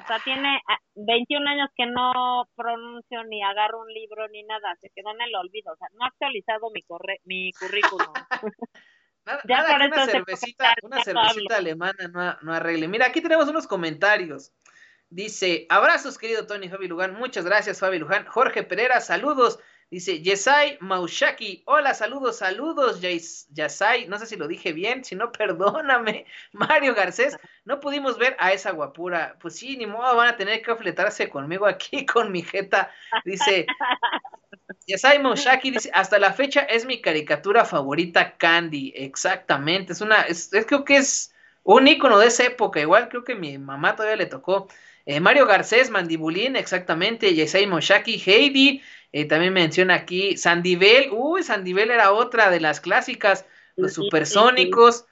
O 0.04 0.08
sea, 0.08 0.20
tiene 0.20 0.60
21 0.96 1.48
ah, 1.48 1.52
años 1.52 1.70
que 1.76 1.86
no 1.86 2.48
pronuncio 2.56 3.24
ni 3.26 3.42
agarro 3.42 3.82
un 3.82 3.94
libro 3.94 4.28
ni 4.28 4.44
nada, 4.44 4.76
se 4.82 4.90
quedó 4.90 5.12
en 5.12 5.22
el 5.22 5.36
olvido. 5.36 5.72
O 5.72 5.78
sea, 5.78 5.88
no 5.94 6.04
ha 6.04 6.08
actualizado 6.08 6.70
mi, 6.72 6.82
corre 6.84 7.22
mi 7.24 7.52
currículum. 7.54 8.14
nada, 9.26 9.42
nada 9.46 9.80
que 9.80 9.86
una 9.86 10.06
cervecita, 10.06 10.76
una 10.84 11.04
cervecita 11.04 11.58
alemana 11.58 12.08
no, 12.12 12.38
no 12.42 12.54
arregle. 12.54 12.88
Mira, 12.88 13.08
aquí 13.08 13.22
tenemos 13.22 13.48
unos 13.48 13.68
comentarios. 13.68 14.52
Dice, 15.10 15.66
abrazos 15.70 16.18
querido 16.18 16.46
Tony 16.48 16.68
Fabi 16.68 16.88
Luján, 16.88 17.16
muchas 17.16 17.46
gracias 17.46 17.80
Fabi 17.80 18.00
Luján. 18.00 18.26
Jorge 18.26 18.64
Pereira, 18.64 19.00
saludos. 19.00 19.60
Dice 19.92 20.22
Yesai 20.22 20.78
Maushaki, 20.82 21.64
hola, 21.68 21.94
saludos, 21.94 22.40
saludos, 22.40 23.00
Yesai, 23.02 24.08
no 24.08 24.18
sé 24.18 24.26
si 24.26 24.36
lo 24.36 24.48
dije 24.48 24.74
bien, 24.74 25.04
si 25.04 25.16
no, 25.16 25.32
perdóname. 25.32 26.26
Mario 26.52 26.96
Garcés, 26.96 27.38
no 27.66 27.80
pudimos 27.80 28.18
ver 28.18 28.36
a 28.40 28.52
esa 28.52 28.72
guapura. 28.72 29.38
Pues 29.40 29.56
sí, 29.56 29.78
ni 29.78 29.86
modo, 29.86 30.16
van 30.16 30.30
a 30.30 30.38
tener 30.38 30.62
que 30.62 30.72
afletarse 30.72 31.30
conmigo 31.30 31.68
aquí 31.68 32.06
con 32.06 32.32
mi 32.32 32.42
jeta. 32.42 32.92
Dice 33.24 33.66
Yesai 34.88 35.20
Maushaki, 35.20 35.72
dice, 35.72 35.92
hasta 35.94 36.20
la 36.20 36.34
fecha 36.34 36.62
es 36.62 36.86
mi 36.86 37.02
caricatura 37.02 37.66
favorita, 37.66 38.38
Candy. 38.38 38.94
Exactamente, 38.96 39.94
es 39.94 40.02
una, 40.02 40.22
es, 40.24 40.50
creo 40.68 40.84
que 40.84 40.98
es 40.98 41.34
un 41.64 41.88
icono 41.88 42.20
de 42.20 42.28
esa 42.28 42.46
época, 42.46 42.80
igual 42.80 43.10
creo 43.10 43.24
que 43.24 43.36
mi 43.36 43.58
mamá 43.58 43.96
todavía 43.96 44.18
le 44.18 44.26
tocó. 44.28 44.68
Eh, 45.06 45.20
Mario 45.20 45.46
Garcés, 45.46 45.90
Mandibulín, 45.92 46.56
exactamente, 46.56 47.34
Yesai 47.36 47.68
Moshaki, 47.68 48.22
Heidi, 48.26 48.82
eh, 49.16 49.24
también 49.24 49.54
menciona 49.54 49.94
aquí 49.94 50.36
Sandivel. 50.36 51.08
Uy, 51.14 51.42
Sandivel 51.42 51.90
era 51.90 52.12
otra 52.12 52.50
de 52.50 52.60
las 52.60 52.82
clásicas. 52.82 53.46
Los 53.78 53.94
supersónicos. 53.94 55.06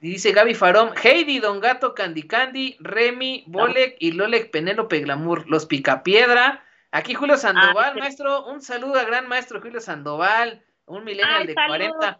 Y 0.00 0.10
dice 0.10 0.32
Gaby 0.32 0.54
Farón, 0.54 0.90
Heidi, 1.00 1.38
Don 1.38 1.60
Gato, 1.60 1.94
Candy 1.94 2.24
Candy, 2.24 2.76
Remy, 2.80 3.44
Bolek 3.46 3.94
y 4.00 4.10
Lolek 4.10 4.50
Penélope 4.50 4.98
Glamour, 4.98 5.48
los 5.48 5.66
Picapiedra. 5.66 6.64
Aquí 6.90 7.14
Julio 7.14 7.36
Sandoval, 7.36 7.92
ah, 7.94 8.00
maestro, 8.00 8.44
un 8.46 8.60
saludo 8.60 8.98
a 8.98 9.04
gran 9.04 9.28
maestro 9.28 9.60
Julio 9.60 9.80
Sandoval, 9.80 10.64
un 10.86 11.04
millennial 11.04 11.46
de 11.46 11.54
40. 11.54 12.18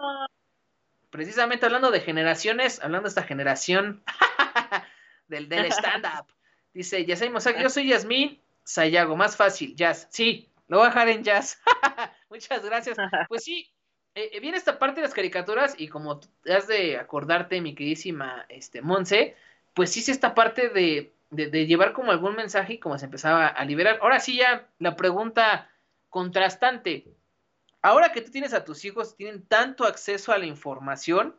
precisamente 1.11 1.67
hablando 1.67 1.91
de 1.91 1.99
generaciones, 1.99 2.81
hablando 2.81 3.07
de 3.07 3.09
esta 3.09 3.25
generación 3.25 4.05
del, 5.27 5.49
del 5.49 5.65
stand-up. 5.73 6.27
Dice 6.73 7.05
Yasmin 7.05 7.33
Mossack, 7.33 7.61
yo 7.61 7.71
soy 7.71 7.89
Yasmin 7.89 8.41
Sayago, 8.63 9.17
más 9.17 9.37
fácil, 9.37 9.75
jazz. 9.75 10.07
Sí, 10.11 10.49
lo 10.69 10.79
voy 10.79 10.87
a 10.87 10.89
dejar 10.91 11.09
en 11.09 11.23
jazz. 11.23 11.61
Muchas 12.31 12.65
gracias. 12.65 12.97
Pues 13.29 13.45
sí, 13.45 13.71
eh, 14.15 14.31
eh, 14.33 14.41
viene 14.41 14.57
esta 14.57 14.79
parte 14.79 15.01
de 15.01 15.07
las 15.07 15.15
caricaturas 15.15 15.75
y 15.79 15.89
como 15.89 16.21
has 16.49 16.69
de 16.69 16.97
acordarte, 16.99 17.61
mi 17.61 17.75
queridísima 17.75 18.47
este, 18.49 18.81
Monse, 18.81 19.37
pues 19.75 19.91
sí 19.93 20.01
es 20.01 20.09
esta 20.09 20.35
parte 20.35 20.69
de, 20.69 21.13
de, 21.31 21.67
llevar 21.67 21.93
como 21.93 22.13
algún 22.13 22.37
mensaje 22.37 22.75
y 22.75 22.79
como 22.79 22.99
se 22.99 23.07
empezaba 23.07 23.47
a 23.49 23.65
liberar. 23.65 23.99
Ahora 24.03 24.21
sí 24.21 24.37
ya 24.37 24.69
la 24.79 24.95
pregunta 24.95 25.69
contrastante. 26.11 27.07
Ahora 27.83 28.13
que 28.13 28.21
tú 28.21 28.31
tienes 28.31 28.55
a 28.55 28.65
tus 28.65 28.85
hijos, 28.85 29.17
tienen 29.17 29.45
tanto 29.47 29.85
acceso 29.85 30.33
a 30.33 30.39
la 30.39 30.47
información, 30.47 31.35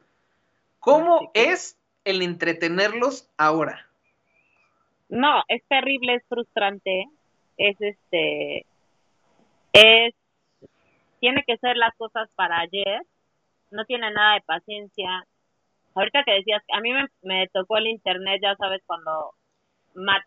¿cómo 0.80 1.32
es 1.34 1.80
el 2.04 2.22
entretenerlos 2.22 3.30
ahora? 3.38 3.88
No, 5.08 5.44
es 5.48 5.64
terrible, 5.68 6.16
es 6.16 6.24
frustrante, 6.28 7.06
es 7.58 7.80
este, 7.80 8.66
es, 9.76 10.14
tiene 11.20 11.44
que 11.46 11.58
ser 11.58 11.78
las 11.78 11.96
cosas 11.98 12.30
para 12.36 12.60
ayer, 12.60 13.02
no 13.72 13.86
tiene 13.86 14.12
nada 14.12 14.36
de 14.36 14.42
paciencia. 14.42 15.26
Ahorita 15.96 16.24
que 16.24 16.34
decías, 16.34 16.64
a 16.74 16.82
mí 16.82 16.94
me, 16.94 17.08
me 17.24 17.48
tocó 17.54 17.78
el 17.78 17.88
internet, 17.88 18.42
ya 18.42 18.56
sabes, 18.56 18.82
cuando 18.86 19.32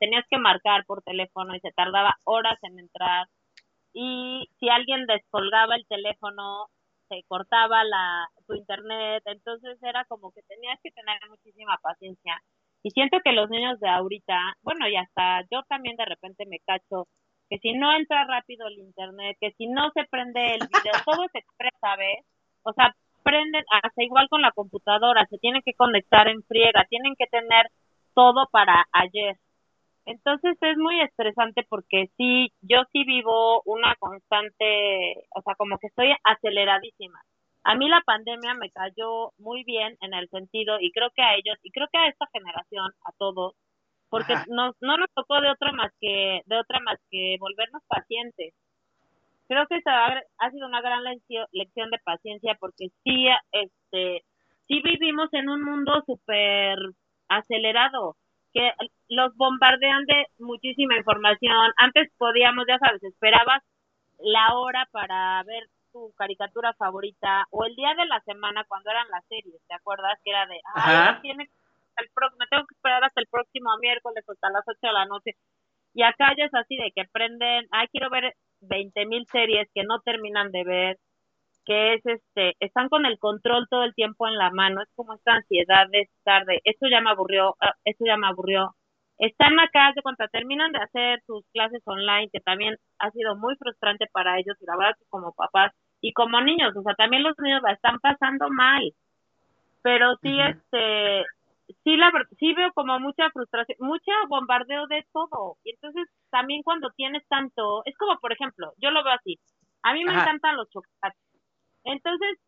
tenías 0.01 0.25
que 0.31 0.39
marcar 0.39 0.85
por 0.87 1.03
teléfono 1.03 1.55
y 1.55 1.61
se 1.61 1.73
tardaba 1.73 2.17
horas 2.25 2.59
en 2.63 2.79
entrar. 2.79 3.27
Y 3.93 4.49
si 4.59 4.69
alguien 4.69 5.07
descolgaba 5.07 5.77
el 5.77 5.87
teléfono 5.87 6.69
se 7.09 7.25
cortaba 7.27 7.85
la 7.85 8.29
tu 8.47 8.55
internet. 8.55 9.23
Entonces 9.27 9.79
era 9.83 10.05
como 10.07 10.31
que 10.33 10.43
tenías 10.43 10.79
que 10.83 10.91
tener 10.91 11.19
muchísima 11.29 11.79
paciencia. 11.83 12.41
Y 12.83 12.91
siento 12.91 13.19
que 13.25 13.33
los 13.33 13.51
niños 13.51 13.81
de 13.81 13.89
ahorita 13.89 14.57
bueno 14.63 14.89
y 14.89 14.97
hasta 14.97 15.43
yo 15.51 15.63
también 15.69 15.97
de 15.97 16.05
repente 16.05 16.47
me 16.47 16.61
cacho 16.61 17.09
que 17.49 17.59
si 17.59 17.73
no 17.73 17.93
entra 17.97 18.25
rápido 18.27 18.67
el 18.67 18.79
internet 18.79 19.37
que 19.41 19.53
si 19.53 19.67
no 19.67 19.91
se 19.93 20.05
prende 20.05 20.55
el 20.55 20.61
video 20.61 20.93
todo 21.07 21.27
se 21.33 21.39
expresa 21.39 21.79
¿sabes? 21.81 22.25
o 22.63 22.73
sea 22.73 22.95
prenden 23.23 23.65
hasta 23.83 24.03
igual 24.03 24.29
con 24.29 24.43
la 24.43 24.53
computadora 24.53 25.27
se 25.31 25.39
tienen 25.39 25.63
que 25.63 25.75
conectar 25.75 26.29
en 26.29 26.43
friega 26.45 26.87
tienen 26.89 27.15
que 27.17 27.27
tener 27.27 27.71
todo 28.15 28.49
para 28.51 28.87
ayer 28.93 29.37
entonces 30.09 30.57
es 30.63 30.79
muy 30.79 30.99
estresante 31.03 31.67
porque 31.69 32.09
sí, 32.17 32.51
yo 32.63 32.79
sí 32.93 33.05
vivo 33.05 33.61
una 33.67 33.95
constante, 33.97 35.27
o 35.37 35.43
sea, 35.43 35.55
como 35.57 35.77
que 35.77 35.89
estoy 35.89 36.15
aceleradísima. 36.25 37.21
A 37.63 37.75
mí 37.75 37.91
la 37.91 38.01
pandemia 38.07 38.55
me 38.55 38.71
cayó 38.71 39.33
muy 39.37 39.65
bien 39.65 39.99
en 40.01 40.15
el 40.15 40.31
sentido, 40.31 40.79
y 40.81 40.93
creo 40.93 41.11
que 41.15 41.21
a 41.21 41.35
ellos, 41.35 41.59
y 41.63 41.71
creo 41.73 41.89
que 41.93 41.99
a 41.99 42.09
esta 42.09 42.27
generación, 42.33 42.91
a 43.05 43.13
todos, 43.19 43.53
porque 44.09 44.35
no, 44.49 44.73
no 44.81 44.97
nos 44.97 45.11
tocó 45.15 45.41
de 45.41 45.51
otra 45.51 45.73
más 45.73 45.93
que, 46.01 46.43
de 46.47 46.59
otra 46.59 46.81
más 46.81 46.99
que 47.11 47.37
volvernos 47.39 47.83
pacientes. 47.87 48.55
Creo 49.49 49.67
que 49.67 49.77
esta 49.77 50.23
ha 50.39 50.51
sido 50.51 50.67
una 50.67 50.81
gran 50.81 51.05
lección, 51.05 51.47
lección 51.53 51.91
de 51.91 51.99
paciencia 51.99 52.57
porque 52.61 52.89
sí, 53.03 53.27
este, 53.53 54.25
sí 54.67 54.83
vivimos 54.83 55.33
en 55.33 55.49
un 55.49 55.63
mundo 55.63 56.03
súper 56.07 56.79
acelerado 57.29 58.17
que 58.53 58.73
los 59.09 59.35
bombardean 59.37 60.05
de 60.07 60.27
muchísima 60.39 60.97
información. 60.97 61.73
Antes 61.77 62.11
podíamos, 62.19 62.65
ya 62.69 62.79
sabes, 62.79 63.03
esperabas 63.03 63.63
la 64.19 64.55
hora 64.55 64.89
para 64.91 65.43
ver 65.45 65.69
tu 65.93 66.13
caricatura 66.17 66.75
favorita 66.75 67.47
o 67.51 67.65
el 67.65 67.75
día 67.77 67.95
de 67.95 68.07
la 68.07 68.21
semana 68.21 68.65
cuando 68.69 68.91
eran 68.91 69.09
las 69.11 69.25
series, 69.27 69.61
¿te 69.67 69.75
acuerdas? 69.75 70.19
Que 70.25 70.31
era 70.31 70.47
de, 70.47 70.61
ah, 70.75 71.19
tiene 71.23 71.49
el 72.01 72.11
me 72.39 72.47
tengo 72.47 72.67
que 72.67 72.75
esperar 72.75 73.05
hasta 73.05 73.21
el 73.21 73.29
próximo 73.29 73.71
miércoles 73.81 74.25
hasta 74.29 74.51
las 74.51 74.65
8 74.67 74.79
de 74.83 74.93
la 74.93 75.07
noche. 75.07 75.33
Y 75.95 76.03
acá 76.03 76.35
ya 76.37 76.45
es 76.47 76.55
así 76.55 76.77
de 76.77 76.93
que 76.95 77.05
prenden, 77.13 77.67
ay, 77.71 77.89
quiero 77.89 78.11
ver 78.11 78.35
veinte 78.61 79.07
mil 79.07 79.27
series 79.27 79.69
que 79.75 79.85
no 79.85 80.01
terminan 80.01 80.51
de 80.53 80.65
ver 80.65 80.99
que 81.69 81.95
es 81.95 82.07
este, 82.07 82.57
están 82.61 82.89
con 82.89 83.05
el 83.05 83.19
control 83.19 83.67
todo 83.69 83.85
el 83.85 83.95
tiempo 83.95 84.27
en 84.27 84.39
la 84.39 84.51
mano, 84.51 84.81
es 84.81 84.89
como 84.97 85.13
esta 85.15 85.35
ansiedad 85.35 85.87
de 85.91 86.01
estar 86.01 86.47
de, 86.47 86.61
esto 86.65 86.87
ya 86.91 87.03
me 87.03 87.11
aburrió, 87.11 87.57
ah, 87.61 87.75
esto 87.85 88.07
ya 88.07 88.17
me 88.17 88.27
aburrió. 88.27 88.75
Están 89.19 89.59
acá, 89.61 89.93
de 89.95 90.01
cuando 90.01 90.27
terminan 90.33 90.73
de 90.73 90.79
hacer 90.79 91.21
sus 91.27 91.45
clases 91.53 91.83
online, 91.85 92.31
que 92.33 92.41
también 92.41 92.77
ha 92.99 93.11
sido 93.11 93.37
muy 93.37 93.55
frustrante 93.57 94.07
para 94.13 94.39
ellos, 94.39 94.57
y 94.61 94.65
la 94.67 94.77
verdad 94.79 94.97
que 94.99 95.05
como 95.11 95.33
papás 95.35 95.73
y 96.01 96.13
como 96.15 96.41
niños, 96.41 96.75
o 96.75 96.83
sea, 96.83 96.95
también 96.95 97.23
los 97.23 97.35
niños 97.39 97.61
la 97.63 97.73
están 97.73 97.99
pasando 98.01 98.49
mal. 98.49 98.91
Pero 99.83 100.17
sí, 100.23 100.39
este, 100.41 101.25
sí, 101.85 101.97
la, 101.97 102.13
sí 102.39 102.55
veo 102.55 102.73
como 102.75 102.99
mucha 103.01 103.31
frustración, 103.31 103.77
mucho 103.81 104.11
bombardeo 104.29 104.87
de 104.89 105.05
todo. 105.13 105.57
Y 105.65 105.71
entonces 105.71 106.09
también 106.31 106.63
cuando 106.63 106.91
tienes 106.97 107.27
tanto, 107.29 107.83
es 107.85 107.97
como, 107.99 108.19
por 108.21 108.33
ejemplo, 108.33 108.73
yo 108.79 108.91
lo 108.91 109.05
veo 109.05 109.15
así, 109.15 109.39
a 109.83 109.93
mí 109.95 110.05
me 110.05 110.13
encantan 110.13 110.57
los 110.57 110.69
chocolates 110.71 111.21
entonces, 111.85 112.39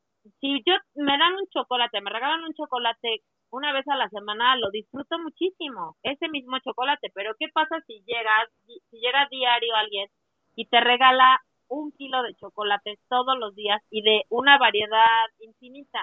si 0.41 0.63
yo 0.67 0.75
me 0.95 1.17
dan 1.19 1.33
un 1.35 1.49
chocolate, 1.49 2.01
me 2.03 2.11
regalan 2.11 2.45
un 2.45 2.55
chocolate 2.55 3.23
una 3.51 3.73
vez 3.73 3.87
a 3.89 3.97
la 3.97 4.09
semana, 4.11 4.57
lo 4.57 4.71
disfruto 4.71 5.19
muchísimo, 5.19 5.97
ese 6.03 6.29
mismo 6.29 6.59
chocolate, 6.61 7.11
pero 7.15 7.35
¿qué 7.39 7.47
pasa 7.53 7.81
si 7.87 8.03
llegas, 8.07 8.49
si 8.67 8.99
llega 8.99 9.27
diario 9.31 9.75
alguien 9.75 10.09
y 10.55 10.67
te 10.67 10.81
regala 10.81 11.41
un 11.69 11.93
kilo 11.93 12.23
de 12.23 12.35
chocolate 12.35 12.99
todos 13.09 13.37
los 13.39 13.55
días 13.55 13.83
y 13.91 14.03
de 14.03 14.23
una 14.29 14.59
variedad 14.59 15.27
infinita? 15.41 16.01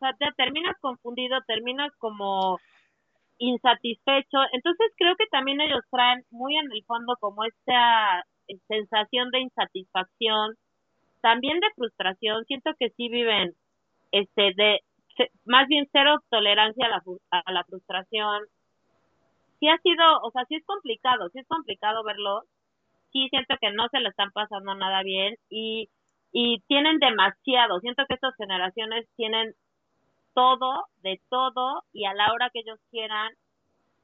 O 0.00 0.06
sea, 0.06 0.14
te 0.14 0.32
terminas 0.34 0.76
confundido, 0.80 1.38
terminas 1.46 1.92
como 1.98 2.58
insatisfecho. 3.38 4.38
Entonces 4.52 4.92
creo 4.96 5.14
que 5.16 5.26
también 5.26 5.60
ellos 5.60 5.82
traen 5.90 6.24
muy 6.30 6.56
en 6.56 6.72
el 6.72 6.82
fondo 6.84 7.16
como 7.20 7.44
esta 7.44 8.24
sensación 8.66 9.30
de 9.30 9.40
insatisfacción, 9.40 10.54
también 11.20 11.60
de 11.60 11.68
frustración, 11.76 12.44
siento 12.46 12.72
que 12.78 12.90
sí 12.96 13.08
viven 13.10 13.52
este 14.10 14.54
de 14.56 14.80
más 15.44 15.68
bien 15.68 15.86
cero 15.92 16.16
tolerancia 16.30 16.86
a 16.86 16.88
la, 16.88 17.02
a 17.30 17.52
la 17.52 17.64
frustración. 17.64 18.44
Sí 19.58 19.68
ha 19.68 19.76
sido, 19.78 20.20
o 20.22 20.30
sea, 20.30 20.46
sí 20.46 20.54
es 20.54 20.64
complicado, 20.64 21.28
sí 21.28 21.40
es 21.40 21.46
complicado 21.46 22.02
verlo. 22.04 22.42
Sí 23.12 23.28
siento 23.28 23.56
que 23.60 23.70
no 23.70 23.88
se 23.90 24.00
le 24.00 24.08
están 24.08 24.30
pasando 24.30 24.74
nada 24.74 25.02
bien 25.02 25.36
y 25.50 25.90
y 26.32 26.60
tienen 26.68 26.98
demasiado. 26.98 27.80
Siento 27.80 28.04
que 28.08 28.14
estas 28.14 28.34
generaciones 28.36 29.06
tienen 29.16 29.54
todo, 30.34 30.86
de 31.02 31.20
todo 31.28 31.82
y 31.92 32.04
a 32.06 32.14
la 32.14 32.32
hora 32.32 32.50
que 32.50 32.60
ellos 32.60 32.78
quieran. 32.90 33.32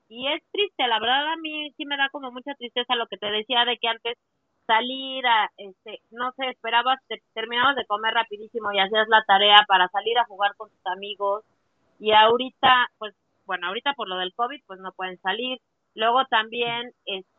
Y 0.08 0.28
es 0.28 0.42
triste, 0.52 0.86
la 0.86 1.00
verdad 1.00 1.32
a 1.32 1.36
mí 1.36 1.72
sí 1.76 1.84
me 1.84 1.96
da 1.96 2.08
como 2.10 2.30
mucha 2.30 2.54
tristeza 2.54 2.94
lo 2.94 3.06
que 3.08 3.16
te 3.16 3.26
decía 3.30 3.64
de 3.64 3.76
que 3.78 3.88
antes 3.88 4.18
salir 4.66 5.26
a, 5.26 5.50
este, 5.56 6.00
no 6.10 6.32
sé, 6.32 6.48
esperabas, 6.48 6.98
te, 7.08 7.22
terminabas 7.34 7.76
de 7.76 7.86
comer 7.86 8.14
rapidísimo 8.14 8.72
y 8.72 8.80
hacías 8.80 9.08
la 9.08 9.24
tarea 9.24 9.64
para 9.68 9.88
salir 9.88 10.18
a 10.18 10.26
jugar 10.26 10.54
con 10.56 10.70
tus 10.70 10.86
amigos 10.86 11.44
y 11.98 12.12
ahorita, 12.12 12.90
pues, 12.98 13.14
bueno, 13.46 13.68
ahorita 13.68 13.94
por 13.94 14.08
lo 14.08 14.16
del 14.16 14.34
COVID, 14.34 14.60
pues 14.66 14.80
no 14.80 14.92
pueden 14.92 15.18
salir. 15.20 15.60
Luego 15.94 16.24
también, 16.26 16.92
este, 17.06 17.35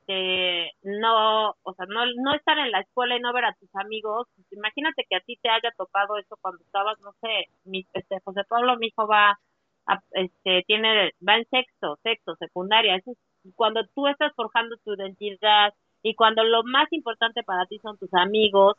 no, 0.84 1.50
o 1.64 1.74
sea, 1.76 1.86
no, 1.88 2.06
no 2.18 2.36
estar 2.36 2.58
en 2.60 2.72
la 2.72 2.82
escuela 2.82 3.16
y 3.16 3.20
no 3.20 3.34
ver 3.34 3.46
a 3.46 3.56
tus 3.60 3.74
amigos. 3.76 4.28
Pues, 4.36 4.48
imagínate 4.52 5.06
que 5.10 5.16
a 5.16 5.22
ti 5.22 5.38
te 5.42 5.50
haya 5.50 5.72
tocado 5.78 6.18
eso 6.18 6.38
cuando 6.42 6.64
estabas, 6.64 7.00
no 7.02 7.12
sé, 7.22 7.50
mi, 7.66 7.86
este, 7.94 8.20
José 8.24 8.42
Pablo, 8.48 8.78
mi 8.78 8.88
hijo 8.88 9.08
va, 9.08 9.40
a, 9.86 10.00
este, 10.12 10.64
tiene, 10.68 11.12
va 11.28 11.38
en 11.38 11.46
sexto, 11.50 11.98
sexto, 12.04 12.36
secundaria. 12.36 12.96
Eso 12.96 13.12
es 13.12 13.18
cuando 13.56 13.86
tú 13.96 14.08
estás 14.08 14.34
forjando 14.36 14.78
tu 14.84 14.94
identidad, 14.94 15.74
y 16.04 16.16
cuando 16.16 16.44
lo 16.44 16.64
más 16.64 16.92
importante 16.92 17.44
para 17.44 17.66
ti 17.66 17.80
son 17.80 17.98
tus 17.98 18.14
amigos 18.14 18.76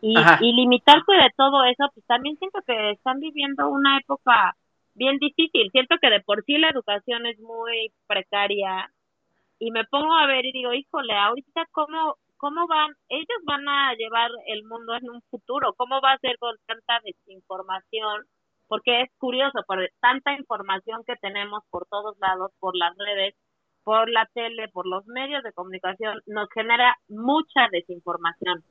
y, 0.00 0.14
y 0.40 0.52
limitarte 0.52 1.12
de 1.12 1.30
todo 1.36 1.64
eso, 1.64 1.84
pues 1.94 2.04
también 2.06 2.36
siento 2.36 2.60
que 2.66 2.90
están 2.90 3.20
viviendo 3.20 3.68
una 3.68 3.98
época 3.98 4.56
bien 4.94 5.18
difícil. 5.18 5.70
Siento 5.70 5.96
que 6.00 6.10
de 6.10 6.20
por 6.20 6.44
sí 6.44 6.58
la 6.58 6.70
educación 6.70 7.26
es 7.26 7.38
muy 7.40 7.92
precaria 8.06 8.90
y 9.64 9.70
me 9.70 9.84
pongo 9.86 10.14
a 10.14 10.26
ver 10.26 10.44
y 10.44 10.52
digo, 10.52 10.74
híjole, 10.74 11.14
ahorita 11.14 11.64
cómo, 11.72 12.16
cómo 12.36 12.66
van, 12.66 12.92
ellos 13.08 13.40
van 13.44 13.66
a 13.66 13.94
llevar 13.94 14.30
el 14.46 14.62
mundo 14.64 14.94
en 14.94 15.08
un 15.08 15.22
futuro, 15.30 15.72
cómo 15.74 16.02
va 16.02 16.12
a 16.12 16.18
ser 16.18 16.36
con 16.38 16.54
tanta 16.66 17.00
desinformación, 17.02 18.24
porque 18.68 19.00
es 19.00 19.10
curioso, 19.16 19.60
por 19.66 19.78
tanta 20.00 20.34
información 20.34 21.02
que 21.06 21.16
tenemos 21.16 21.62
por 21.70 21.86
todos 21.86 22.14
lados, 22.18 22.52
por 22.60 22.76
las 22.76 22.94
redes, 22.98 23.36
por 23.84 24.10
la 24.10 24.26
tele, 24.34 24.68
por 24.68 24.86
los 24.86 25.06
medios 25.06 25.42
de 25.42 25.54
comunicación, 25.54 26.20
nos 26.26 26.50
genera 26.52 26.96
mucha 27.08 27.68
desinformación. 27.72 28.62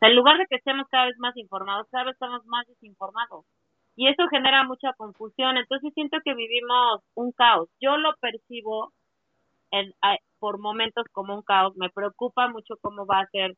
en 0.00 0.16
lugar 0.16 0.38
de 0.38 0.46
que 0.46 0.56
estemos 0.56 0.88
cada 0.90 1.06
vez 1.06 1.18
más 1.18 1.36
informados, 1.36 1.86
cada 1.92 2.04
vez 2.04 2.14
estamos 2.14 2.44
más 2.46 2.66
desinformados. 2.66 3.44
Y 3.94 4.08
eso 4.08 4.26
genera 4.30 4.64
mucha 4.64 4.94
confusión. 4.94 5.56
Entonces 5.58 5.92
siento 5.94 6.18
que 6.24 6.34
vivimos 6.34 7.02
un 7.14 7.32
caos. 7.32 7.68
Yo 7.80 7.96
lo 7.98 8.14
percibo 8.20 8.92
en, 9.70 9.92
por 10.40 10.58
momentos 10.58 11.06
como 11.12 11.34
un 11.36 11.42
caos. 11.42 11.76
Me 11.76 11.90
preocupa 11.90 12.48
mucho 12.48 12.76
cómo 12.80 13.06
va 13.06 13.20
a 13.20 13.28
ser, 13.28 13.56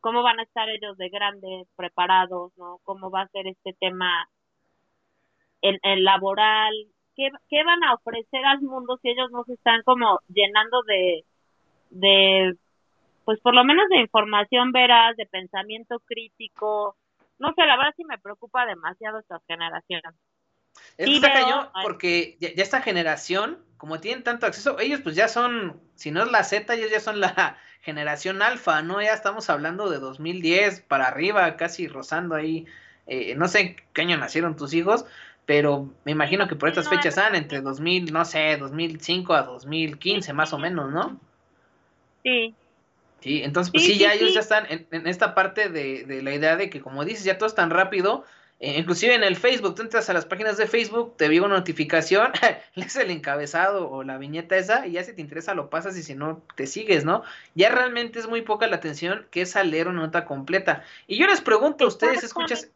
cómo 0.00 0.22
van 0.22 0.40
a 0.40 0.44
estar 0.44 0.68
ellos 0.70 0.96
de 0.98 1.10
grandes, 1.10 1.68
preparados, 1.76 2.52
¿no? 2.58 2.80
Cómo 2.84 3.10
va 3.10 3.22
a 3.22 3.28
ser 3.28 3.46
este 3.48 3.74
tema 3.74 4.28
en 5.62 5.78
el 5.82 6.04
laboral, 6.04 6.72
¿qué, 7.16 7.30
¿qué 7.48 7.64
van 7.64 7.84
a 7.84 7.94
ofrecer 7.94 8.44
al 8.44 8.60
mundo 8.62 8.98
si 9.02 9.10
ellos 9.10 9.30
no 9.30 9.44
se 9.44 9.54
están 9.54 9.82
como 9.84 10.20
llenando 10.28 10.82
de, 10.84 11.24
de, 11.90 12.56
pues 13.24 13.40
por 13.40 13.54
lo 13.54 13.64
menos 13.64 13.88
de 13.90 14.00
información 14.00 14.72
veraz, 14.72 15.16
de 15.16 15.26
pensamiento 15.26 16.00
crítico? 16.06 16.96
No 17.38 17.52
sé, 17.54 17.66
la 17.66 17.76
verdad 17.76 17.94
sí 17.96 18.04
me 18.04 18.18
preocupa 18.18 18.66
demasiado 18.66 19.18
esta 19.18 19.40
generación. 19.46 20.02
Es 20.96 21.06
que 21.06 21.16
está 21.16 21.32
cañón 21.32 21.68
porque 21.82 22.36
ya, 22.40 22.48
esta 22.56 22.82
generación, 22.82 23.58
como 23.76 24.00
tienen 24.00 24.22
tanto 24.22 24.46
acceso, 24.46 24.78
ellos 24.78 25.00
pues 25.02 25.16
ya 25.16 25.28
son, 25.28 25.80
si 25.94 26.10
no 26.10 26.22
es 26.22 26.30
la 26.30 26.44
Z, 26.44 26.74
ellos 26.74 26.90
ya 26.90 27.00
son 27.00 27.20
la 27.20 27.58
generación 27.82 28.42
alfa, 28.42 28.82
¿no? 28.82 29.00
Ya 29.00 29.14
estamos 29.14 29.48
hablando 29.50 29.90
de 29.90 29.98
2010 29.98 30.80
para 30.82 31.06
arriba, 31.08 31.56
casi 31.56 31.88
rozando 31.88 32.34
ahí. 32.34 32.66
Eh, 33.06 33.34
no 33.36 33.48
sé 33.48 33.76
qué 33.92 34.02
año 34.02 34.18
nacieron 34.18 34.56
tus 34.56 34.74
hijos, 34.74 35.04
pero 35.46 35.92
me 36.04 36.12
imagino 36.12 36.46
que 36.46 36.54
por 36.54 36.68
estas 36.68 36.88
fechas 36.88 37.16
están 37.16 37.34
entre 37.34 37.60
2000, 37.60 38.12
no 38.12 38.24
sé, 38.24 38.56
2005 38.56 39.34
a 39.34 39.42
2015 39.42 40.32
más 40.32 40.52
o 40.52 40.58
menos, 40.58 40.92
¿no? 40.92 41.18
Sí. 42.22 42.54
Sí, 43.20 43.42
entonces 43.42 43.72
pues 43.72 43.84
sí, 43.84 43.98
ya 43.98 44.14
ellos 44.14 44.32
ya 44.32 44.40
están 44.40 44.66
en, 44.70 44.86
en 44.90 45.06
esta 45.06 45.34
parte 45.34 45.68
de, 45.68 46.04
de, 46.04 46.22
la 46.22 46.34
idea 46.34 46.56
de 46.56 46.70
que 46.70 46.80
como 46.80 47.04
dices, 47.04 47.24
ya 47.24 47.36
todo 47.36 47.48
es 47.48 47.54
tan 47.54 47.70
rápido, 47.70 48.24
eh, 48.60 48.78
inclusive 48.78 49.14
en 49.14 49.24
el 49.24 49.36
Facebook, 49.36 49.74
tú 49.74 49.80
entras 49.80 50.10
a 50.10 50.12
las 50.12 50.26
páginas 50.26 50.58
de 50.58 50.66
Facebook, 50.66 51.16
te 51.16 51.28
viene 51.28 51.46
una 51.46 51.56
notificación, 51.56 52.30
lees 52.74 52.94
el 52.96 53.10
encabezado 53.10 53.90
o 53.90 54.04
la 54.04 54.18
viñeta 54.18 54.58
esa 54.58 54.86
y 54.86 54.92
ya 54.92 55.02
si 55.02 55.14
te 55.14 55.22
interesa 55.22 55.54
lo 55.54 55.70
pasas 55.70 55.96
y 55.96 56.02
si 56.02 56.14
no 56.14 56.42
te 56.56 56.66
sigues, 56.66 57.06
¿no? 57.06 57.22
Ya 57.54 57.70
realmente 57.70 58.18
es 58.18 58.28
muy 58.28 58.42
poca 58.42 58.66
la 58.66 58.76
atención 58.76 59.26
que 59.30 59.40
es 59.40 59.56
a 59.56 59.64
leer 59.64 59.88
una 59.88 60.02
nota 60.02 60.26
completa. 60.26 60.84
Y 61.06 61.18
yo 61.18 61.26
les 61.26 61.40
pregunto 61.40 61.86
a 61.86 61.88
ustedes, 61.88 62.22
escuchas, 62.22 62.70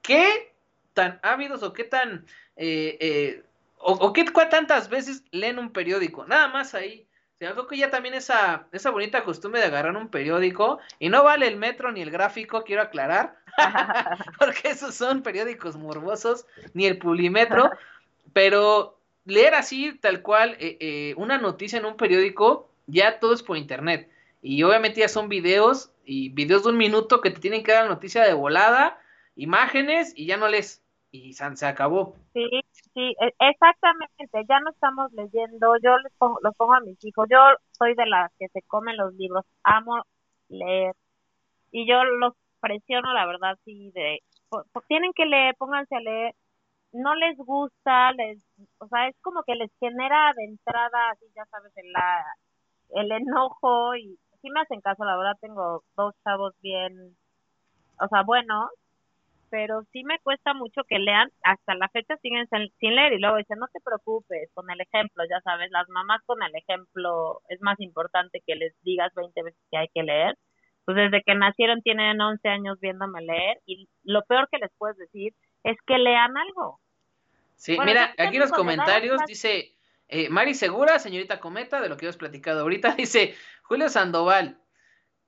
¿qué 0.00 0.54
tan 0.94 1.18
ávidos 1.24 1.64
o 1.64 1.72
qué 1.72 1.82
tan, 1.82 2.24
eh, 2.54 2.96
eh, 3.00 3.42
o, 3.78 3.94
o 3.94 4.12
qué 4.12 4.24
tantas 4.48 4.88
veces 4.88 5.24
leen 5.32 5.58
un 5.58 5.72
periódico? 5.72 6.24
Nada 6.24 6.46
más 6.46 6.72
ahí 6.74 7.08
creo 7.48 7.66
que 7.66 7.78
ya 7.78 7.90
también 7.90 8.14
esa, 8.14 8.66
esa 8.70 8.90
bonita 8.90 9.24
costumbre 9.24 9.60
de 9.60 9.66
agarrar 9.68 9.96
un 9.96 10.08
periódico, 10.08 10.78
y 10.98 11.08
no 11.08 11.24
vale 11.24 11.48
el 11.48 11.56
metro 11.56 11.90
ni 11.90 12.02
el 12.02 12.10
gráfico, 12.10 12.64
quiero 12.64 12.82
aclarar, 12.82 13.39
porque 14.38 14.68
esos 14.68 14.94
son 14.94 15.22
periódicos 15.22 15.76
morbosos, 15.76 16.46
ni 16.74 16.86
el 16.86 16.98
pulimetro, 16.98 17.70
pero 18.32 18.98
leer 19.24 19.54
así, 19.54 19.98
tal 19.98 20.22
cual, 20.22 20.56
eh, 20.58 20.76
eh, 20.80 21.14
una 21.16 21.38
noticia 21.38 21.78
en 21.78 21.84
un 21.84 21.96
periódico, 21.96 22.68
ya 22.86 23.20
todo 23.20 23.34
es 23.34 23.42
por 23.42 23.56
internet. 23.56 24.10
Y 24.42 24.62
obviamente 24.62 25.00
ya 25.00 25.08
son 25.08 25.28
videos, 25.28 25.92
y 26.04 26.30
videos 26.30 26.64
de 26.64 26.70
un 26.70 26.78
minuto 26.78 27.20
que 27.20 27.30
te 27.30 27.40
tienen 27.40 27.62
que 27.62 27.72
dar 27.72 27.84
la 27.84 27.94
noticia 27.94 28.24
de 28.24 28.34
volada, 28.34 28.98
imágenes, 29.36 30.12
y 30.16 30.26
ya 30.26 30.36
no 30.36 30.48
lees 30.48 30.82
y 31.12 31.32
se 31.32 31.66
acabó. 31.66 32.14
Sí, 32.32 32.48
sí, 32.94 33.16
e, 33.20 33.34
exactamente, 33.50 34.46
ya 34.48 34.60
no 34.60 34.70
estamos 34.70 35.12
leyendo, 35.12 35.76
yo 35.82 35.98
les 35.98 36.12
pongo, 36.18 36.38
los 36.42 36.54
pongo 36.56 36.74
a 36.74 36.80
mis 36.80 37.02
hijos, 37.04 37.26
yo 37.30 37.38
soy 37.72 37.94
de 37.94 38.06
las 38.06 38.30
que 38.38 38.48
se 38.48 38.62
comen 38.62 38.96
los 38.96 39.14
libros, 39.14 39.44
amo 39.64 40.04
leer 40.48 40.94
y 41.72 41.88
yo 41.88 42.04
los 42.04 42.34
presiono, 42.60 43.12
la 43.12 43.26
verdad, 43.26 43.58
sí, 43.64 43.90
de, 43.92 44.20
tienen 44.88 45.12
que 45.14 45.26
leer, 45.26 45.54
pónganse 45.56 45.96
a 45.96 46.00
leer, 46.00 46.34
no 46.92 47.14
les 47.14 47.36
gusta, 47.36 48.12
les, 48.12 48.44
o 48.78 48.88
sea, 48.88 49.08
es 49.08 49.16
como 49.22 49.42
que 49.44 49.54
les 49.54 49.70
genera 49.78 50.32
de 50.36 50.44
entrada, 50.44 51.10
así 51.10 51.26
ya 51.34 51.44
sabes, 51.46 51.72
el, 51.76 51.92
la, 51.92 52.24
el 52.94 53.12
enojo 53.12 53.94
y 53.96 54.18
sí 54.42 54.50
me 54.50 54.60
hacen 54.60 54.80
caso, 54.80 55.04
la 55.04 55.16
verdad 55.16 55.38
tengo 55.40 55.84
dos 55.96 56.14
chavos 56.24 56.54
bien, 56.62 57.16
o 58.00 58.08
sea, 58.08 58.22
buenos, 58.22 58.70
pero 59.50 59.82
sí 59.92 60.04
me 60.04 60.18
cuesta 60.20 60.54
mucho 60.54 60.82
que 60.84 60.98
lean, 60.98 61.30
hasta 61.42 61.74
la 61.74 61.88
fecha 61.88 62.16
siguen 62.18 62.48
sin 62.78 62.94
leer 62.94 63.12
y 63.12 63.18
luego 63.18 63.36
dicen, 63.36 63.58
no 63.58 63.66
te 63.68 63.80
preocupes, 63.80 64.50
con 64.54 64.70
el 64.70 64.80
ejemplo, 64.80 65.24
ya 65.28 65.40
sabes, 65.42 65.70
las 65.70 65.88
mamás 65.88 66.22
con 66.24 66.42
el 66.42 66.54
ejemplo 66.54 67.40
es 67.48 67.60
más 67.60 67.78
importante 67.80 68.42
que 68.46 68.54
les 68.54 68.74
digas 68.82 69.12
20 69.14 69.42
veces 69.42 69.60
que 69.70 69.76
hay 69.76 69.88
que 69.88 70.02
leer. 70.02 70.36
Pues 70.84 70.96
desde 70.96 71.22
que 71.22 71.34
nacieron 71.34 71.82
tienen 71.82 72.20
11 72.20 72.48
años 72.48 72.80
viéndome 72.80 73.22
leer 73.22 73.60
y 73.66 73.88
lo 74.02 74.24
peor 74.24 74.48
que 74.50 74.58
les 74.58 74.70
puedes 74.78 74.96
decir 74.96 75.34
es 75.62 75.76
que 75.86 75.98
lean 75.98 76.36
algo. 76.36 76.80
Sí, 77.54 77.76
mira, 77.84 78.14
aquí 78.18 78.38
los 78.38 78.50
comentarios 78.50 79.20
dice 79.26 79.74
eh, 80.08 80.28
Mari 80.30 80.54
Segura, 80.54 80.98
señorita 80.98 81.38
Cometa, 81.40 81.80
de 81.80 81.88
lo 81.88 81.96
que 81.96 82.06
hemos 82.06 82.16
platicado 82.16 82.62
ahorita, 82.62 82.94
dice 82.96 83.34
Julio 83.62 83.88
Sandoval, 83.88 84.58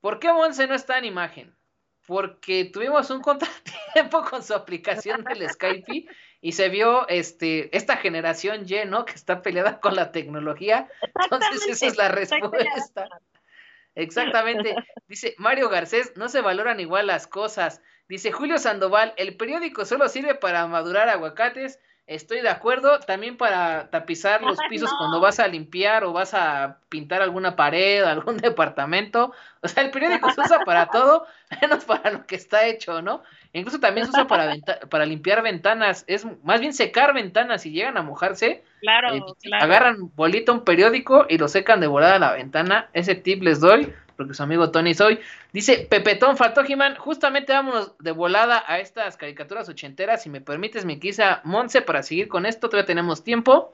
¿por 0.01 0.19
qué 0.19 0.33
Monse 0.33 0.67
no 0.67 0.75
está 0.75 0.99
en 0.99 1.05
imagen? 1.05 1.55
porque 2.07 2.65
tuvimos 2.67 3.11
un 3.11 3.21
contratiempo 3.23 4.23
con 4.23 4.43
su 4.43 4.55
aplicación 4.55 5.25
del 5.25 5.49
Skype 5.49 6.07
y 6.41 6.53
se 6.53 6.69
vio 6.69 7.07
este 7.09 7.75
esta 7.77 7.97
generación 7.97 8.65
Y, 8.67 8.85
¿no? 8.87 9.05
Que 9.05 9.13
está 9.13 9.43
peleada 9.43 9.81
con 9.81 9.95
la 9.95 10.11
tecnología. 10.11 10.89
Entonces 11.23 11.69
esa 11.69 11.87
es 11.87 11.97
la 11.97 12.09
respuesta. 12.09 13.09
Exactamente. 13.95 14.75
Dice 15.07 15.35
Mario 15.39 15.69
Garcés, 15.69 16.13
no 16.17 16.29
se 16.29 16.41
valoran 16.41 16.81
igual 16.81 17.07
las 17.07 17.27
cosas. 17.27 17.83
Dice 18.09 18.33
Julio 18.33 18.59
Sandoval, 18.59 19.15
el 19.17 19.37
periódico 19.37 19.85
solo 19.85 20.09
sirve 20.09 20.35
para 20.35 20.67
madurar 20.67 21.09
aguacates 21.09 21.79
Estoy 22.09 22.41
de 22.41 22.49
acuerdo, 22.49 22.99
también 22.99 23.37
para 23.37 23.89
tapizar 23.89 24.43
los 24.43 24.59
pisos 24.69 24.91
cuando 24.99 25.21
vas 25.21 25.39
a 25.39 25.47
limpiar 25.47 26.03
o 26.03 26.13
vas 26.13 26.35
a 26.35 26.79
pintar 26.89 27.23
alguna 27.23 27.55
pared, 27.55 28.03
algún 28.05 28.39
departamento. 28.39 29.33
O 29.63 29.69
sea, 29.69 29.85
el 29.85 29.91
periódico 29.93 30.31
se 30.31 30.41
usa 30.41 30.61
para 30.65 30.87
todo, 30.87 31.27
menos 31.63 31.85
para 31.85 32.11
lo 32.11 32.27
que 32.27 32.35
está 32.35 32.67
hecho, 32.67 33.03
¿no? 33.03 33.23
Incluso 33.53 33.79
también 33.79 34.07
se 34.07 34.11
usa 34.11 34.27
para, 34.27 34.53
para 34.91 35.07
limpiar 35.07 35.43
ventanas, 35.43 36.05
es 36.09 36.27
más 36.43 36.61
bien 36.61 36.73
secar 36.73 37.15
ventanas, 37.15 37.63
si 37.63 37.71
llegan 37.71 37.97
a 37.97 38.03
mojarse, 38.03 38.65
claro, 38.81 39.15
eh, 39.15 39.23
claro. 39.43 39.65
agarran 39.65 39.97
bolita 40.17 40.53
un 40.53 40.65
periódico 40.65 41.27
y 41.29 41.39
lo 41.39 41.49
secan 41.49 41.81
de 41.81 41.87
volada 41.87 42.19
la 42.19 42.33
ventana. 42.33 42.89
Ese 42.95 43.15
tip 43.15 43.43
les 43.43 43.61
doy 43.61 43.93
porque 44.17 44.35
su 44.35 44.43
amigo 44.43 44.71
Tony 44.71 44.95
soy. 44.95 45.21
Dice, 45.53 45.87
Pepetón, 45.89 46.37
faltó 46.37 46.63
justamente 46.99 47.53
vámonos 47.53 47.97
de 47.99 48.13
volada 48.13 48.65
a 48.67 48.79
estas 48.79 49.17
caricaturas 49.17 49.69
ochenteras, 49.69 50.23
si 50.23 50.31
me 50.31 50.41
permites, 50.41 50.85
mi 50.85 50.99
quisa 50.99 51.41
Monse, 51.45 51.83
para 51.83 52.03
seguir 52.03 52.29
con 52.29 52.47
esto, 52.47 52.69
todavía 52.69 52.87
tenemos 52.87 53.25
tiempo. 53.25 53.73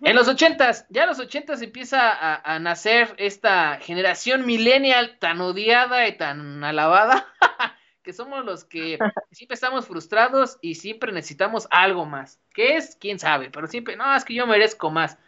En 0.00 0.16
los 0.16 0.26
ochentas, 0.28 0.86
ya 0.88 1.02
en 1.02 1.08
los 1.08 1.18
ochentas 1.18 1.60
empieza 1.60 2.10
a, 2.10 2.54
a, 2.54 2.58
nacer 2.58 3.14
esta 3.18 3.78
generación 3.78 4.46
millennial 4.46 5.18
tan 5.18 5.40
odiada 5.40 6.08
y 6.08 6.16
tan 6.16 6.64
alabada, 6.64 7.26
que 8.02 8.12
somos 8.12 8.44
los 8.44 8.64
que 8.64 8.98
siempre 9.30 9.54
estamos 9.54 9.86
frustrados 9.86 10.58
y 10.60 10.76
siempre 10.76 11.12
necesitamos 11.12 11.68
algo 11.70 12.06
más. 12.06 12.40
¿Qué 12.54 12.76
es? 12.76 12.96
¿Quién 12.96 13.18
sabe? 13.18 13.50
Pero 13.50 13.66
siempre, 13.66 13.96
no, 13.96 14.14
es 14.14 14.24
que 14.24 14.34
yo 14.34 14.46
merezco 14.46 14.90
más. 14.90 15.18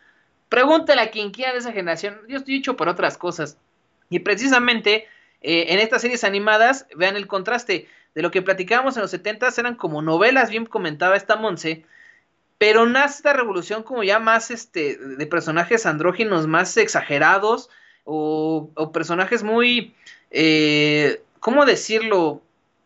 Pregúntale 0.49 1.01
a 1.01 1.11
quien 1.11 1.31
quiera 1.31 1.53
de 1.53 1.59
esa 1.59 1.73
generación. 1.73 2.21
Yo 2.29 2.39
estoy 2.39 2.57
hecho 2.57 2.77
por 2.77 2.89
otras 2.89 3.19
cosas. 3.19 3.59
Y 4.11 4.21
precisamente 4.21 5.07
eh, 5.47 5.75
en 5.75 5.79
estas 5.79 6.01
series 6.01 6.25
animadas, 6.25 6.87
vean 6.97 7.17
el 7.17 7.27
contraste 7.27 7.87
de 8.15 8.23
lo 8.23 8.31
que 8.31 8.41
platicábamos 8.41 8.97
en 8.97 9.03
los 9.03 9.11
70 9.11 9.49
eran 9.59 9.75
como 9.77 10.01
novelas, 10.01 10.49
bien 10.49 10.65
comentaba 10.65 11.17
esta 11.17 11.37
Monse, 11.37 11.85
pero 12.57 12.87
nace 12.87 13.17
esta 13.17 13.35
revolución 13.35 13.83
como 13.83 14.03
ya 14.03 14.19
más 14.19 14.51
este, 14.51 14.97
de 14.97 15.27
personajes 15.27 15.85
andróginos 15.85 16.47
más 16.47 16.75
exagerados 16.79 17.69
o, 18.05 18.71
o 18.75 18.91
personajes 18.91 19.43
muy, 19.43 19.95
eh, 20.31 21.23
¿cómo 21.41 21.67
decirlo? 21.67 22.41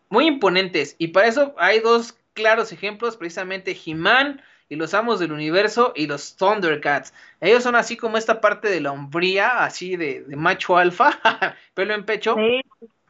Muy 0.09 0.27
imponentes. 0.27 0.95
Y 0.97 1.09
para 1.09 1.27
eso 1.27 1.55
hay 1.57 1.79
dos 1.79 2.17
claros 2.33 2.73
ejemplos, 2.73 3.15
precisamente 3.15 3.77
He-Man 3.85 4.41
y 4.69 4.75
los 4.75 4.93
amos 4.93 5.19
del 5.19 5.31
universo 5.31 5.93
y 5.95 6.07
los 6.07 6.35
Thundercats. 6.37 7.13
Ellos 7.41 7.63
son 7.63 7.75
así 7.75 7.97
como 7.97 8.17
esta 8.17 8.39
parte 8.41 8.69
de 8.69 8.81
la 8.81 8.91
hombría, 8.91 9.63
así 9.63 9.95
de, 9.97 10.23
de 10.23 10.35
macho 10.35 10.77
alfa, 10.77 11.19
pelo 11.73 11.93
en 11.95 12.05
pecho, 12.05 12.35
sí. 12.35 12.61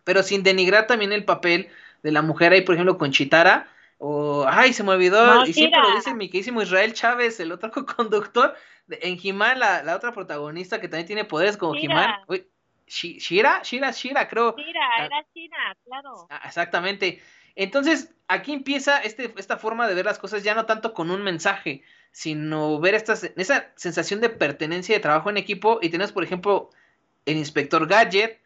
pero 0.04 0.24
sin 0.24 0.44
denigrar 0.44 0.88
también 0.88 1.12
el 1.14 1.26
papel 1.26 1.70
de 2.04 2.12
la 2.12 2.22
mujer 2.22 2.54
ahí, 2.54 2.62
por 2.62 2.76
ejemplo, 2.76 2.98
con 2.98 3.12
Chitara. 3.12 3.68
O, 3.98 4.46
ay, 4.48 4.74
se 4.74 4.84
me 4.84 4.92
olvidó, 4.92 5.38
No, 5.38 5.46
y 5.46 5.54
siempre 5.54 5.82
Shira. 5.82 5.82
lo 5.82 5.92
dice 5.92 6.14
mi 6.14 6.30
queridísimo 6.30 6.62
Israel 6.62 6.94
Chávez, 6.94 7.40
el 7.40 7.52
otro 7.52 7.72
conductor, 7.98 8.56
en 8.90 9.20
He-Man, 9.22 9.60
la, 9.60 9.84
la 9.84 9.96
otra 9.96 10.14
protagonista 10.14 10.80
que 10.82 10.88
también 10.88 11.08
tiene 11.08 11.26
poderes 11.26 11.58
como 11.58 11.76
Shira. 11.76 12.26
Shi- 12.88 13.20
Shira, 13.20 13.62
Shira, 13.64 13.92
Shira, 13.92 14.28
creo. 14.28 14.56
Mira, 14.56 15.06
era 15.06 15.24
China, 15.34 15.76
claro. 15.86 16.28
Ah, 16.30 16.42
Exactamente. 16.46 17.22
Entonces, 17.56 18.14
aquí 18.28 18.54
empieza 18.54 19.00
este, 19.00 19.34
esta 19.38 19.58
forma 19.58 19.88
de 19.88 19.96
ver 19.96 20.06
las 20.06 20.20
cosas 20.20 20.44
ya 20.44 20.56
no 20.56 20.66
tanto 20.66 20.94
con 20.94 21.12
un 21.12 21.24
mensaje, 21.24 21.84
sino 22.12 22.80
ver 22.80 22.96
esta, 22.96 23.14
esa 23.14 23.72
sensación 23.76 24.22
de 24.22 24.30
pertenencia 24.30 24.94
y 24.94 24.98
de 24.98 25.02
trabajo 25.02 25.30
en 25.30 25.38
equipo. 25.38 25.80
Y 25.82 25.90
tenemos, 25.90 26.12
por 26.12 26.24
ejemplo, 26.24 26.70
el 27.26 27.38
inspector 27.38 27.88
Gadget, 27.88 28.40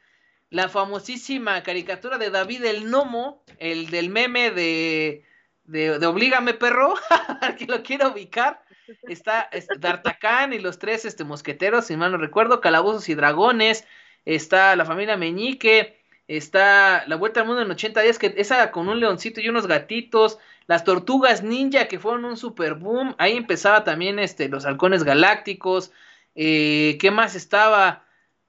la 0.49 0.69
famosísima 0.69 1.63
caricatura 1.63 2.17
de 2.17 2.29
David 2.29 2.63
el 2.65 2.89
Nomo, 2.89 3.43
el 3.57 3.89
del 3.89 4.09
meme 4.09 4.51
de, 4.51 5.23
de, 5.65 6.05
Oblígame 6.05 6.53
Perro, 6.53 6.93
que 7.57 7.65
lo 7.65 7.83
quiero 7.83 8.09
ubicar. 8.09 8.63
Está 9.03 9.43
este, 9.51 9.77
D'Artagnan 9.79 10.53
y 10.53 10.59
los 10.59 10.77
tres 10.77 11.05
este, 11.05 11.23
mosqueteros, 11.23 11.85
si 11.85 11.95
mal 11.95 12.11
no 12.11 12.17
recuerdo, 12.17 12.61
Calabozos 12.61 13.07
y 13.09 13.15
Dragones, 13.15 13.85
está 14.25 14.75
la 14.75 14.85
familia 14.85 15.17
Meñique, 15.17 16.02
está 16.27 17.05
La 17.07 17.15
Vuelta 17.15 17.41
al 17.41 17.47
Mundo 17.47 17.61
en 17.61 17.71
80 17.71 18.01
días, 18.01 18.19
que 18.19 18.33
esa 18.37 18.71
con 18.71 18.89
un 18.89 18.99
leoncito 18.99 19.41
y 19.41 19.49
unos 19.49 19.67
gatitos, 19.67 20.39
las 20.67 20.83
tortugas 20.83 21.43
ninja 21.43 21.87
que 21.87 21.99
fueron 21.99 22.25
un 22.25 22.37
super 22.37 22.75
boom, 22.75 23.15
ahí 23.17 23.35
empezaba 23.35 23.83
también 23.83 24.19
este, 24.19 24.47
los 24.49 24.65
halcones 24.65 25.03
galácticos, 25.03 25.91
eh, 26.35 26.97
¿qué 26.99 27.11
más 27.11 27.35
estaba? 27.35 28.05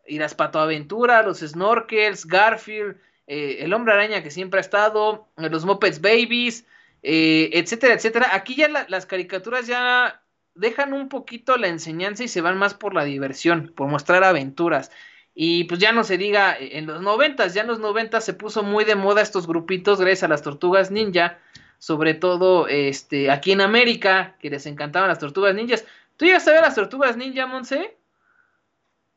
Y 0.06 0.18
las 0.18 0.34
patoaventuras, 0.34 1.24
los 1.24 1.40
snorkels, 1.40 2.26
Garfield, 2.26 2.96
eh, 3.26 3.58
el 3.60 3.72
hombre 3.72 3.94
araña 3.94 4.22
que 4.22 4.30
siempre 4.30 4.58
ha 4.58 4.60
estado, 4.60 5.28
los 5.36 5.64
Muppets 5.64 6.00
Babies, 6.00 6.66
eh, 7.02 7.50
etcétera, 7.52 7.94
etcétera. 7.94 8.30
Aquí 8.32 8.54
ya 8.54 8.68
las 8.88 9.06
caricaturas 9.06 9.66
ya 9.66 10.22
dejan 10.54 10.92
un 10.92 11.08
poquito 11.08 11.56
la 11.56 11.68
enseñanza 11.68 12.24
y 12.24 12.28
se 12.28 12.40
van 12.40 12.58
más 12.58 12.74
por 12.74 12.94
la 12.94 13.04
diversión, 13.04 13.72
por 13.74 13.88
mostrar 13.88 14.24
aventuras. 14.24 14.90
Y 15.34 15.64
pues 15.64 15.80
ya 15.80 15.90
no 15.90 16.04
se 16.04 16.16
diga 16.16 16.56
en 16.58 16.86
los 16.86 17.02
noventas, 17.02 17.54
ya 17.54 17.62
en 17.62 17.66
los 17.66 17.80
noventas 17.80 18.24
se 18.24 18.34
puso 18.34 18.62
muy 18.62 18.84
de 18.84 18.94
moda 18.94 19.20
estos 19.20 19.48
grupitos 19.48 20.00
gracias 20.00 20.22
a 20.22 20.28
las 20.28 20.42
tortugas 20.42 20.92
ninja, 20.92 21.38
sobre 21.78 22.14
todo 22.14 22.68
este 22.68 23.30
aquí 23.32 23.50
en 23.50 23.60
América, 23.60 24.36
que 24.38 24.48
les 24.48 24.64
encantaban 24.66 25.08
las 25.08 25.18
tortugas 25.18 25.54
ninjas. 25.54 25.84
¿Tú 26.16 26.24
llegaste 26.24 26.50
a 26.50 26.54
ver 26.54 26.62
las 26.62 26.76
tortugas 26.76 27.16
ninja, 27.16 27.46
Monse? 27.46 27.96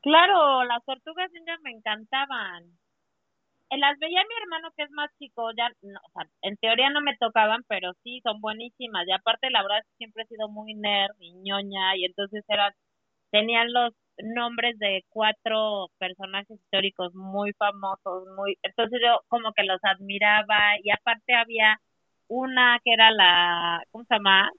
Claro, 0.02 0.64
las 0.64 0.84
tortugas 0.86 1.32
ninja 1.32 1.56
me 1.62 1.72
encantaban. 1.72 2.64
En 3.70 3.82
las 3.82 4.00
veía 4.00 4.24
mi 4.24 4.36
hermano 4.42 4.72
que 4.76 4.84
es 4.84 4.92
más 4.92 5.12
chico, 5.20 5.52
ya, 5.52 5.70
o 5.84 6.10
sea, 6.14 6.28
en 6.42 6.56
teoría 6.58 6.90
no 6.90 7.02
me 7.02 7.18
tocaban, 7.18 7.64
pero 7.68 7.94
sí, 8.02 8.22
son 8.24 8.40
buenísimas. 8.40 9.06
Y 9.08 9.12
aparte, 9.12 9.50
la 9.52 9.62
verdad, 9.62 9.84
siempre 9.98 10.24
he 10.24 10.28
sido 10.28 10.48
muy 10.48 10.74
nerd 10.74 11.16
y 11.20 11.34
ñoña, 11.34 11.96
y 11.98 12.06
entonces 12.06 12.46
eran, 12.48 12.74
tenían 13.30 13.74
los 13.74 13.94
nombres 14.24 14.78
de 14.80 15.04
cuatro 15.10 15.88
personajes 15.98 16.60
históricos 16.60 17.14
muy 17.14 17.54
famosos, 17.54 18.28
muy, 18.36 18.58
entonces 18.64 19.00
yo 19.04 19.22
como 19.28 19.54
que 19.54 19.64
los 19.64 19.80
admiraba, 19.84 20.80
y 20.84 20.92
aparte 20.92 21.34
había 21.34 21.80
una 22.28 22.80
que 22.84 22.94
era 22.94 23.12
la, 23.12 23.84
¿cómo 23.92 24.04
se 24.06 24.16
llama? 24.16 24.50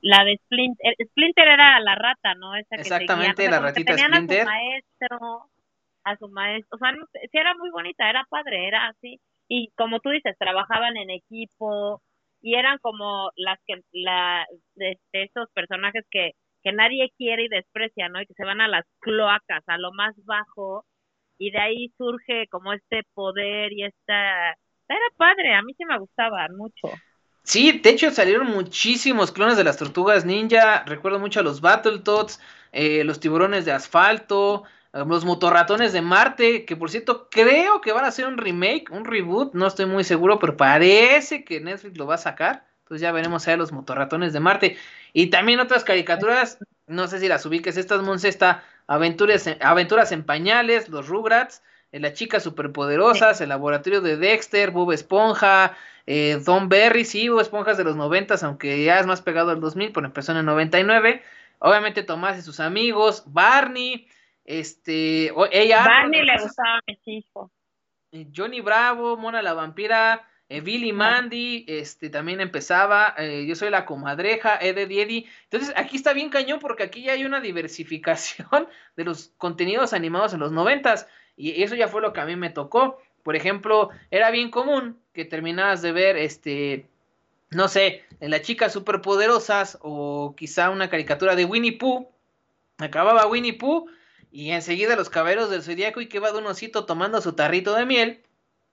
La 0.00 0.24
de 0.24 0.36
Splinter. 0.44 0.94
Splinter 1.10 1.48
era 1.48 1.80
la 1.80 1.94
rata, 1.94 2.34
¿no? 2.34 2.54
Esa 2.54 2.76
que 2.76 2.82
Exactamente, 2.82 3.48
la 3.48 3.60
ratita 3.60 3.96
Splinter. 3.96 4.40
A 4.40 4.44
su 4.44 4.50
maestro, 4.50 5.50
a 6.04 6.16
su 6.16 6.28
maestro, 6.28 6.76
o 6.76 6.78
sea, 6.78 6.92
sí 7.22 7.38
era 7.38 7.54
muy 7.54 7.70
bonita, 7.70 8.08
era 8.10 8.26
padre, 8.28 8.68
era 8.68 8.88
así. 8.88 9.20
Y 9.48 9.70
como 9.76 10.00
tú 10.00 10.10
dices, 10.10 10.36
trabajaban 10.38 10.96
en 10.96 11.10
equipo 11.10 12.02
y 12.42 12.54
eran 12.54 12.78
como 12.78 13.30
las 13.36 13.58
que, 13.66 13.80
la, 13.92 14.46
de, 14.74 14.98
esos 15.12 15.50
personajes 15.52 16.04
que, 16.10 16.32
que 16.64 16.72
nadie 16.72 17.12
quiere 17.16 17.44
y 17.44 17.48
desprecia, 17.48 18.08
¿no? 18.08 18.20
Y 18.20 18.26
que 18.26 18.34
se 18.34 18.44
van 18.44 18.60
a 18.60 18.68
las 18.68 18.84
cloacas, 19.00 19.62
a 19.66 19.78
lo 19.78 19.92
más 19.92 20.14
bajo, 20.24 20.84
y 21.38 21.50
de 21.50 21.60
ahí 21.60 21.92
surge 21.96 22.48
como 22.48 22.72
este 22.72 23.02
poder 23.14 23.72
y 23.72 23.84
esta 23.84 24.50
era 24.88 25.10
padre, 25.16 25.54
a 25.54 25.62
mí 25.62 25.74
sí 25.76 25.84
me 25.84 25.98
gustaba 25.98 26.46
mucho. 26.56 26.88
Sí, 27.42 27.80
de 27.80 27.90
hecho 27.90 28.10
salieron 28.10 28.46
muchísimos 28.46 29.30
clones 29.30 29.56
de 29.56 29.64
las 29.64 29.76
tortugas 29.76 30.24
ninja. 30.24 30.82
Recuerdo 30.84 31.18
mucho 31.18 31.40
a 31.40 31.42
los 31.42 31.60
Battletoads, 31.60 32.40
eh, 32.72 33.04
los 33.04 33.20
tiburones 33.20 33.64
de 33.66 33.72
asfalto, 33.72 34.64
los 34.92 35.24
motorratones 35.24 35.92
de 35.92 36.00
Marte, 36.00 36.64
que 36.64 36.76
por 36.76 36.90
cierto 36.90 37.28
creo 37.28 37.80
que 37.80 37.92
van 37.92 38.04
a 38.04 38.08
hacer 38.08 38.26
un 38.26 38.38
remake, 38.38 38.90
un 38.90 39.04
reboot, 39.04 39.52
no 39.54 39.66
estoy 39.66 39.86
muy 39.86 40.04
seguro, 40.04 40.38
pero 40.38 40.56
parece 40.56 41.44
que 41.44 41.60
Netflix 41.60 41.98
lo 41.98 42.06
va 42.06 42.14
a 42.14 42.18
sacar. 42.18 42.66
Entonces 42.84 43.00
ya 43.00 43.12
veremos 43.12 43.48
a 43.48 43.56
los 43.56 43.72
motorratones 43.72 44.34
de 44.34 44.40
Marte. 44.40 44.76
Y 45.14 45.28
también 45.28 45.58
otras 45.58 45.84
caricaturas, 45.84 46.58
no 46.86 47.08
sé 47.08 47.18
si 47.18 47.28
las 47.28 47.46
ubiques, 47.46 47.78
estas 47.78 48.02
Monse, 48.02 48.28
está 48.28 48.62
Aventuras, 48.86 49.48
Aventuras 49.62 50.12
en 50.12 50.22
Pañales, 50.22 50.90
los 50.90 51.08
Rugrats, 51.08 51.62
las 51.92 52.12
chicas 52.12 52.42
superpoderosas, 52.42 53.40
el 53.40 53.48
laboratorio 53.48 54.02
de 54.02 54.18
Dexter, 54.18 54.70
Bob 54.70 54.92
Esponja, 54.92 55.74
eh, 56.06 56.38
Don 56.44 56.68
Berry, 56.68 57.06
sí, 57.06 57.30
Bob 57.30 57.40
Esponjas 57.40 57.78
de 57.78 57.84
los 57.84 57.96
noventas, 57.96 58.42
aunque 58.42 58.84
ya 58.84 59.00
es 59.00 59.06
más 59.06 59.22
pegado 59.22 59.50
al 59.50 59.60
2000, 59.60 59.92
pero 59.92 60.06
empezó 60.06 60.32
en 60.32 60.38
el 60.38 60.44
99. 60.44 61.22
Obviamente 61.60 62.02
Tomás 62.02 62.38
y 62.38 62.42
sus 62.42 62.60
amigos, 62.60 63.22
Barney, 63.26 64.08
este, 64.44 65.32
ella... 65.52 65.86
Barney 65.86 66.22
le 66.22 66.38
gustaba 66.38 66.76
a 66.76 66.80
mis 66.86 66.98
hijos. 67.06 67.50
Johnny 68.36 68.60
Bravo, 68.60 69.16
Mona 69.16 69.40
la 69.40 69.54
vampira, 69.54 70.28
eh, 70.50 70.60
Billy 70.60 70.92
Mandy, 70.92 71.64
este 71.66 72.10
también 72.10 72.40
empezaba, 72.40 73.14
eh, 73.16 73.46
yo 73.46 73.54
soy 73.54 73.70
la 73.70 73.86
comadreja, 73.86 74.56
Eddie 74.60 75.02
Eddie. 75.02 75.26
Entonces 75.44 75.72
aquí 75.76 75.96
está 75.96 76.12
bien 76.12 76.28
cañón 76.28 76.58
porque 76.60 76.82
aquí 76.82 77.02
ya 77.02 77.12
hay 77.12 77.24
una 77.24 77.40
diversificación 77.40 78.68
de 78.96 79.04
los 79.04 79.32
contenidos 79.38 79.92
animados 79.92 80.34
en 80.34 80.40
los 80.40 80.52
noventas. 80.52 81.08
Y 81.36 81.62
eso 81.62 81.74
ya 81.74 81.88
fue 81.88 82.02
lo 82.02 82.12
que 82.12 82.20
a 82.20 82.26
mí 82.26 82.36
me 82.36 82.50
tocó. 82.50 82.98
Por 83.22 83.36
ejemplo, 83.36 83.90
era 84.10 84.30
bien 84.30 84.50
común 84.50 85.00
que 85.14 85.24
terminabas 85.24 85.80
de 85.80 85.92
ver, 85.92 86.16
este, 86.16 86.86
no 87.50 87.68
sé, 87.68 88.04
las 88.20 88.42
chicas 88.42 88.72
superpoderosas 88.72 89.78
o 89.80 90.34
quizá 90.36 90.70
una 90.70 90.90
caricatura 90.90 91.34
de 91.34 91.46
Winnie 91.46 91.78
Pooh. 91.78 92.08
Acababa 92.78 93.26
Winnie 93.26 93.54
Pooh 93.54 93.86
y 94.30 94.50
enseguida 94.50 94.94
los 94.96 95.10
caballeros 95.10 95.48
del 95.48 95.62
zodiaco 95.62 96.00
y 96.00 96.08
que 96.08 96.18
va 96.20 96.32
de 96.32 96.38
un 96.38 96.46
osito 96.46 96.84
tomando 96.84 97.20
su 97.22 97.32
tarrito 97.32 97.74
de 97.74 97.86
miel. 97.86 98.23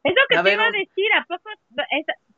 Es 0.04 0.14
lo 0.16 0.22
que 0.30 0.44
te 0.44 0.54
iba 0.54 0.64
a 0.66 0.72
decir, 0.72 1.14
¿a 1.20 1.26
poco 1.26 1.50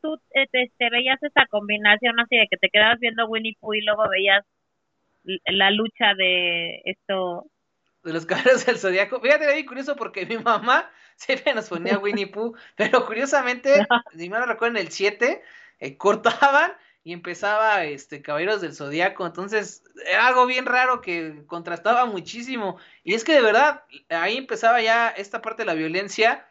tú 0.01 0.17
te, 0.33 0.43
este, 0.43 0.71
te, 0.77 0.89
veías 0.89 1.21
esa 1.23 1.45
combinación 1.47 2.19
así 2.19 2.35
de 2.35 2.47
que 2.49 2.57
te 2.57 2.69
quedabas 2.69 2.99
viendo 2.99 3.27
Winnie 3.27 3.57
Pooh 3.59 3.73
y 3.73 3.81
luego 3.81 4.09
veías 4.09 4.45
la 5.45 5.71
lucha 5.71 6.13
de 6.15 6.81
esto 6.83 7.47
de 8.03 8.13
los 8.13 8.25
caballeros 8.25 8.65
del 8.65 8.77
zodiaco. 8.77 9.19
Fíjate, 9.19 9.45
era 9.45 9.65
curioso 9.65 9.95
porque 9.95 10.25
mi 10.25 10.37
mamá 10.37 10.89
siempre 11.15 11.53
nos 11.53 11.69
ponía 11.69 11.97
Winnie 11.97 12.27
Pooh, 12.27 12.55
pero 12.75 13.05
curiosamente, 13.05 13.73
si 14.17 14.29
me 14.29 14.39
lo 14.39 14.45
recuerdo 14.45 14.77
en 14.77 14.85
el 14.85 14.91
7, 14.91 15.41
eh, 15.79 15.97
cortaban 15.97 16.73
y 17.03 17.11
empezaba 17.11 17.83
este 17.83 18.21
Caballeros 18.21 18.61
del 18.61 18.73
Zodiaco, 18.73 19.25
entonces 19.25 19.83
era 20.05 20.27
algo 20.27 20.45
bien 20.45 20.65
raro 20.65 21.01
que 21.01 21.43
contrastaba 21.47 22.05
muchísimo. 22.05 22.77
Y 23.03 23.13
es 23.13 23.25
que 23.25 23.33
de 23.33 23.41
verdad, 23.41 23.83
ahí 24.09 24.37
empezaba 24.37 24.81
ya 24.81 25.09
esta 25.09 25.41
parte 25.41 25.63
de 25.63 25.67
la 25.67 25.73
violencia, 25.73 26.47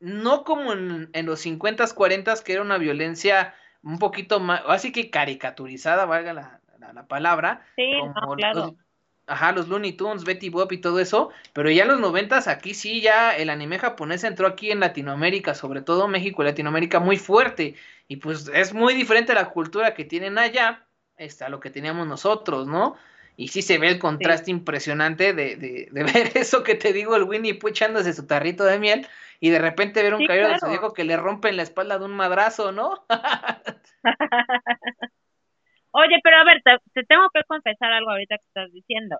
no 0.00 0.44
como 0.44 0.72
en, 0.72 1.10
los 1.24 1.44
50s, 1.44 1.94
40s, 1.94 2.42
que 2.42 2.54
era 2.54 2.62
una 2.62 2.78
violencia 2.78 3.54
un 3.82 3.98
poquito 3.98 4.40
más, 4.40 4.62
así 4.66 4.92
que 4.92 5.10
caricaturizada, 5.10 6.04
valga 6.04 6.32
la, 6.32 6.60
la, 6.92 7.06
palabra. 7.06 7.64
Sí, 7.76 7.92
claro 8.36 8.76
ajá, 9.30 9.52
los 9.52 9.68
Looney 9.68 9.92
Tunes, 9.92 10.24
Betty 10.24 10.48
Bob 10.50 10.72
y 10.72 10.78
todo 10.78 10.98
eso, 10.98 11.30
pero 11.52 11.70
ya 11.70 11.82
en 11.82 11.88
los 11.88 12.00
noventas 12.00 12.48
aquí 12.48 12.74
sí 12.74 13.00
ya 13.00 13.30
el 13.36 13.48
anime 13.48 13.78
japonés 13.78 14.24
entró 14.24 14.46
aquí 14.46 14.72
en 14.72 14.80
Latinoamérica, 14.80 15.54
sobre 15.54 15.82
todo 15.82 16.08
México 16.08 16.42
y 16.42 16.46
Latinoamérica 16.46 16.98
muy 16.98 17.16
fuerte, 17.16 17.76
y 18.08 18.16
pues 18.16 18.50
es 18.52 18.74
muy 18.74 18.92
diferente 18.94 19.32
la 19.32 19.50
cultura 19.50 19.94
que 19.94 20.04
tienen 20.04 20.36
allá 20.36 20.84
este, 21.16 21.44
a 21.44 21.48
lo 21.48 21.60
que 21.60 21.70
teníamos 21.70 22.08
nosotros, 22.08 22.66
¿no? 22.66 22.96
Y 23.36 23.48
sí 23.48 23.62
se 23.62 23.78
ve 23.78 23.88
el 23.88 23.98
contraste 23.98 24.50
impresionante 24.50 25.32
de, 25.32 25.56
de, 25.56 25.88
de, 25.90 26.04
ver 26.04 26.32
eso 26.34 26.64
que 26.64 26.74
te 26.74 26.92
digo, 26.92 27.14
el 27.14 27.22
Winnie 27.22 27.54
Pooh 27.54 27.68
echándose 27.68 28.12
su 28.12 28.26
tarrito 28.26 28.64
de 28.64 28.80
miel, 28.80 29.06
y 29.40 29.50
de 29.50 29.58
repente 29.58 30.02
ver 30.02 30.14
un 30.14 30.26
caballero 30.26 30.48
de 30.48 30.78
de 30.78 30.94
que 30.94 31.04
le 31.04 31.16
rompen 31.16 31.56
la 31.56 31.62
espalda 31.62 31.98
de 31.98 32.04
un 32.04 32.12
madrazo, 32.12 32.72
¿no? 32.72 33.04
Oye, 35.92 36.20
pero 36.22 36.36
a 36.36 36.44
ver, 36.44 36.62
te, 36.62 37.04
tengo 37.04 37.28
que 37.34 37.42
confesar 37.44 37.92
algo 37.92 38.10
ahorita 38.10 38.36
que 38.36 38.44
estás 38.46 38.72
diciendo. 38.72 39.16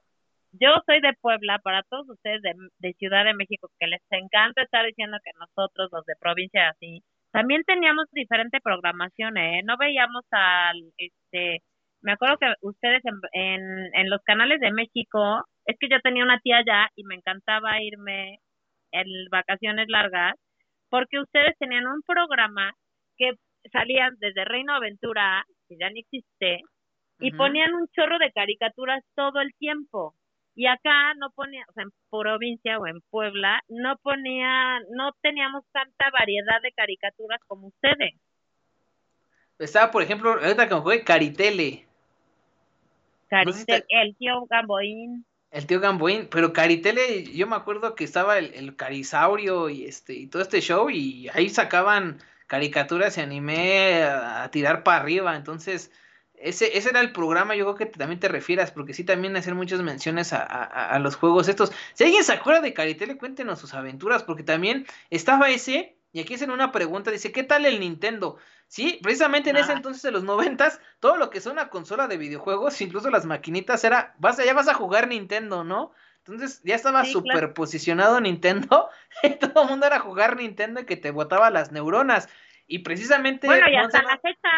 Yo 0.53 0.69
soy 0.87 1.01
de 1.01 1.15
Puebla, 1.21 1.59
para 1.61 1.83
todos 1.85 2.09
ustedes 2.09 2.43
de, 2.43 2.55
de 2.79 2.93
Ciudad 2.95 3.25
de 3.25 3.35
México, 3.35 3.71
que 3.79 3.87
les 3.87 4.03
encanta 4.11 4.63
estar 4.63 4.85
diciendo 4.85 5.19
que 5.25 5.31
nosotros, 5.39 5.89
los 5.91 6.05
de 6.05 6.15
provincia, 6.21 6.69
así, 6.69 7.03
también 7.33 7.63
teníamos 7.65 8.07
diferente 8.13 8.61
programación, 8.61 9.37
¿eh? 9.39 9.63
No 9.65 9.77
veíamos 9.79 10.25
al, 10.31 10.93
este, 10.99 11.63
me 12.03 12.13
acuerdo 12.13 12.39
que 12.39 12.53
ustedes 12.63 13.03
en, 13.05 13.15
en, 13.33 13.95
en 13.95 14.11
los 14.11 14.21
canales 14.23 14.61
de 14.61 14.73
México, 14.73 15.45
es 15.65 15.77
que 15.79 15.89
yo 15.89 16.01
tenía 16.01 16.25
una 16.25 16.41
tía 16.41 16.59
allá 16.59 16.89
y 16.97 17.05
me 17.05 17.15
encantaba 17.15 17.81
irme 17.83 18.41
en 18.93 19.07
vacaciones 19.31 19.87
largas, 19.89 20.35
porque 20.89 21.21
ustedes 21.21 21.57
tenían 21.59 21.87
un 21.87 22.03
programa 22.03 22.73
que 23.17 23.33
salían 23.73 24.17
desde 24.19 24.45
Reino 24.45 24.75
Aventura 24.75 25.45
que 25.69 25.77
ya 25.79 25.89
ni 25.91 26.01
existe, 26.01 26.63
y 27.21 27.33
ponían 27.33 27.75
un 27.75 27.87
chorro 27.89 28.19
de 28.19 28.33
caricaturas 28.33 29.05
todo 29.15 29.41
el 29.41 29.55
tiempo. 29.59 30.15
Y 30.57 30.67
acá 30.67 31.15
no 31.15 31.31
ponía, 31.31 31.65
o 31.69 31.73
sea, 31.73 31.85
en 31.85 31.91
provincia 32.11 32.79
o 32.79 32.87
en 32.87 33.01
Puebla, 33.11 33.63
no 33.69 33.97
ponía, 34.03 34.81
no 34.91 35.13
teníamos 35.23 35.65
tanta 35.71 36.11
variedad 36.11 36.61
de 36.63 36.73
caricaturas 36.73 37.41
como 37.47 37.69
ustedes. 37.69 38.15
Estaba, 39.59 39.91
por 39.91 40.03
ejemplo, 40.03 40.33
ahorita 40.33 40.69
que 40.69 40.77
fue 40.77 41.05
Caritele. 41.05 41.87
Caritele, 43.29 43.85
el 43.89 44.17
tío 44.17 44.47
Gamboín. 44.47 45.25
El 45.51 45.67
tío 45.67 45.81
Gamboín, 45.81 46.29
pero 46.31 46.53
Caritele, 46.53 47.25
yo 47.25 47.47
me 47.47 47.57
acuerdo 47.57 47.95
que 47.95 48.05
estaba 48.05 48.39
el, 48.39 48.55
el 48.55 48.77
Carisaurio 48.77 49.69
y 49.69 49.85
este, 49.85 50.15
y 50.15 50.27
todo 50.29 50.43
este 50.43 50.61
show, 50.61 50.91
y 50.91 51.29
ahí 51.35 51.49
sacaban 51.51 52.19
caricaturas 52.51 53.17
y 53.17 53.21
animé 53.21 54.03
a, 54.03 54.51
tirar 54.51 54.83
para 54.83 55.01
arriba. 55.01 55.37
Entonces, 55.37 55.93
ese, 56.35 56.77
ese 56.77 56.91
era 56.91 57.01
el 57.01 57.13
programa, 57.13 57.55
yo 57.55 57.65
creo 57.65 57.77
que 57.77 57.87
también 57.87 58.19
te 58.19 58.29
refieras, 58.29 58.73
porque 58.73 58.93
sí 58.93 59.05
también 59.05 59.37
hacer 59.37 59.55
muchas 59.55 59.83
menciones 59.83 60.33
a, 60.33 60.43
a, 60.43 60.99
los 60.99 61.15
juegos 61.17 61.49
estos. 61.49 61.73
Si 61.95 62.05
alguien 62.05 62.25
se 62.25 62.33
acuerda 62.33 62.61
de 62.61 62.75
Caritele, 62.75 63.17
cuéntenos 63.17 63.61
sus 63.61 63.75
aventuras, 63.75 64.25
porque 64.25 64.43
también 64.43 64.85
estaba 65.11 65.51
ese, 65.51 65.97
Y 66.13 66.21
aquí 66.21 66.35
hacen 66.35 66.51
una 66.51 66.73
pregunta, 66.73 67.11
dice, 67.11 67.33
¿qué 67.33 67.45
tal 67.45 67.67
el 67.67 67.81
Nintendo? 67.81 68.39
Sí, 68.67 68.99
precisamente 69.03 69.51
en 69.51 69.57
ese 69.57 69.73
entonces, 69.73 70.03
de 70.03 70.11
los 70.11 70.25
noventas, 70.25 70.81
todo 70.99 71.17
lo 71.17 71.31
que 71.31 71.39
es 71.39 71.47
una 71.47 71.69
consola 71.71 72.09
de 72.09 72.17
videojuegos, 72.17 72.81
incluso 72.81 73.11
las 73.11 73.27
maquinitas, 73.27 73.85
era, 73.85 74.15
vas, 74.19 74.45
ya 74.45 74.55
vas 74.55 74.69
a 74.69 74.75
jugar 74.75 75.09
Nintendo, 75.09 75.65
¿no? 75.65 75.93
Entonces 76.19 76.61
ya 76.65 76.75
estaba 76.75 77.05
súper 77.05 77.55
posicionado 77.55 78.21
Nintendo, 78.21 78.89
y 79.23 79.31
todo 79.37 79.63
el 79.63 79.69
mundo 79.71 79.87
era 79.87 80.01
jugar 80.01 80.37
Nintendo 80.37 80.81
y 80.81 80.87
que 80.87 80.97
te 80.97 81.11
botaba 81.11 81.51
las 81.51 81.73
neuronas. 81.73 82.29
Y 82.67 82.81
precisamente... 82.81 83.47
Bueno, 83.47 83.69
y 83.69 83.77
hasta 83.77 84.03
la 84.03 84.19
fecha, 84.19 84.51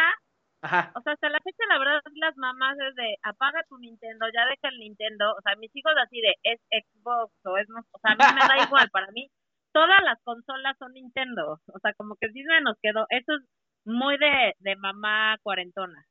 Ajá. 0.62 0.92
O 0.94 1.02
sea, 1.02 1.14
hasta 1.14 1.28
la 1.28 1.40
fecha, 1.40 1.64
la 1.68 1.78
verdad, 1.78 2.00
las 2.14 2.36
mamás 2.36 2.76
es 2.88 2.94
de 2.94 3.16
apaga 3.24 3.64
tu 3.68 3.78
Nintendo, 3.78 4.26
ya 4.32 4.46
deja 4.46 4.68
el 4.68 4.78
Nintendo. 4.78 5.34
O 5.36 5.40
sea, 5.42 5.56
mis 5.56 5.74
hijos 5.74 5.92
así 6.00 6.20
de 6.20 6.36
es 6.44 6.60
Xbox 6.70 7.34
o 7.44 7.56
es. 7.58 7.66
O 7.68 7.98
sea, 7.98 8.12
a 8.12 8.14
mí 8.14 8.40
me 8.40 8.46
da 8.46 8.56
igual. 8.70 8.88
Para 8.90 9.10
mí, 9.10 9.28
todas 9.72 10.02
las 10.04 10.18
consolas 10.22 10.76
son 10.78 10.92
Nintendo. 10.92 11.60
O 11.66 11.78
sea, 11.80 11.92
como 11.94 12.16
que 12.16 12.30
sí 12.30 12.42
nos 12.62 12.76
quedó. 12.80 13.06
Eso 13.10 13.32
es 13.34 13.42
muy 13.84 14.16
de, 14.18 14.54
de 14.58 14.76
mamá 14.76 15.38
cuarentona. 15.42 16.06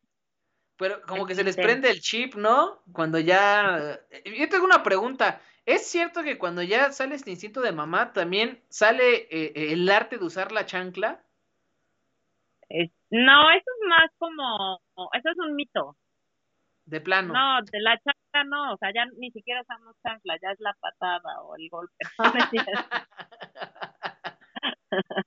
Pero 0.78 1.02
como 1.04 1.28
que 1.28 1.36
se 1.36 1.44
les 1.44 1.56
prende 1.56 1.92
el 1.92 2.02
chip, 2.02 2.36
¿no? 2.36 2.82
Cuando 2.92 3.20
ya... 3.20 4.00
Yo 4.26 4.50
tengo 4.50 4.66
una 4.66 4.82
pregunta. 4.82 5.40
¿Es 5.66 5.88
cierto 5.88 6.24
que 6.24 6.40
cuando 6.40 6.64
ya 6.64 6.92
sale 6.92 7.14
este 7.16 7.30
instinto 7.30 7.62
de 7.62 7.72
mamá, 7.72 8.14
también 8.14 8.64
sale 8.70 9.28
eh, 9.30 9.74
el 9.74 9.88
arte 9.90 10.18
de 10.18 10.26
usar 10.26 10.52
la 10.52 10.66
chancla? 10.66 11.24
no, 13.10 13.52
eso 13.52 13.66
es 13.82 13.90
más 13.90 14.10
como... 14.18 14.82
Eso 15.14 15.30
es 15.30 15.38
un 15.38 15.56
mito. 15.56 15.98
De 16.86 17.00
plano. 17.00 17.34
No, 17.34 17.62
de 17.72 17.80
la 17.80 17.96
chancla 17.98 18.44
no. 18.46 18.74
O 18.74 18.78
sea, 18.78 18.92
ya 18.94 19.06
ni 19.18 19.30
siquiera 19.32 19.62
usamos 19.62 19.96
chancla, 20.02 20.38
ya 20.42 20.52
es 20.52 20.60
la 20.60 20.74
patada 20.80 21.42
o 21.44 21.56
el 21.58 21.70
golpe. 21.70 21.96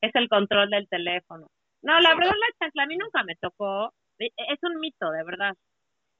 es 0.00 0.14
el 0.14 0.28
control 0.28 0.70
del 0.70 0.88
teléfono. 0.88 1.48
No, 1.82 2.00
la 2.00 2.14
verdad 2.14 2.30
la 2.30 2.56
chancla 2.58 2.84
a 2.84 2.86
mí 2.86 2.96
nunca 2.96 3.24
me 3.24 3.36
tocó. 3.36 3.92
E, 4.18 4.26
e, 4.26 4.52
es 4.52 4.58
un 4.62 4.78
mito, 4.80 5.10
de 5.10 5.24
verdad. 5.24 5.54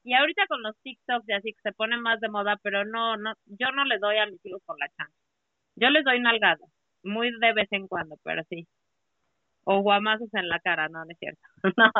Y 0.03 0.13
ahorita 0.13 0.47
con 0.47 0.61
los 0.61 0.75
TikToks 0.83 1.27
y 1.29 1.33
así 1.33 1.53
que 1.53 1.61
se 1.63 1.71
pone 1.71 1.97
más 1.97 2.19
de 2.19 2.29
moda, 2.29 2.57
pero 2.61 2.83
no, 2.83 3.15
no, 3.15 3.33
yo 3.45 3.71
no 3.71 3.85
le 3.85 3.99
doy 3.99 4.17
a 4.17 4.25
mis 4.25 4.45
hijos 4.45 4.61
con 4.65 4.77
la 4.77 4.87
chancla. 4.89 5.15
Yo 5.75 5.89
les 5.89 6.03
doy 6.03 6.19
nalgada, 6.19 6.65
muy 7.03 7.31
de 7.39 7.53
vez 7.53 7.67
en 7.71 7.87
cuando, 7.87 8.17
pero 8.23 8.43
sí. 8.49 8.67
O 9.63 9.79
guamazos 9.79 10.27
en 10.33 10.49
la 10.49 10.59
cara, 10.59 10.89
no, 10.89 11.05
no 11.05 11.11
es 11.11 11.17
cierto. 11.17 11.41
no. 11.77 11.91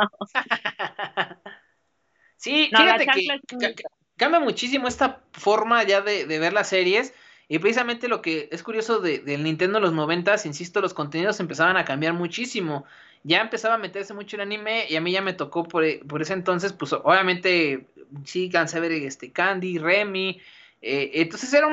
sí, 2.36 2.70
fíjate 2.76 3.06
que 3.06 3.76
cambia 4.18 4.42
muchísimo 4.42 4.88
esta 4.88 5.24
forma 5.32 5.84
ya 5.84 6.02
de, 6.02 6.26
de 6.26 6.40
ver 6.40 6.54
las 6.54 6.68
series 6.68 7.14
y 7.54 7.60
precisamente 7.60 8.08
lo 8.08 8.20
que 8.24 8.50
es 8.52 8.64
curioso 8.64 9.00
de, 9.00 9.20
del 9.20 9.44
Nintendo 9.44 9.78
en 9.78 9.84
los 9.84 9.94
noventas, 9.94 10.48
insisto, 10.48 10.82
los 10.82 10.96
contenidos 10.96 11.40
empezaban 11.40 11.78
a 11.78 11.86
cambiar 11.86 12.14
muchísimo. 12.14 12.84
Ya 13.22 13.42
empezaba 13.42 13.76
a 13.76 13.78
meterse 13.78 14.16
mucho 14.16 14.38
el 14.38 14.42
anime 14.42 14.88
y 14.90 14.96
a 14.96 15.02
mí 15.02 15.12
ya 15.12 15.22
me 15.22 15.34
tocó 15.34 15.64
por, 15.64 15.86
ese 15.86 16.34
entonces, 16.34 16.74
pues 16.74 16.94
obviamente 16.94 17.86
sí, 18.26 18.50
cansé 18.50 18.80
ver 18.80 18.92
este 18.94 19.32
Candy, 19.32 19.78
Remy. 19.78 20.42
Eh, 20.82 21.12
entonces 21.14 21.54
era 21.54 21.68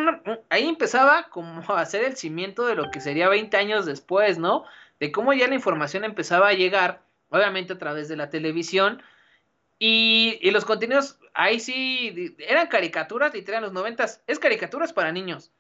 ahí 0.51 0.69
empezaba 0.69 1.31
como 1.31 1.63
a 1.73 1.81
hacer 1.81 2.05
el 2.05 2.15
cimiento 2.15 2.67
de 2.67 2.75
lo 2.75 2.91
que 2.91 3.01
sería 3.01 3.31
20 3.31 3.57
años 3.57 3.87
después, 3.87 4.37
¿no? 4.37 4.67
De 4.99 5.11
cómo 5.11 5.33
ya 5.33 5.49
la 5.49 5.55
información 5.55 6.05
empezaba 6.05 6.49
a 6.49 6.53
llegar, 6.53 7.01
obviamente 7.31 7.73
a 7.73 7.79
través 7.79 8.07
de 8.07 8.17
la 8.17 8.29
televisión. 8.29 9.03
Y, 9.79 10.39
y 10.43 10.51
los 10.51 10.67
contenidos, 10.67 11.19
ahí 11.33 11.59
sí, 11.59 12.37
eran 12.47 12.67
caricaturas, 12.67 13.33
literal, 13.33 13.61
en 13.61 13.65
los 13.65 13.73
noventas, 13.73 14.23
es 14.27 14.39
caricaturas 14.39 14.93
para 14.93 15.11
niños 15.11 15.51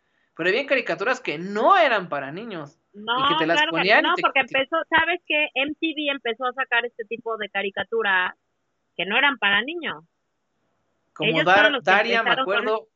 pero 0.41 0.49
había 0.49 0.65
caricaturas 0.65 1.21
que 1.21 1.37
no 1.37 1.77
eran 1.77 2.09
para 2.09 2.33
niños. 2.33 2.79
No, 2.95 3.13
y 3.13 3.29
que 3.29 3.35
te 3.41 3.47
las 3.47 3.59
claro 3.59 3.73
ponían 3.73 4.03
no, 4.03 4.15
porque 4.23 4.41
empezó, 4.41 4.77
¿sabes 4.89 5.21
que 5.27 5.49
MTV 5.55 6.13
empezó 6.13 6.47
a 6.47 6.55
sacar 6.55 6.87
este 6.87 7.05
tipo 7.05 7.37
de 7.37 7.51
caricaturas 7.51 8.33
que 8.97 9.05
no 9.05 9.19
eran 9.19 9.37
para 9.37 9.61
niños. 9.61 10.03
Como 11.13 11.45
Daria, 11.45 12.23
me 12.23 12.31
acuerdo. 12.31 12.89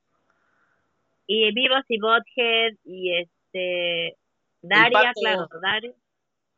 Y 1.26 1.52
Vivos 1.52 1.84
y 1.86 2.00
Bothead 2.00 2.78
y 2.82 3.14
este 3.14 4.16
Daria, 4.62 5.12
claro, 5.12 5.46
Daria. 5.60 5.92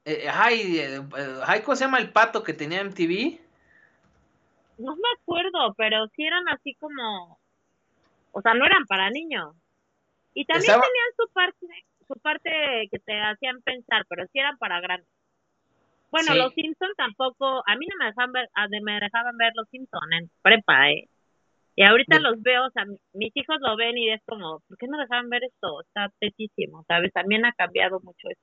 Eh, 0.04 0.28
ay, 0.32 0.78
eh, 0.78 1.00
ay, 1.48 1.62
¿cómo 1.62 1.74
se 1.74 1.84
llama 1.84 1.98
el 1.98 2.12
pato 2.12 2.44
que 2.44 2.54
tenía 2.54 2.84
MTV? 2.84 3.40
No 4.78 4.94
me 4.94 5.08
acuerdo, 5.20 5.74
pero 5.76 6.06
sí 6.14 6.24
eran 6.24 6.48
así 6.50 6.74
como, 6.74 7.40
o 8.30 8.40
sea, 8.40 8.54
no 8.54 8.64
eran 8.64 8.86
para 8.86 9.10
niños. 9.10 9.56
Y 10.36 10.44
también 10.44 10.74
tenían 10.74 11.12
su 11.16 11.32
parte, 11.32 11.66
su 12.06 12.14
parte 12.20 12.50
que 12.90 12.98
te 12.98 13.18
hacían 13.18 13.62
pensar, 13.62 14.04
pero 14.06 14.26
sí 14.26 14.38
eran 14.38 14.58
para 14.58 14.80
grandes. 14.82 15.08
Bueno, 16.10 16.34
los 16.34 16.52
Simpsons 16.52 16.94
tampoco, 16.94 17.62
a 17.66 17.74
mí 17.76 17.86
no 17.86 17.96
me 17.98 18.04
dejaban 18.06 18.32
ver, 18.32 18.48
me 18.82 19.00
dejaban 19.00 19.36
ver 19.38 19.52
los 19.54 19.66
Simpsons 19.70 20.12
en 20.12 20.30
prepa, 20.42 20.90
¿eh? 20.90 21.08
Y 21.74 21.84
ahorita 21.84 22.20
los 22.20 22.42
veo, 22.42 22.66
o 22.66 22.70
sea, 22.70 22.84
mis 23.14 23.34
hijos 23.34 23.56
lo 23.60 23.76
ven 23.76 23.96
y 23.96 24.10
es 24.10 24.22
como, 24.26 24.60
¿por 24.68 24.76
qué 24.76 24.86
no 24.88 24.98
dejaban 24.98 25.30
ver 25.30 25.44
esto? 25.44 25.80
Está 25.80 26.10
petísimo, 26.18 26.84
¿sabes? 26.86 27.12
También 27.14 27.46
ha 27.46 27.52
cambiado 27.52 28.00
mucho 28.00 28.28
eso. 28.28 28.40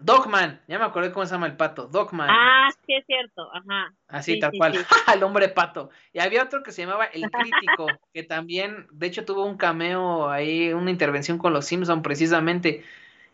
Dogman, 0.00 0.60
ya 0.66 0.78
me 0.78 0.86
acordé 0.86 1.12
cómo 1.12 1.26
se 1.26 1.32
llama 1.32 1.46
el 1.46 1.56
pato, 1.56 1.86
Dogman. 1.86 2.28
Ah, 2.30 2.70
sí 2.86 2.94
es 2.94 3.04
cierto, 3.06 3.50
ajá. 3.54 3.92
Así, 4.08 4.38
tal 4.40 4.50
cual, 4.56 4.72
el 5.14 5.22
hombre 5.22 5.48
pato. 5.50 5.90
Y 6.12 6.20
había 6.20 6.42
otro 6.42 6.62
que 6.62 6.72
se 6.72 6.82
llamaba 6.82 7.04
El 7.04 7.30
Crítico, 7.30 7.86
que 8.14 8.22
también, 8.22 8.86
de 8.90 9.06
hecho, 9.06 9.24
tuvo 9.26 9.44
un 9.44 9.58
cameo 9.58 10.30
ahí, 10.30 10.72
una 10.72 10.90
intervención 10.90 11.36
con 11.36 11.52
los 11.52 11.66
Simpsons 11.66 12.02
precisamente. 12.02 12.82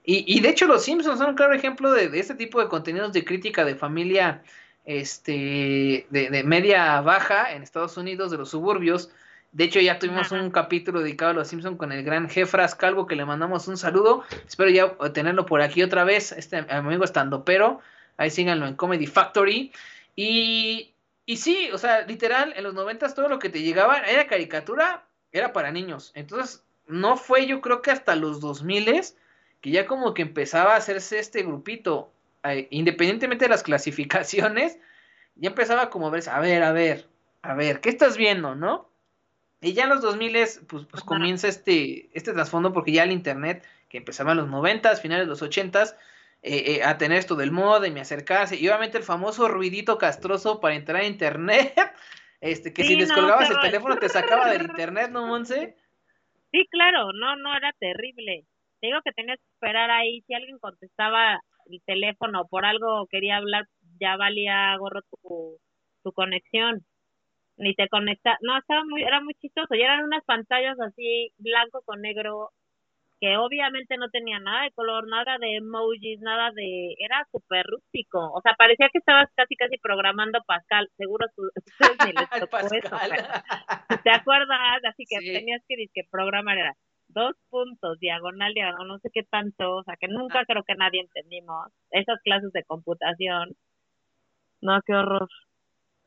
Y, 0.05 0.25
y 0.27 0.41
de 0.41 0.51
hecho 0.51 0.67
los 0.67 0.85
Simpsons 0.85 1.19
son 1.19 1.31
un 1.31 1.35
claro 1.37 1.55
ejemplo 1.55 1.93
de, 1.93 2.09
de, 2.09 2.21
este 2.21 2.35
tipo 2.35 2.61
de 2.61 2.69
contenidos 2.69 3.13
de 3.13 3.25
crítica 3.25 3.65
de 3.65 3.75
familia 3.75 4.43
este, 4.85 6.07
de, 6.11 6.31
de 6.31 6.45
media 6.45 7.01
baja 7.01 7.53
en 7.53 7.63
Estados 7.63 7.97
Unidos, 7.97 8.31
de 8.31 8.39
los 8.39 8.51
suburbios, 8.51 9.11
de 9.57 9.65
hecho, 9.65 9.81
ya 9.81 9.99
tuvimos 9.99 10.33
un 10.33 10.51
capítulo 10.51 11.01
dedicado 11.01 11.31
a 11.31 11.35
los 11.35 11.49
Simpsons 11.49 11.79
con 11.79 11.91
el 11.91 12.05
gran 12.05 12.29
Jefras 12.29 12.75
Calvo, 12.75 13.07
que 13.07 13.17
le 13.17 13.25
mandamos 13.25 13.67
un 13.69 13.79
saludo. 13.79 14.23
Espero 14.47 14.69
ya 14.69 14.95
tenerlo 15.15 15.47
por 15.47 15.63
aquí 15.63 15.83
otra 15.83 16.05
vez, 16.05 16.33
este 16.33 16.59
amigo 16.69 17.05
estando, 17.05 17.43
pero 17.43 17.81
ahí 18.19 18.29
síganlo 18.29 18.67
en 18.67 18.75
Comedy 18.75 19.07
Factory. 19.07 19.73
Y, 20.15 20.93
y 21.25 21.39
sí, 21.39 21.71
o 21.73 21.79
sea, 21.79 22.03
literal, 22.03 22.53
en 22.55 22.65
los 22.65 22.75
noventas 22.75 23.15
todo 23.15 23.31
lo 23.31 23.39
que 23.39 23.49
te 23.49 23.63
llegaba 23.63 24.01
era 24.01 24.27
caricatura, 24.27 25.07
era 25.33 25.55
para 25.55 25.71
niños. 25.71 26.13
Entonces, 26.15 26.63
no 26.87 27.17
fue 27.17 27.47
yo 27.47 27.63
creo 27.63 27.81
que 27.81 27.91
hasta 27.91 28.15
los 28.15 28.43
2000 28.43 29.05
que 29.63 29.71
ya 29.71 29.87
como 29.87 30.13
que 30.13 30.21
empezaba 30.21 30.75
a 30.75 30.77
hacerse 30.77 31.19
este 31.19 31.45
grupito, 31.45 32.13
eh, 32.45 32.69
independientemente 32.69 33.47
de 33.47 33.49
las 33.49 33.63
clasificaciones, 33.63 34.79
ya 35.35 35.49
empezaba 35.49 35.89
como 35.89 36.09
a 36.09 36.11
ver, 36.11 36.29
a 36.29 36.41
ver, 36.41 36.63
a 36.63 36.73
ver, 36.73 37.09
a 37.41 37.55
ver, 37.55 37.81
¿qué 37.81 37.89
estás 37.89 38.19
viendo, 38.19 38.55
no? 38.55 38.95
Y 39.61 39.73
ya 39.73 39.85
en 39.85 39.91
los 39.91 40.03
2000 40.03 40.33
pues, 40.69 40.87
pues 40.87 41.03
comienza 41.03 41.49
este, 41.49 42.11
este 42.13 42.33
trasfondo 42.33 42.73
porque 42.73 42.93
ya 42.93 43.05
el 43.05 43.13
Internet, 43.13 43.67
que 43.89 43.99
empezaba 43.99 44.33
en 44.33 44.39
los 44.39 44.49
90, 44.49 44.95
finales 44.97 45.27
de 45.27 45.31
los 45.31 45.43
80, 45.43 45.83
eh, 46.43 46.77
eh, 46.77 46.85
a 46.85 46.99
tener 46.99 47.19
esto 47.19 47.35
del 47.37 47.51
modem 47.51 47.97
y 47.97 48.01
acercarse, 48.01 48.57
y 48.57 48.69
obviamente 48.69 48.99
el 48.99 49.05
famoso 49.05 49.49
ruidito 49.49 49.99
castroso 49.99 50.61
para 50.61 50.75
entrar 50.75 51.03
a 51.03 51.07
Internet, 51.07 51.75
este 52.41 52.73
que 52.73 52.85
si 52.85 52.97
descolgabas 52.97 53.51
el 53.51 53.61
teléfono 53.61 53.97
te 53.97 54.09
sacaba 54.09 54.51
del 54.51 54.63
Internet, 54.63 55.11
¿no, 55.11 55.27
Monse? 55.27 55.77
Sí, 56.53 56.67
claro, 56.71 57.13
no, 57.13 57.37
no, 57.37 57.57
era 57.57 57.73
terrible. 57.81 58.45
Te 58.81 58.89
digo 58.89 59.01
que 59.05 59.13
tenías 59.13 59.39
que 59.39 59.49
esperar 59.55 59.91
ahí, 59.91 60.23
si 60.27 60.35
alguien 60.35 60.59
contestaba 60.59 61.41
el 61.67 61.83
teléfono 61.87 62.43
o 62.43 62.49
por 62.49 62.65
algo 62.65 63.07
quería 63.11 63.39
hablar, 63.39 63.67
ya 63.99 64.17
valía 64.17 64.77
gorro 64.77 65.01
tu, 65.03 65.59
tu 66.05 66.13
conexión 66.13 66.85
ni 67.57 67.75
te 67.75 67.89
conecta, 67.89 68.39
no, 68.43 68.59
estaba 68.59 68.85
muy, 68.85 69.03
era 69.03 69.21
muy 69.21 69.35
chistoso, 69.35 69.75
y 69.75 69.83
eran 69.83 70.05
unas 70.05 70.25
pantallas 70.25 70.79
así 70.81 71.33
blanco 71.39 71.83
con 71.85 72.01
negro, 72.03 72.51
que 73.21 73.37
obviamente 73.39 73.97
no 73.97 74.11
tenía 74.11 74.39
nada 74.39 74.65
de 74.65 74.73
color, 74.73 75.09
nada 75.09 75.39
de 75.39 75.57
emojis, 75.57 76.21
nada 76.21 76.51
de, 76.55 76.95
era 76.99 77.27
súper 77.33 77.65
rústico, 77.67 78.31
o 78.33 78.41
sea, 78.43 78.55
parecía 78.55 78.89
que 78.93 78.99
estabas 78.99 79.29
casi 79.35 79.57
casi 79.57 79.79
programando 79.79 80.41
Pascal, 80.47 80.89
seguro 80.97 81.27
tú, 81.35 81.43
ni 82.07 82.13
les 82.13 82.31
tocó 82.51 82.59
eso, 82.59 82.69
¿te 84.05 84.11
acuerdas? 84.11 84.85
Así 84.85 85.05
que 85.09 85.19
tenías 85.21 85.63
que, 85.67 85.77
que 85.95 86.03
programar 86.11 86.59
era 86.59 86.77
dos 87.09 87.35
puntos, 87.49 87.99
diagonal, 88.01 88.53
diagonal, 88.53 88.89
no 88.89 88.99
sé 88.99 89.09
qué 89.13 89.23
tanto, 89.23 89.77
o 89.77 89.85
sea, 89.85 89.97
que 89.97 90.09
nunca 90.09 90.45
creo 90.45 90.65
que 90.65 90.75
nadie 90.75 91.01
entendimos 91.01 91.73
esas 91.91 92.21
clases 92.23 92.53
de 92.53 92.65
computación, 92.65 93.57
no, 94.61 94.81
qué 94.83 94.95
horror. 94.95 95.29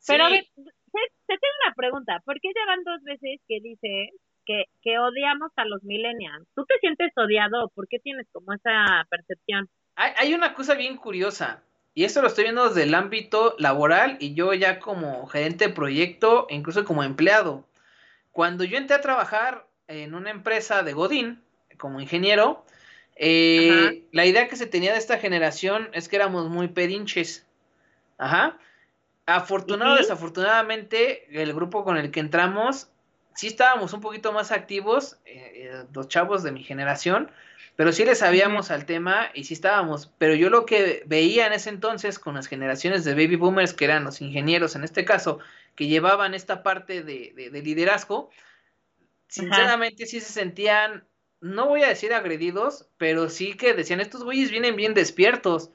Pero 0.06 0.24
a 0.24 0.28
ver, 0.30 0.44
te 0.92 1.38
tengo 1.38 1.54
una 1.64 1.74
pregunta. 1.74 2.20
¿Por 2.24 2.40
qué 2.40 2.48
llevan 2.54 2.84
dos 2.84 3.02
veces 3.02 3.40
que 3.46 3.60
dice 3.60 4.10
que, 4.46 4.64
que 4.82 4.98
odiamos 4.98 5.50
a 5.56 5.64
los 5.64 5.82
millennials? 5.82 6.46
¿Tú 6.54 6.64
te 6.66 6.78
sientes 6.78 7.12
odiado? 7.16 7.68
¿Por 7.74 7.88
qué 7.88 7.98
tienes 7.98 8.26
como 8.32 8.52
esa 8.52 9.06
percepción? 9.08 9.68
Hay, 9.96 10.12
hay 10.16 10.34
una 10.34 10.54
cosa 10.54 10.74
bien 10.74 10.96
curiosa. 10.96 11.62
Y 11.94 12.04
esto 12.04 12.22
lo 12.22 12.28
estoy 12.28 12.44
viendo 12.44 12.68
desde 12.68 12.84
el 12.84 12.94
ámbito 12.94 13.56
laboral 13.58 14.16
y 14.20 14.34
yo 14.34 14.54
ya 14.54 14.78
como 14.78 15.26
gerente 15.26 15.68
de 15.68 15.74
proyecto, 15.74 16.46
e 16.48 16.54
incluso 16.54 16.84
como 16.84 17.02
empleado. 17.02 17.68
Cuando 18.30 18.64
yo 18.64 18.78
entré 18.78 18.96
a 18.96 19.00
trabajar 19.00 19.66
en 19.88 20.14
una 20.14 20.30
empresa 20.30 20.82
de 20.82 20.92
Godín, 20.92 21.42
como 21.76 22.00
ingeniero, 22.00 22.64
eh, 23.16 24.06
la 24.12 24.24
idea 24.24 24.48
que 24.48 24.56
se 24.56 24.66
tenía 24.66 24.92
de 24.92 24.98
esta 24.98 25.18
generación 25.18 25.88
es 25.92 26.08
que 26.08 26.16
éramos 26.16 26.48
muy 26.48 26.68
pedinches. 26.68 27.46
Ajá. 28.18 28.58
Afortunado 29.36 29.94
o 29.94 29.96
desafortunadamente, 29.96 31.26
el 31.30 31.52
grupo 31.52 31.84
con 31.84 31.96
el 31.96 32.10
que 32.10 32.20
entramos, 32.20 32.90
sí 33.34 33.46
estábamos 33.46 33.92
un 33.92 34.00
poquito 34.00 34.32
más 34.32 34.50
activos, 34.52 35.18
eh, 35.24 35.52
eh, 35.54 35.84
los 35.94 36.08
chavos 36.08 36.42
de 36.42 36.52
mi 36.52 36.62
generación, 36.62 37.30
pero 37.76 37.92
sí 37.92 38.04
le 38.04 38.14
sabíamos 38.14 38.70
al 38.70 38.84
tema 38.84 39.30
y 39.32 39.44
sí 39.44 39.54
estábamos. 39.54 40.12
Pero 40.18 40.34
yo 40.34 40.50
lo 40.50 40.66
que 40.66 41.02
veía 41.06 41.46
en 41.46 41.52
ese 41.52 41.70
entonces 41.70 42.18
con 42.18 42.34
las 42.34 42.46
generaciones 42.46 43.04
de 43.04 43.14
baby 43.14 43.36
boomers, 43.36 43.72
que 43.72 43.86
eran 43.86 44.04
los 44.04 44.20
ingenieros 44.20 44.76
en 44.76 44.84
este 44.84 45.04
caso, 45.04 45.38
que 45.74 45.86
llevaban 45.86 46.34
esta 46.34 46.62
parte 46.62 47.02
de, 47.02 47.50
de, 47.50 47.62
liderazgo, 47.62 48.30
sinceramente 49.28 50.06
sí 50.06 50.20
se 50.20 50.32
sentían, 50.32 51.06
no 51.40 51.68
voy 51.68 51.82
a 51.82 51.88
decir 51.88 52.12
agredidos, 52.12 52.90
pero 52.98 53.30
sí 53.30 53.56
que 53.56 53.72
decían, 53.72 54.00
estos 54.00 54.24
güeyes 54.24 54.50
vienen 54.50 54.76
bien 54.76 54.92
despiertos. 54.92 55.70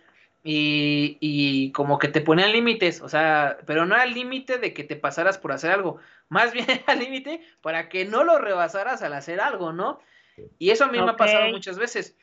Y, 0.47 1.17
y, 1.21 1.71
como 1.71 1.97
que 1.97 2.07
te 2.07 2.21
ponían 2.21 2.51
límites, 2.51 3.01
o 3.01 3.09
sea, 3.09 3.57
pero 3.65 3.87
no 3.87 3.95
al 3.95 4.13
límite 4.13 4.59
de 4.59 4.75
que 4.75 4.83
te 4.83 4.95
pasaras 4.95 5.39
por 5.39 5.51
hacer 5.51 5.71
algo, 5.71 5.97
más 6.29 6.53
bien 6.53 6.67
al 6.85 6.99
límite 6.99 7.41
para 7.61 7.89
que 7.89 8.05
no 8.05 8.23
lo 8.23 8.37
rebasaras 8.37 9.01
al 9.01 9.13
hacer 9.13 9.41
algo, 9.41 9.73
¿no? 9.73 9.99
Y 10.59 10.69
eso 10.69 10.85
a 10.85 10.87
mí 10.87 10.99
me 10.99 11.09
ha 11.09 11.17
pasado 11.17 11.49
muchas 11.49 11.79
veces. 11.79 12.15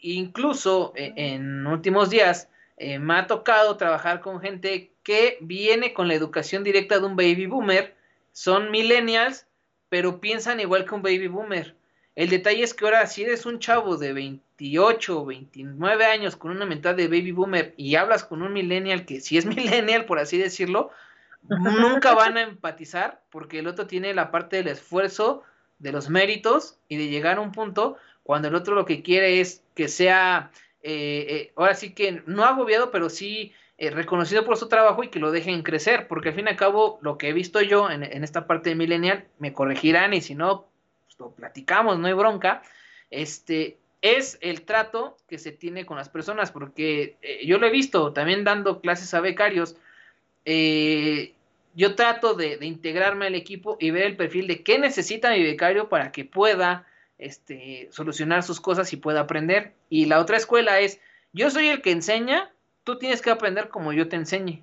Incluso 0.00 0.94
eh, 0.96 1.12
en 1.16 1.66
últimos 1.66 2.08
días 2.08 2.48
eh, 2.78 2.98
me 2.98 3.14
ha 3.14 3.26
tocado 3.26 3.76
trabajar 3.76 4.20
con 4.20 4.40
gente 4.40 4.92
que 5.02 5.38
viene 5.40 5.92
con 5.92 6.08
la 6.08 6.14
educación 6.14 6.64
directa 6.64 6.98
de 6.98 7.06
un 7.06 7.16
baby 7.16 7.46
boomer, 7.46 7.94
son 8.32 8.70
millennials, 8.70 9.46
pero 9.88 10.20
piensan 10.20 10.60
igual 10.60 10.84
que 10.84 10.94
un 10.94 11.02
baby 11.02 11.28
boomer. 11.28 11.76
El 12.14 12.30
detalle 12.30 12.62
es 12.62 12.74
que 12.74 12.84
ahora 12.84 13.06
si 13.06 13.24
eres 13.24 13.46
un 13.46 13.58
chavo 13.58 13.96
de 13.96 14.12
28 14.58 15.20
o 15.20 15.26
29 15.26 16.04
años 16.04 16.36
con 16.36 16.50
una 16.50 16.66
mentalidad 16.66 16.96
de 16.96 17.08
baby 17.08 17.32
boomer 17.32 17.74
y 17.76 17.96
hablas 17.96 18.24
con 18.24 18.42
un 18.42 18.52
millennial 18.52 19.04
que 19.04 19.20
si 19.20 19.38
es 19.38 19.46
millennial, 19.46 20.06
por 20.06 20.18
así 20.18 20.38
decirlo, 20.38 20.90
nunca 21.48 22.14
van 22.14 22.36
a 22.36 22.42
empatizar 22.42 23.22
porque 23.30 23.60
el 23.60 23.68
otro 23.68 23.86
tiene 23.86 24.14
la 24.14 24.30
parte 24.30 24.56
del 24.56 24.68
esfuerzo 24.68 25.42
de 25.78 25.92
los 25.92 26.08
méritos 26.08 26.78
y 26.88 26.96
de 26.96 27.08
llegar 27.08 27.38
a 27.38 27.42
un 27.42 27.52
punto 27.52 27.96
cuando 28.22 28.48
el 28.48 28.54
otro 28.54 28.74
lo 28.74 28.86
que 28.86 29.02
quiere 29.02 29.40
es 29.40 29.62
que 29.74 29.88
sea, 29.88 30.50
eh, 30.82 31.26
eh, 31.28 31.52
ahora 31.54 31.74
sí 31.74 31.94
que 31.94 32.22
no 32.26 32.44
agobiado, 32.44 32.90
pero 32.90 33.08
sí 33.08 33.52
eh, 33.78 33.90
reconocido 33.90 34.44
por 34.44 34.56
su 34.56 34.68
trabajo 34.68 35.04
y 35.04 35.08
que 35.08 35.20
lo 35.20 35.30
dejen 35.30 35.62
crecer, 35.62 36.08
porque 36.08 36.30
al 36.30 36.34
fin 36.34 36.46
y 36.46 36.50
al 36.50 36.56
cabo 36.56 36.98
lo 37.02 37.18
que 37.18 37.28
he 37.28 37.32
visto 37.32 37.60
yo 37.60 37.88
en, 37.90 38.02
esta 38.02 38.46
parte 38.46 38.70
de 38.70 38.74
Millennial, 38.74 39.26
me 39.38 39.52
corregirán 39.52 40.14
y 40.14 40.22
si 40.22 40.34
no, 40.34 40.66
pues 41.04 41.20
lo 41.20 41.30
platicamos, 41.30 41.98
no 41.98 42.08
hay 42.08 42.14
bronca, 42.14 42.62
este, 43.10 43.78
es 44.02 44.38
el 44.40 44.62
trato 44.62 45.16
que 45.28 45.38
se 45.38 45.52
tiene 45.52 45.86
con 45.86 45.96
las 45.96 46.08
personas, 46.08 46.52
porque 46.52 47.16
yo 47.44 47.58
lo 47.58 47.66
he 47.66 47.70
visto 47.70 48.12
también 48.12 48.44
dando 48.44 48.80
clases 48.80 49.14
a 49.14 49.20
becarios, 49.20 49.76
eh, 50.44 51.34
yo 51.74 51.94
trato 51.94 52.34
de, 52.34 52.58
integrarme 52.62 53.26
al 53.26 53.34
equipo 53.34 53.76
y 53.78 53.90
ver 53.90 54.04
el 54.04 54.16
perfil 54.16 54.46
de 54.46 54.62
qué 54.62 54.78
necesita 54.78 55.30
mi 55.30 55.42
becario 55.42 55.90
para 55.90 56.10
que 56.10 56.24
pueda 56.24 56.86
este, 57.18 57.88
solucionar 57.90 58.42
sus 58.42 58.60
cosas 58.60 58.92
y 58.94 58.96
pueda 58.96 59.20
aprender. 59.20 59.74
Y 59.90 60.06
la 60.06 60.20
otra 60.20 60.38
escuela 60.38 60.80
es, 60.80 61.00
yo 61.34 61.50
soy 61.50 61.68
el 61.68 61.82
que 61.82 61.90
enseña, 61.90 62.50
tú 62.82 62.98
tienes 62.98 63.20
que 63.20 63.30
aprender 63.30 63.68
como 63.68 63.92
yo 63.92 64.08
te 64.08 64.16
enseñe. 64.16 64.62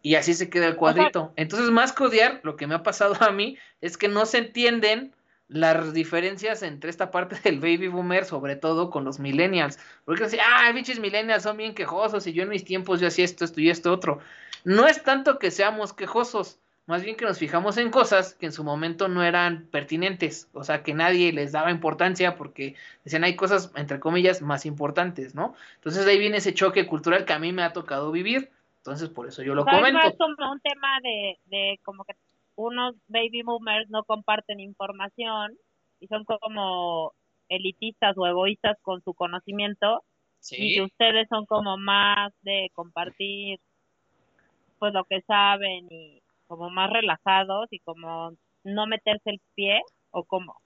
Y 0.00 0.14
así 0.14 0.32
se 0.32 0.48
queda 0.48 0.66
el 0.66 0.76
cuadrito. 0.76 1.32
Entonces, 1.36 1.70
más 1.70 1.92
que 1.92 2.04
odiar, 2.04 2.40
lo 2.42 2.56
que 2.56 2.66
me 2.66 2.74
ha 2.74 2.82
pasado 2.82 3.14
a 3.20 3.30
mí 3.30 3.58
es 3.82 3.98
que 3.98 4.08
no 4.08 4.24
se 4.24 4.38
entienden 4.38 5.12
las 5.48 5.92
diferencias 5.92 6.62
entre 6.62 6.90
esta 6.90 7.10
parte 7.10 7.36
del 7.44 7.60
baby 7.60 7.88
boomer, 7.88 8.24
sobre 8.24 8.56
todo 8.56 8.90
con 8.90 9.04
los 9.04 9.18
millennials. 9.18 9.78
Porque 10.04 10.24
así, 10.24 10.38
ah, 10.40 10.70
pinches 10.74 11.00
millennials 11.00 11.42
son 11.42 11.56
bien 11.56 11.74
quejosos 11.74 12.26
y 12.26 12.32
yo 12.32 12.42
en 12.42 12.48
mis 12.48 12.64
tiempos 12.64 13.00
yo 13.00 13.08
hacía 13.08 13.24
esto, 13.24 13.44
esto 13.44 13.60
y 13.60 13.70
esto 13.70 13.92
otro. 13.92 14.20
No 14.64 14.86
es 14.86 15.02
tanto 15.02 15.38
que 15.38 15.50
seamos 15.50 15.92
quejosos, 15.92 16.60
más 16.86 17.02
bien 17.02 17.16
que 17.16 17.24
nos 17.24 17.38
fijamos 17.38 17.76
en 17.76 17.90
cosas 17.90 18.34
que 18.34 18.46
en 18.46 18.52
su 18.52 18.64
momento 18.64 19.08
no 19.08 19.22
eran 19.22 19.66
pertinentes, 19.70 20.48
o 20.52 20.64
sea, 20.64 20.82
que 20.82 20.94
nadie 20.94 21.32
les 21.32 21.52
daba 21.52 21.70
importancia 21.70 22.36
porque 22.36 22.74
decían 23.04 23.24
hay 23.24 23.36
cosas, 23.36 23.72
entre 23.76 24.00
comillas, 24.00 24.42
más 24.42 24.66
importantes, 24.66 25.34
¿no? 25.34 25.54
Entonces 25.76 26.06
ahí 26.06 26.18
viene 26.18 26.38
ese 26.38 26.54
choque 26.54 26.86
cultural 26.86 27.24
que 27.24 27.32
a 27.32 27.38
mí 27.38 27.52
me 27.52 27.62
ha 27.62 27.72
tocado 27.72 28.10
vivir, 28.10 28.50
entonces 28.78 29.08
por 29.08 29.28
eso 29.28 29.42
yo 29.42 29.54
lo 29.54 29.64
comento. 29.64 30.00
Es 30.06 30.16
como 30.16 30.50
un 30.50 30.60
tema 30.60 30.98
de, 31.02 31.38
de 31.46 31.80
como 31.84 32.04
que 32.04 32.14
unos 32.56 32.94
baby 33.08 33.42
boomers 33.42 33.88
no 33.90 34.04
comparten 34.04 34.60
información 34.60 35.56
y 36.00 36.06
son 36.08 36.24
como 36.24 37.12
elitistas 37.48 38.16
o 38.16 38.26
egoístas 38.26 38.76
con 38.82 39.02
su 39.02 39.14
conocimiento 39.14 40.02
y 40.50 40.80
ustedes 40.80 41.28
son 41.28 41.46
como 41.46 41.76
más 41.76 42.32
de 42.42 42.70
compartir 42.74 43.60
pues 44.78 44.92
lo 44.92 45.04
que 45.04 45.22
saben 45.22 45.86
y 45.90 46.22
como 46.48 46.68
más 46.70 46.90
relajados 46.90 47.68
y 47.70 47.78
como 47.80 48.32
no 48.64 48.86
meterse 48.86 49.30
el 49.30 49.40
pie 49.54 49.80
o 50.10 50.24
como 50.24 50.56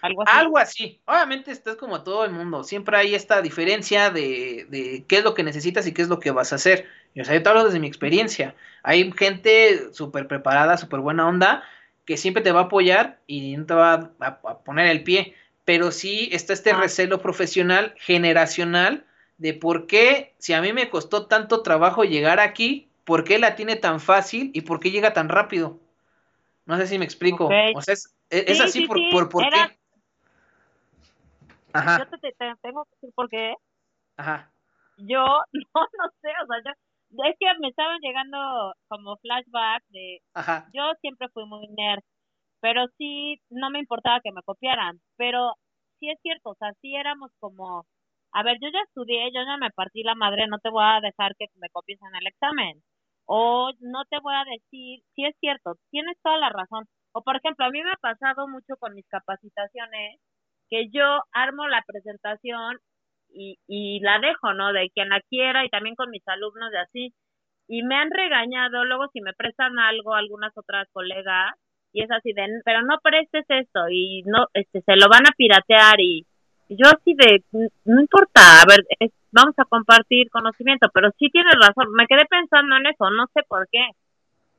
algo 0.00 0.22
así. 0.22 0.32
Algo 0.38 0.58
así. 0.58 1.00
Obviamente 1.06 1.50
estás 1.50 1.76
como 1.76 2.02
todo 2.04 2.24
el 2.24 2.30
mundo. 2.30 2.62
Siempre 2.62 2.96
hay 2.96 3.14
esta 3.14 3.42
diferencia 3.42 4.10
de, 4.10 4.66
de 4.68 5.04
qué 5.08 5.18
es 5.18 5.24
lo 5.24 5.34
que 5.34 5.42
necesitas 5.42 5.86
y 5.86 5.94
qué 5.94 6.02
es 6.02 6.08
lo 6.08 6.20
que 6.20 6.30
vas 6.30 6.52
a 6.52 6.56
hacer. 6.56 6.86
O 7.20 7.24
sea, 7.24 7.34
yo 7.34 7.42
te 7.42 7.48
hablo 7.48 7.64
desde 7.64 7.80
mi 7.80 7.86
experiencia. 7.86 8.54
Hay 8.82 9.10
gente 9.12 9.92
súper 9.92 10.28
preparada, 10.28 10.76
súper 10.76 11.00
buena 11.00 11.26
onda, 11.26 11.62
que 12.04 12.16
siempre 12.16 12.42
te 12.42 12.52
va 12.52 12.60
a 12.60 12.64
apoyar 12.64 13.20
y 13.26 13.56
no 13.56 13.66
te 13.66 13.74
va 13.74 14.12
a, 14.20 14.58
poner 14.60 14.86
el 14.88 15.02
pie. 15.02 15.34
Pero 15.64 15.90
sí 15.90 16.28
está 16.32 16.52
este 16.52 16.70
ah. 16.70 16.76
recelo 16.76 17.20
profesional, 17.20 17.94
generacional, 17.98 19.04
de 19.36 19.54
por 19.54 19.86
qué, 19.86 20.34
si 20.38 20.52
a 20.52 20.60
mí 20.60 20.72
me 20.72 20.90
costó 20.90 21.26
tanto 21.26 21.62
trabajo 21.62 22.04
llegar 22.04 22.40
aquí, 22.40 22.88
por 23.04 23.24
qué 23.24 23.38
la 23.38 23.56
tiene 23.56 23.76
tan 23.76 24.00
fácil 24.00 24.50
y 24.54 24.62
por 24.62 24.80
qué 24.80 24.90
llega 24.90 25.12
tan 25.12 25.28
rápido. 25.28 25.78
No 26.66 26.76
sé 26.76 26.86
si 26.86 26.98
me 26.98 27.04
explico. 27.04 27.48
O 27.74 27.82
sea, 27.82 27.94
es, 28.30 28.60
así 28.60 28.86
por, 28.86 28.98
por, 29.10 29.28
por 29.28 29.44
qué. 29.48 29.78
Ajá. 31.72 31.98
Yo 31.98 32.18
te, 32.18 32.34
tengo 32.62 32.84
que 32.84 32.90
decir 32.96 33.14
por 33.14 33.28
qué. 33.28 33.54
Ajá. 34.16 34.50
Yo 34.98 35.20
no, 35.52 35.80
no 35.80 36.10
sé, 36.20 36.28
o 36.42 36.46
sea, 36.46 36.56
yo, 36.64 36.72
es 37.10 37.36
que 37.38 37.46
me 37.60 37.68
estaban 37.68 37.98
llegando 38.00 38.74
como 38.88 39.16
flashback 39.18 39.82
de, 39.88 40.20
Ajá. 40.34 40.68
yo 40.72 40.82
siempre 41.00 41.28
fui 41.32 41.46
muy 41.46 41.66
nerd, 41.68 42.02
pero 42.60 42.86
sí, 42.98 43.40
no 43.50 43.70
me 43.70 43.80
importaba 43.80 44.20
que 44.22 44.32
me 44.32 44.42
copiaran, 44.42 45.00
pero 45.16 45.54
sí 46.00 46.10
es 46.10 46.18
cierto, 46.22 46.50
o 46.50 46.54
sea, 46.56 46.72
sí 46.82 46.94
éramos 46.96 47.30
como, 47.40 47.86
a 48.32 48.42
ver, 48.42 48.58
yo 48.60 48.68
ya 48.72 48.80
estudié, 48.86 49.30
yo 49.34 49.42
ya 49.44 49.56
me 49.58 49.70
partí 49.70 50.02
la 50.02 50.14
madre, 50.14 50.46
no 50.48 50.58
te 50.58 50.70
voy 50.70 50.84
a 50.84 51.00
dejar 51.00 51.34
que 51.38 51.46
me 51.56 51.68
copies 51.70 52.00
en 52.02 52.16
el 52.16 52.26
examen 52.26 52.82
o 53.26 53.70
no 53.80 54.04
te 54.10 54.18
voy 54.20 54.34
a 54.34 54.44
decir, 54.44 55.00
si 55.14 55.24
es 55.24 55.36
cierto, 55.40 55.74
tienes 55.90 56.16
toda 56.22 56.38
la 56.38 56.48
razón. 56.50 56.86
O 57.12 57.22
por 57.22 57.36
ejemplo, 57.36 57.66
a 57.66 57.70
mí 57.70 57.82
me 57.82 57.92
ha 57.92 57.96
pasado 57.96 58.48
mucho 58.48 58.76
con 58.78 58.94
mis 58.94 59.06
capacitaciones 59.08 60.18
que 60.70 60.88
yo 60.90 61.04
armo 61.32 61.66
la 61.68 61.82
presentación 61.86 62.78
y, 63.32 63.58
y 63.66 64.00
la 64.00 64.18
dejo, 64.18 64.54
¿no? 64.54 64.72
De 64.72 64.90
quien 64.90 65.08
la 65.08 65.20
quiera 65.22 65.64
y 65.64 65.68
también 65.68 65.94
con 65.94 66.10
mis 66.10 66.26
alumnos 66.28 66.70
de 66.70 66.78
así. 66.78 67.14
Y 67.68 67.82
me 67.82 67.96
han 67.96 68.10
regañado 68.10 68.84
luego 68.84 69.08
si 69.12 69.20
me 69.20 69.34
prestan 69.34 69.78
algo 69.78 70.14
algunas 70.14 70.56
otras 70.56 70.88
colegas 70.92 71.54
y 71.92 72.02
es 72.02 72.10
así 72.10 72.32
de, 72.32 72.46
pero 72.64 72.82
no 72.82 72.98
prestes 73.02 73.44
esto 73.48 73.88
y 73.90 74.22
no, 74.26 74.46
este, 74.54 74.82
se 74.82 74.96
lo 74.96 75.08
van 75.08 75.26
a 75.26 75.34
piratear 75.36 76.00
y, 76.00 76.26
yo 76.70 76.86
así 76.86 77.14
de, 77.14 77.42
no 77.86 78.00
importa, 78.00 78.60
a 78.60 78.64
ver, 78.68 78.84
es, 79.00 79.10
vamos 79.32 79.54
a 79.58 79.64
compartir 79.64 80.28
conocimiento, 80.28 80.88
pero 80.92 81.10
sí 81.18 81.30
tienes 81.30 81.54
razón, 81.54 81.90
me 81.94 82.06
quedé 82.06 82.26
pensando 82.26 82.76
en 82.76 82.86
eso, 82.86 83.08
no 83.10 83.26
sé 83.32 83.42
por 83.48 83.66
qué. 83.72 83.88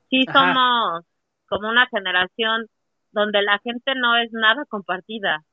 Sí 0.08 0.24
somos 0.32 1.04
como 1.46 1.68
una 1.68 1.86
generación 1.86 2.66
donde 3.12 3.42
la 3.42 3.60
gente 3.60 3.92
no 3.94 4.16
es 4.16 4.32
nada 4.32 4.64
compartida. 4.68 5.44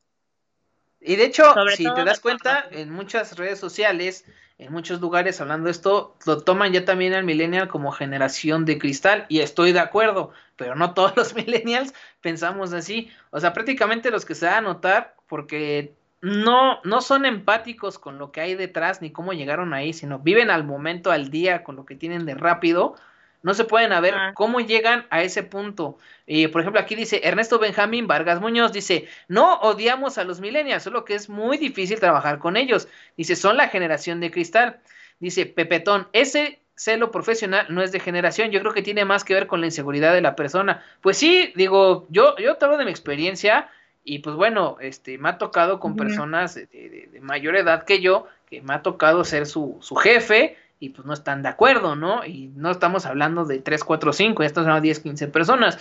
Y 0.99 1.15
de 1.15 1.25
hecho, 1.25 1.53
si 1.75 1.83
te 1.93 2.03
das 2.03 2.19
cuenta, 2.19 2.65
en 2.71 2.91
muchas 2.91 3.37
redes 3.37 3.59
sociales, 3.59 4.25
en 4.57 4.71
muchos 4.71 4.99
lugares 4.99 5.39
hablando 5.39 5.65
de 5.65 5.71
esto, 5.71 6.15
lo 6.25 6.41
toman 6.41 6.73
ya 6.73 6.83
también 6.83 7.13
al 7.13 7.23
millennial 7.23 7.67
como 7.67 7.91
generación 7.91 8.65
de 8.65 8.79
cristal 8.79 9.25
y 9.29 9.39
estoy 9.39 9.71
de 9.71 9.79
acuerdo, 9.79 10.31
pero 10.55 10.75
no 10.75 10.93
todos 10.93 11.15
los 11.15 11.35
millennials 11.35 11.93
pensamos 12.21 12.73
así. 12.73 13.11
O 13.29 13.39
sea, 13.39 13.53
prácticamente 13.53 14.09
los 14.09 14.25
que 14.25 14.35
se 14.35 14.47
da 14.47 14.57
a 14.57 14.61
notar, 14.61 15.15
porque 15.27 15.93
no, 16.21 16.81
no 16.83 17.01
son 17.01 17.25
empáticos 17.25 17.99
con 17.99 18.17
lo 18.17 18.31
que 18.31 18.41
hay 18.41 18.55
detrás 18.55 19.01
ni 19.01 19.11
cómo 19.11 19.33
llegaron 19.33 19.73
ahí, 19.73 19.93
sino 19.93 20.19
viven 20.19 20.49
al 20.49 20.63
momento, 20.63 21.11
al 21.11 21.29
día, 21.29 21.63
con 21.63 21.75
lo 21.75 21.85
que 21.85 21.95
tienen 21.95 22.25
de 22.25 22.33
rápido. 22.33 22.95
No 23.43 23.53
se 23.53 23.63
pueden 23.63 23.93
a 23.93 24.01
ver 24.01 24.15
cómo 24.33 24.59
llegan 24.59 25.05
a 25.09 25.21
ese 25.21 25.43
punto. 25.43 25.97
y 26.25 26.47
por 26.47 26.61
ejemplo, 26.61 26.81
aquí 26.81 26.95
dice 26.95 27.21
Ernesto 27.23 27.59
Benjamín 27.59 28.07
Vargas 28.07 28.41
Muñoz, 28.41 28.73
dice, 28.73 29.07
no 29.27 29.59
odiamos 29.59 30.17
a 30.17 30.23
los 30.23 30.41
millennials, 30.41 30.83
solo 30.83 31.05
que 31.05 31.15
es 31.15 31.29
muy 31.29 31.57
difícil 31.57 31.99
trabajar 31.99 32.39
con 32.39 32.57
ellos. 32.57 32.87
Dice, 33.15 33.35
son 33.35 33.57
la 33.57 33.69
generación 33.69 34.19
de 34.19 34.31
cristal. 34.31 34.79
Dice 35.19 35.45
Pepetón, 35.45 36.07
ese 36.13 36.59
celo 36.75 37.09
profesional 37.11 37.65
no 37.69 37.81
es 37.81 37.91
de 37.91 37.99
generación, 37.99 38.51
yo 38.51 38.59
creo 38.59 38.73
que 38.73 38.83
tiene 38.83 39.03
más 39.03 39.23
que 39.23 39.33
ver 39.33 39.47
con 39.47 39.61
la 39.61 39.67
inseguridad 39.67 40.13
de 40.13 40.21
la 40.21 40.35
persona. 40.35 40.83
Pues 41.01 41.17
sí, 41.17 41.51
digo, 41.55 42.05
yo, 42.09 42.35
yo 42.37 42.55
te 42.55 42.65
hablo 42.65 42.77
de 42.77 42.85
mi 42.85 42.91
experiencia, 42.91 43.69
y 44.03 44.19
pues 44.19 44.37
bueno, 44.37 44.77
este, 44.79 45.17
me 45.17 45.27
ha 45.27 45.37
tocado 45.37 45.81
con 45.81 45.97
personas 45.97 46.55
de, 46.55 47.19
mayor 47.21 47.57
edad 47.57 47.83
que 47.83 47.99
yo, 47.99 48.27
que 48.49 48.61
me 48.61 48.73
ha 48.73 48.81
tocado 48.81 49.25
ser 49.25 49.45
su, 49.45 49.77
su 49.81 49.95
jefe 49.95 50.55
y 50.79 50.89
pues 50.89 51.05
no 51.05 51.13
están 51.13 51.41
de 51.41 51.49
acuerdo, 51.49 51.95
¿no? 51.95 52.23
Y 52.25 52.49
no 52.55 52.71
estamos 52.71 53.05
hablando 53.05 53.45
de 53.45 53.59
3, 53.59 53.83
4, 53.83 54.13
5, 54.13 54.43
ya 54.43 54.47
estamos 54.47 54.67
hablando 54.67 54.81
de 54.81 54.87
10, 54.87 54.99
15 54.99 55.27
personas. 55.27 55.79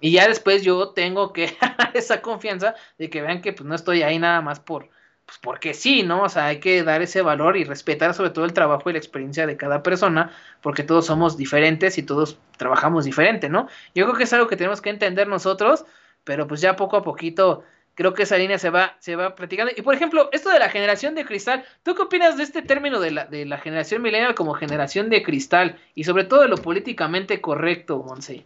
Y 0.00 0.12
ya 0.12 0.28
después 0.28 0.62
yo 0.62 0.90
tengo 0.90 1.32
que 1.32 1.56
esa 1.94 2.20
confianza 2.20 2.74
de 2.98 3.10
que 3.10 3.22
vean 3.22 3.40
que 3.40 3.52
pues 3.52 3.66
no 3.66 3.74
estoy 3.74 4.02
ahí 4.02 4.18
nada 4.18 4.42
más 4.42 4.60
por, 4.60 4.90
pues 5.24 5.38
porque 5.38 5.72
sí, 5.72 6.02
¿no? 6.02 6.24
O 6.24 6.28
sea, 6.28 6.46
hay 6.46 6.60
que 6.60 6.82
dar 6.82 7.00
ese 7.00 7.22
valor 7.22 7.56
y 7.56 7.64
respetar 7.64 8.12
sobre 8.14 8.30
todo 8.30 8.44
el 8.44 8.52
trabajo 8.52 8.90
y 8.90 8.92
la 8.92 8.98
experiencia 8.98 9.46
de 9.46 9.56
cada 9.56 9.82
persona, 9.82 10.30
porque 10.60 10.82
todos 10.82 11.06
somos 11.06 11.36
diferentes 11.36 11.96
y 11.96 12.02
todos 12.02 12.38
trabajamos 12.58 13.04
diferente, 13.06 13.48
¿no? 13.48 13.68
Yo 13.94 14.04
creo 14.04 14.16
que 14.16 14.24
es 14.24 14.32
algo 14.32 14.48
que 14.48 14.56
tenemos 14.56 14.82
que 14.82 14.90
entender 14.90 15.26
nosotros, 15.28 15.86
pero 16.24 16.46
pues 16.46 16.60
ya 16.60 16.76
poco 16.76 16.96
a 16.96 17.02
poquito 17.02 17.64
creo 17.94 18.14
que 18.14 18.24
esa 18.24 18.38
línea 18.38 18.58
se 18.58 18.70
va, 18.70 18.96
se 18.98 19.16
va 19.16 19.34
practicando. 19.34 19.72
Y 19.76 19.82
por 19.82 19.94
ejemplo, 19.94 20.28
esto 20.32 20.50
de 20.50 20.58
la 20.58 20.68
generación 20.68 21.14
de 21.14 21.24
cristal, 21.24 21.64
¿tú 21.82 21.94
qué 21.94 22.02
opinas 22.02 22.36
de 22.36 22.42
este 22.42 22.62
término 22.62 23.00
de 23.00 23.10
la, 23.10 23.24
de 23.26 23.46
la 23.46 23.58
generación 23.58 24.02
millennial 24.02 24.34
como 24.34 24.54
generación 24.54 25.10
de 25.10 25.22
cristal? 25.22 25.78
Y 25.94 26.04
sobre 26.04 26.24
todo 26.24 26.42
de 26.42 26.48
lo 26.48 26.56
políticamente 26.56 27.40
correcto, 27.40 28.02
Monse. 28.02 28.44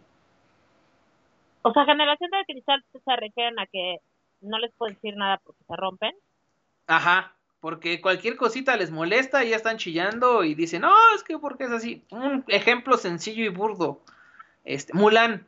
O 1.61 1.73
sea, 1.73 1.85
generación 1.85 2.29
de 2.31 2.53
cristal 2.53 2.83
se 2.91 3.15
refieren 3.15 3.59
a 3.59 3.65
que 3.67 3.97
no 4.41 4.59
les 4.59 4.71
puedo 4.73 4.93
decir 4.93 5.15
nada 5.15 5.39
porque 5.43 5.63
se 5.67 5.75
rompen. 5.75 6.13
Ajá, 6.87 7.33
porque 7.59 8.01
cualquier 8.01 8.37
cosita 8.37 8.77
les 8.77 8.91
molesta 8.91 9.43
y 9.43 9.49
ya 9.49 9.55
están 9.55 9.77
chillando 9.77 10.43
y 10.43 10.55
dicen, 10.55 10.81
no, 10.81 10.95
es 11.15 11.23
que 11.23 11.37
porque 11.37 11.65
es 11.65 11.71
así. 11.71 12.05
Un 12.11 12.43
ejemplo 12.47 12.97
sencillo 12.97 13.43
y 13.43 13.49
burdo. 13.49 14.01
Este, 14.63 14.93
Mulan, 14.93 15.45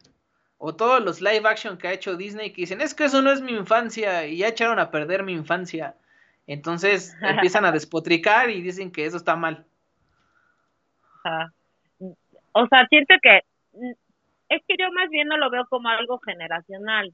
o 0.64 0.76
todos 0.76 1.04
los 1.04 1.22
live 1.22 1.42
action 1.46 1.76
que 1.76 1.88
ha 1.88 1.94
hecho 1.94 2.16
Disney 2.16 2.52
que 2.52 2.62
dicen, 2.62 2.82
es 2.82 2.94
que 2.94 3.06
eso 3.06 3.24
no 3.24 3.32
es 3.32 3.42
mi 3.42 3.52
infancia 3.52 4.28
y 4.28 4.38
ya 4.38 4.50
echaron 4.50 4.78
a 4.78 4.92
perder 4.92 5.24
mi 5.24 5.34
infancia. 5.34 5.96
Entonces 6.46 7.18
empiezan 7.24 7.66
a 7.66 7.72
despotricar 7.72 8.52
y 8.52 8.62
dicen 8.62 8.92
que 8.92 9.06
eso 9.06 9.18
está 9.18 9.36
mal. 9.36 9.66
O 12.52 12.68
sea, 12.68 12.86
siento 12.90 13.16
que 13.24 13.42
es 14.50 14.62
que 14.68 14.76
yo 14.78 14.92
más 14.92 15.10
bien 15.10 15.30
no 15.30 15.38
lo 15.38 15.50
veo 15.50 15.66
como 15.68 15.90
algo 15.90 16.20
generacional. 16.20 17.12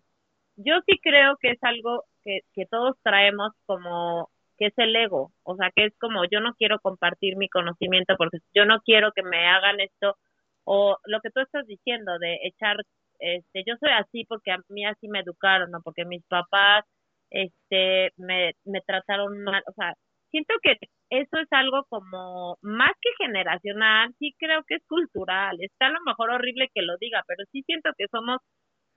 Yo 0.57 0.81
sí 0.85 0.99
creo 1.01 1.37
que 1.37 1.51
es 1.51 1.63
algo 1.63 2.03
que, 2.25 2.41
que 2.53 2.65
todos 2.65 2.97
traemos 3.01 3.53
como 3.65 4.29
que 4.57 4.65
es 4.65 4.73
el 4.77 4.93
ego, 4.93 5.31
o 5.43 5.55
sea, 5.55 5.71
que 5.73 5.85
es 5.85 5.93
como 5.99 6.25
yo 6.25 6.41
no 6.41 6.53
quiero 6.55 6.79
compartir 6.79 7.37
mi 7.37 7.47
conocimiento 7.47 8.15
porque 8.17 8.39
yo 8.53 8.65
no 8.65 8.81
quiero 8.81 9.13
que 9.13 9.21
me 9.23 9.47
hagan 9.47 9.79
esto 9.79 10.17
o 10.65 10.97
lo 11.05 11.21
que 11.21 11.29
tú 11.29 11.39
estás 11.39 11.65
diciendo 11.65 12.19
de 12.19 12.39
echar 12.43 12.75
este, 13.19 13.63
yo 13.65 13.75
soy 13.79 13.91
así 13.91 14.25
porque 14.25 14.51
a 14.51 14.59
mí 14.69 14.85
así 14.85 15.07
me 15.07 15.19
educaron, 15.21 15.71
¿no? 15.71 15.81
Porque 15.83 16.05
mis 16.05 16.23
papás, 16.25 16.85
este, 17.29 18.11
me, 18.17 18.53
me 18.65 18.81
trataron 18.81 19.43
mal, 19.43 19.63
o 19.67 19.73
sea, 19.73 19.93
siento 20.31 20.53
que 20.61 20.77
eso 21.09 21.37
es 21.37 21.47
algo 21.51 21.85
como 21.89 22.57
más 22.61 22.91
que 23.01 23.09
generacional, 23.25 24.13
sí 24.19 24.35
creo 24.37 24.63
que 24.67 24.75
es 24.75 24.83
cultural, 24.87 25.57
está 25.61 25.87
a 25.87 25.91
lo 25.91 26.01
mejor 26.05 26.31
horrible 26.31 26.69
que 26.73 26.81
lo 26.81 26.97
diga, 26.99 27.23
pero 27.27 27.43
sí 27.51 27.63
siento 27.63 27.91
que 27.97 28.07
somos 28.11 28.39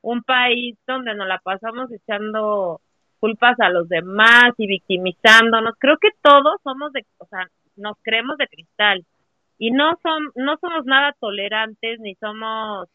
un 0.03 0.23
país 0.23 0.79
donde 0.87 1.15
nos 1.15 1.29
la 1.29 1.39
pasamos 1.39 1.91
echando 1.93 2.81
culpas 3.21 3.59
a 3.61 3.69
los 3.69 3.89
demás 3.89 4.53
y 4.57 4.67
victimizándonos. 4.67 5.75
Creo 5.79 5.99
que 6.01 6.09
todos 6.23 6.61
somos 6.65 6.93
de, 6.93 7.05
o 7.19 7.27
sea, 7.27 7.47
nos 7.77 7.97
creemos 8.03 8.39
de 8.39 8.49
cristal 8.49 9.05
y 9.59 9.71
no 9.71 9.99
son 10.03 10.31
no 10.35 10.57
somos 10.59 10.85
nada 10.87 11.15
tolerantes 11.21 12.01
ni 12.01 12.15
somos 12.17 12.89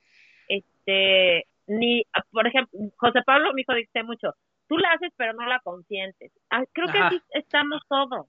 este, 0.86 1.48
ni, 1.68 2.04
por 2.32 2.48
ejemplo, 2.48 2.80
José 2.98 3.22
Pablo, 3.26 3.54
mi 3.54 3.62
hijo, 3.62 3.74
dice 3.74 4.04
mucho, 4.04 4.34
tú 4.68 4.78
la 4.78 4.92
haces 4.92 5.12
pero 5.18 5.34
no 5.34 5.46
la 5.48 5.60
consientes. 5.60 6.32
Ah, 6.50 6.64
creo 6.72 6.88
que 6.92 7.00
así 7.00 7.22
estamos 7.32 7.82
todos. 7.90 8.28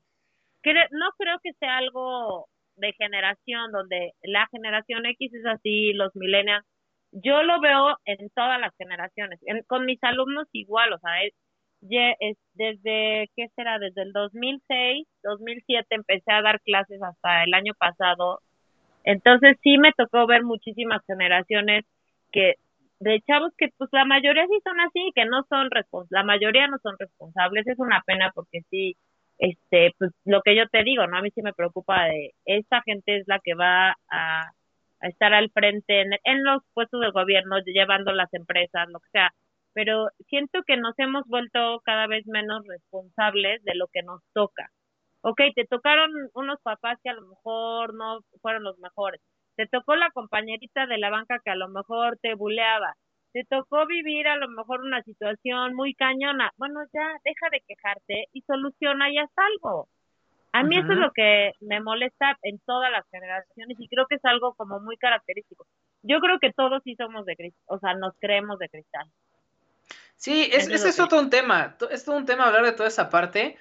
No 0.91 1.11
creo 1.17 1.39
que 1.43 1.53
sea 1.61 1.77
algo 1.77 2.49
de 2.77 2.93
generación, 2.95 3.71
donde 3.71 4.13
la 4.23 4.49
generación 4.51 5.07
X 5.07 5.33
es 5.33 5.47
así, 5.47 5.93
los 5.93 6.15
millennials. 6.17 6.67
Yo 7.13 7.43
lo 7.45 7.61
veo 7.61 7.97
en 8.05 8.29
todas 8.31 8.61
las 8.61 8.75
generaciones. 8.77 9.39
con 9.69 9.87
mis 9.87 10.03
alumnos 10.03 10.49
igual, 10.53 10.93
o 10.93 10.99
sea, 10.99 11.23
es, 11.23 11.33
es, 12.21 12.37
desde, 12.55 13.31
¿qué 13.37 13.49
será? 13.55 13.79
Desde 13.79 14.03
el 14.03 14.13
2006, 14.13 15.07
2007 15.23 15.87
empecé 15.95 16.33
a 16.33 16.43
dar 16.43 16.61
clases 16.63 17.01
hasta 17.01 17.45
el 17.45 17.55
año 17.55 17.73
pasado. 17.79 18.41
Entonces 19.05 19.57
sí 19.63 19.79
me 19.79 19.93
tocó 19.93 20.27
ver 20.27 20.43
muchísimas 20.43 21.01
generaciones 21.07 21.85
que 22.37 22.57
de 23.01 23.21
chavos 23.23 23.53
que 23.59 23.69
pues 23.79 23.91
la 23.93 24.05
mayoría 24.05 24.47
sí 24.47 24.59
son 24.65 24.81
así, 24.81 25.11
que 25.15 25.25
no 25.25 25.45
son 25.49 25.71
responsables, 25.71 26.11
la 26.11 26.25
mayoría 26.25 26.69
no 26.69 26.79
son 26.83 26.97
responsables, 26.99 27.67
es 27.67 27.79
una 27.79 28.03
pena 28.07 28.31
porque 28.35 28.61
sí, 28.71 28.97
este, 29.39 29.95
pues 29.99 30.13
lo 30.25 30.43
que 30.43 30.57
yo 30.57 30.69
te 30.69 30.85
digo, 30.85 31.07
¿no? 31.07 31.19
A 31.19 31.23
mí 31.23 31.31
sí 31.35 31.43
me 31.43 31.55
preocupa 31.55 32.05
de, 32.07 32.33
esta 32.45 32.83
gente 32.83 33.19
es 33.19 33.25
la 33.29 33.41
que 33.43 33.55
va 33.55 33.97
a, 34.11 34.51
estar 35.03 35.35
al 35.35 35.51
frente 35.51 36.03
en, 36.03 36.13
en 36.25 36.45
los 36.45 36.63
puestos 36.75 37.01
de 37.01 37.11
gobierno, 37.11 37.59
llevando 37.65 38.13
las 38.13 38.33
empresas, 38.35 38.89
lo 38.89 39.01
que 39.01 39.11
sea, 39.13 39.31
pero 39.75 40.09
siento 40.29 40.63
que 40.67 40.77
nos 40.79 40.99
hemos 40.99 41.27
vuelto 41.27 41.81
cada 41.85 42.07
vez 42.07 42.27
menos 42.27 42.67
responsables 42.67 43.63
de 43.65 43.75
lo 43.75 43.89
que 43.89 44.03
nos 44.03 44.23
toca. 44.33 44.71
Ok, 45.23 45.41
te 45.55 45.67
tocaron 45.67 46.11
unos 46.35 46.61
papás 46.63 46.99
que 47.03 47.11
a 47.11 47.15
lo 47.15 47.23
mejor 47.27 47.95
no 47.95 48.21
fueron 48.43 48.65
los 48.65 48.79
mejores, 48.79 49.21
te 49.57 49.67
tocó 49.67 49.97
la 49.97 50.11
compañerita 50.11 50.87
de 50.87 50.99
la 50.99 51.11
banca 51.11 51.41
que 51.45 51.51
a 51.51 51.57
lo 51.57 51.69
mejor 51.69 52.19
te 52.21 52.35
buleaba, 52.35 52.95
te 53.33 53.45
tocó 53.45 53.87
vivir 53.87 54.29
a 54.29 54.37
lo 54.37 54.49
mejor 54.49 54.81
una 54.81 55.03
situación 55.03 55.75
muy 55.75 55.95
cañona, 55.95 56.53
bueno, 56.57 56.81
ya 56.93 57.19
deja 57.25 57.49
de 57.51 57.63
quejarte 57.67 58.29
y 58.33 58.43
soluciona 58.43 59.11
y 59.11 59.19
haz 59.19 59.31
algo. 59.37 59.89
A 60.53 60.63
mí 60.63 60.79
eso 60.79 60.93
es 60.93 60.99
lo 60.99 61.13
que 61.13 61.53
me 61.61 61.81
molesta 61.81 62.39
en 62.43 62.59
todas 62.61 62.91
las 62.91 63.05
generaciones 63.11 63.77
y 63.79 63.89
creo 63.89 64.07
que 64.07 64.15
es 64.15 64.25
algo 64.25 64.55
como 64.55 64.81
muy 64.81 64.97
característico. 64.97 65.67
Yo 66.03 66.19
creo 66.21 66.39
que 66.39 66.53
todos 66.53 66.83
sí 66.83 66.95
somos 66.97 67.27
de 67.27 67.37
cristal, 67.37 67.63
o 67.67 67.79
sea, 67.79 67.95
nos 67.95 68.15
creemos 68.19 68.59
de 68.59 68.69
cristal. 68.71 69.07
Sí, 70.17 70.49
es, 70.51 70.69
ese 70.69 70.89
es 70.89 70.99
otro 71.01 71.21
un 71.21 71.29
tema, 71.29 71.77
es 71.91 72.05
todo 72.05 72.17
un 72.17 72.25
tema 72.25 72.47
hablar 72.47 72.65
de 72.65 72.73
toda 72.73 72.89
esa 72.89 73.11
parte, 73.11 73.59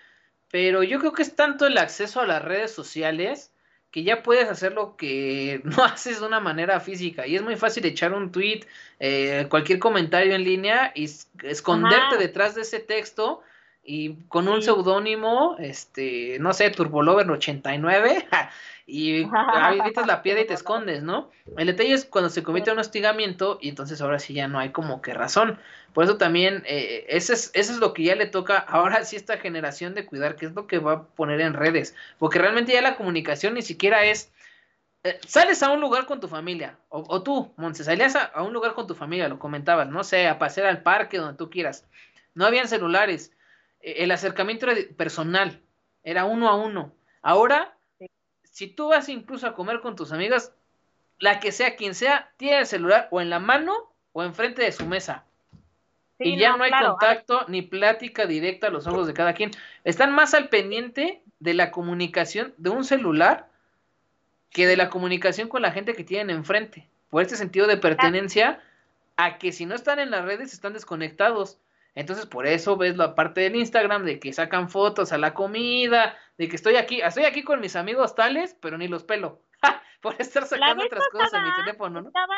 pero 0.49 0.83
yo 0.83 0.99
creo 0.99 1.11
que 1.11 1.23
es 1.23 1.35
tanto 1.35 1.67
el 1.67 1.77
acceso 1.77 2.21
a 2.21 2.25
las 2.25 2.41
redes 2.41 2.71
sociales 2.71 3.53
que 3.95 4.03
ya 4.03 4.23
puedes 4.23 4.49
hacer 4.49 4.73
lo 4.73 4.97
que 4.97 5.61
no 5.63 5.85
haces 5.85 6.19
de 6.19 6.27
una 6.27 6.41
manera 6.41 6.81
física. 6.81 7.25
Y 7.25 7.37
es 7.37 7.41
muy 7.41 7.55
fácil 7.55 7.85
echar 7.85 8.11
un 8.11 8.29
tweet, 8.29 8.65
eh, 8.99 9.47
cualquier 9.49 9.79
comentario 9.79 10.35
en 10.35 10.43
línea 10.43 10.91
y 10.93 11.09
esconderte 11.43 12.17
detrás 12.17 12.55
de 12.55 12.63
ese 12.63 12.81
texto 12.81 13.41
y 13.85 14.15
con 14.27 14.47
un 14.47 14.63
seudónimo, 14.63 15.55
este, 15.59 16.37
no 16.39 16.53
sé, 16.53 16.71
Turbolover 16.71 17.29
89, 17.29 18.27
y 18.87 19.23
gritas 19.23 20.07
la 20.07 20.21
piedra 20.23 20.41
y 20.41 20.47
te 20.47 20.53
escondes, 20.53 21.03
¿no? 21.03 21.31
El 21.57 21.67
detalle 21.67 21.93
es 21.93 22.05
cuando 22.05 22.29
se 22.29 22.43
comete 22.43 22.71
un 22.71 22.79
hostigamiento 22.79 23.59
y 23.61 23.69
entonces 23.69 24.01
ahora 24.01 24.19
sí 24.19 24.33
ya 24.33 24.47
no 24.47 24.59
hay 24.59 24.69
como 24.69 25.01
que 25.01 25.13
razón. 25.13 25.59
Por 25.93 26.03
eso 26.03 26.17
también, 26.17 26.63
eh, 26.65 27.05
ese 27.09 27.33
es, 27.33 27.51
eso 27.53 27.73
es 27.73 27.79
lo 27.79 27.93
que 27.93 28.03
ya 28.03 28.15
le 28.15 28.25
toca 28.25 28.57
ahora 28.57 29.05
sí 29.05 29.15
esta 29.15 29.37
generación 29.37 29.93
de 29.93 30.05
cuidar, 30.05 30.35
que 30.35 30.47
es 30.47 30.53
lo 30.53 30.67
que 30.67 30.79
va 30.79 30.93
a 30.93 31.03
poner 31.03 31.41
en 31.41 31.53
redes, 31.53 31.95
porque 32.17 32.39
realmente 32.39 32.73
ya 32.73 32.81
la 32.81 32.97
comunicación 32.97 33.53
ni 33.53 33.61
siquiera 33.61 34.03
es... 34.03 34.31
Eh, 35.03 35.19
sales 35.27 35.61
a 35.61 35.69
un 35.69 35.81
lugar 35.81 36.07
con 36.07 36.19
tu 36.19 36.27
familia, 36.27 36.79
o, 36.89 37.21
tú, 37.21 37.53
Monse, 37.57 37.83
salías 37.83 38.15
a, 38.15 38.41
un 38.41 38.53
lugar 38.53 38.73
con 38.73 38.87
tu 38.87 38.95
familia, 38.95 39.29
lo 39.29 39.37
comentabas, 39.37 39.87
no 39.87 40.03
sé, 40.03 40.27
a 40.27 40.39
pasear 40.39 40.65
al 40.65 40.81
parque, 40.81 41.19
donde 41.19 41.37
tú 41.37 41.51
quieras. 41.51 41.85
No 42.33 42.43
habían 42.47 42.67
celulares, 42.67 43.31
el 43.85 44.11
acercamiento 44.11 44.69
era 44.69 44.81
personal, 44.97 45.61
era 46.03 46.25
uno 46.25 46.49
a 46.49 46.55
uno. 46.55 46.93
Ahora 47.21 47.75
si 48.55 48.67
tú 48.67 48.87
vas 48.87 49.09
incluso 49.09 49.47
a 49.47 49.53
comer 49.53 49.81
con 49.81 49.97
tus 49.97 50.13
amigas, 50.13 50.53
la 51.19 51.41
que 51.41 51.51
sea 51.51 51.75
quien 51.75 51.93
sea, 51.93 52.31
tiene 52.37 52.59
el 52.59 52.65
celular 52.65 53.09
o 53.11 53.19
en 53.19 53.29
la 53.29 53.39
mano 53.39 53.73
o 54.13 54.23
enfrente 54.23 54.61
de 54.61 54.71
su 54.71 54.85
mesa. 54.85 55.25
y 56.17 56.37
ya 56.37 56.55
no, 56.55 56.63
hay 56.63 56.71
contacto 56.71 57.43
ni 57.49 57.63
plática 57.63 58.25
directa 58.25 58.67
a 58.67 58.69
los 58.69 58.87
ojos 58.87 59.07
de 59.07 59.13
cada 59.13 59.33
quien. 59.33 59.51
Están 59.83 60.15
más 60.15 60.33
al 60.33 60.47
pendiente 60.47 61.21
de 61.41 61.53
la 61.53 61.69
comunicación 61.69 62.53
de 62.55 62.69
un 62.69 62.85
celular 62.85 63.49
que 64.51 64.67
de 64.67 64.77
la 64.77 64.89
comunicación 64.89 65.49
con 65.49 65.61
la 65.61 65.71
gente 65.71 65.93
que 65.93 66.05
tienen 66.05 66.33
enfrente. 66.33 66.87
Por 67.09 67.23
este 67.23 67.35
sentido 67.35 67.67
de 67.67 67.75
pertenencia 67.75 68.63
a 69.17 69.37
que 69.37 69.51
si 69.51 69.65
no 69.65 69.75
están 69.75 69.99
en 69.99 70.11
las 70.11 70.23
redes 70.23 70.53
están 70.53 70.71
desconectados. 70.71 71.59
Entonces, 71.95 72.25
por 72.25 72.45
eso 72.45 72.75
ves 72.75 72.97
la 72.97 73.15
parte 73.15 73.41
del 73.41 73.55
Instagram 73.55 74.03
de 74.03 74.19
que 74.19 74.33
sacan 74.33 74.69
fotos 74.69 75.13
a 75.13 75.17
la 75.17 75.33
comida, 75.33 76.15
de 76.37 76.49
que 76.49 76.57
estoy 76.57 76.75
aquí, 76.75 77.01
estoy 77.01 77.23
aquí 77.23 77.41
con 77.43 77.61
mis 77.61 77.77
amigos 77.77 78.15
tales, 78.15 78.57
pero 78.61 78.77
ni 78.77 78.89
los 78.89 79.05
pelo. 79.05 79.41
por 80.01 80.13
estar 80.19 80.43
sacando 80.43 80.83
otras 80.85 81.07
cosas 81.11 81.33
en 81.33 81.43
mi 81.43 81.55
teléfono, 81.63 82.01
¿no? 82.01 82.07
Estaba, 82.09 82.35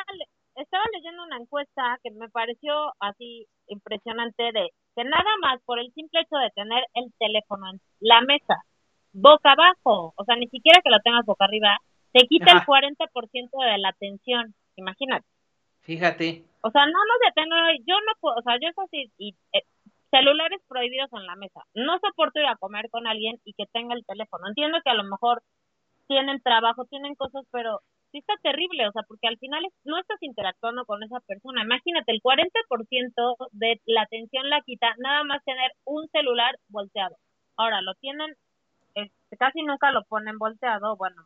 estaba 0.56 0.84
leyendo 0.94 1.24
una 1.24 1.38
encuesta 1.38 2.00
que 2.04 2.12
me 2.12 2.30
pareció 2.30 2.94
así 3.00 3.48
impresionante 3.68 4.44
de 4.54 4.70
que 4.96 5.04
nada 5.04 5.32
más 5.42 5.60
por 5.66 5.80
el 5.80 5.92
simple 5.94 6.22
hecho 6.22 6.38
de 6.38 6.50
tener 6.52 6.86
el 6.94 7.12
teléfono 7.20 7.70
en 7.72 7.82
la 8.00 8.22
mesa, 8.22 8.64
boca 9.12 9.52
abajo, 9.52 10.14
o 10.16 10.24
sea, 10.24 10.36
ni 10.36 10.48
siquiera 10.48 10.82
que 10.84 10.90
lo 10.90 11.00
tengas 11.02 11.26
boca 11.26 11.46
arriba, 11.46 11.78
te 12.14 12.26
quita 12.28 12.52
el 12.52 12.60
40% 12.60 12.96
de 13.72 13.78
la 13.80 13.90
atención, 13.90 14.56
imagínate. 14.76 15.26
Fíjate. 15.82 16.47
O 16.62 16.72
sea, 16.72 16.86
no 16.86 16.92
nos 16.92 17.20
detengo, 17.26 17.56
yo 17.86 17.96
no 18.06 18.14
puedo, 18.20 18.36
o 18.38 18.42
sea, 18.42 18.56
yo 18.62 18.70
es 18.70 18.78
así, 18.80 19.12
y 19.18 19.36
eh, 19.54 19.64
celulares 20.12 20.62
prohibidos 20.68 21.12
en 21.14 21.26
la 21.26 21.36
mesa. 21.36 21.62
No 21.74 22.00
soporto 22.00 22.40
ir 22.40 22.48
a 22.48 22.56
comer 22.58 22.90
con 22.90 23.08
alguien 23.08 23.40
y 23.46 23.54
que 23.54 23.66
tenga 23.72 23.96
el 23.96 24.06
teléfono. 24.06 24.48
Entiendo 24.48 24.80
que 24.84 24.90
a 24.90 24.96
lo 24.96 25.04
mejor 25.04 25.44
tienen 26.08 26.42
trabajo, 26.42 26.86
tienen 26.86 27.16
cosas, 27.16 27.46
pero 27.52 27.82
sí 28.12 28.20
está 28.20 28.34
terrible, 28.42 28.88
o 28.88 28.92
sea, 28.92 29.04
porque 29.04 29.28
al 29.28 29.38
final 29.38 29.64
no 29.84 30.00
estás 30.00 30.18
interactuando 30.22 30.86
con 30.86 31.04
esa 31.04 31.20
persona. 31.22 31.64
Imagínate, 31.64 32.12
el 32.12 32.22
40% 32.22 33.36
de 33.52 33.82
la 33.86 34.04
atención 34.04 34.50
la 34.50 34.62
quita 34.62 34.94
nada 35.00 35.24
más 35.24 35.44
tener 35.44 35.72
un 35.86 36.08
celular 36.10 36.58
volteado. 36.70 37.18
Ahora, 37.58 37.82
lo 37.82 37.94
tienen, 37.96 38.36
este, 38.96 39.38
casi 39.38 39.64
nunca 39.64 39.92
lo 39.92 40.04
ponen 40.06 40.38
volteado, 40.38 40.96
bueno, 40.98 41.24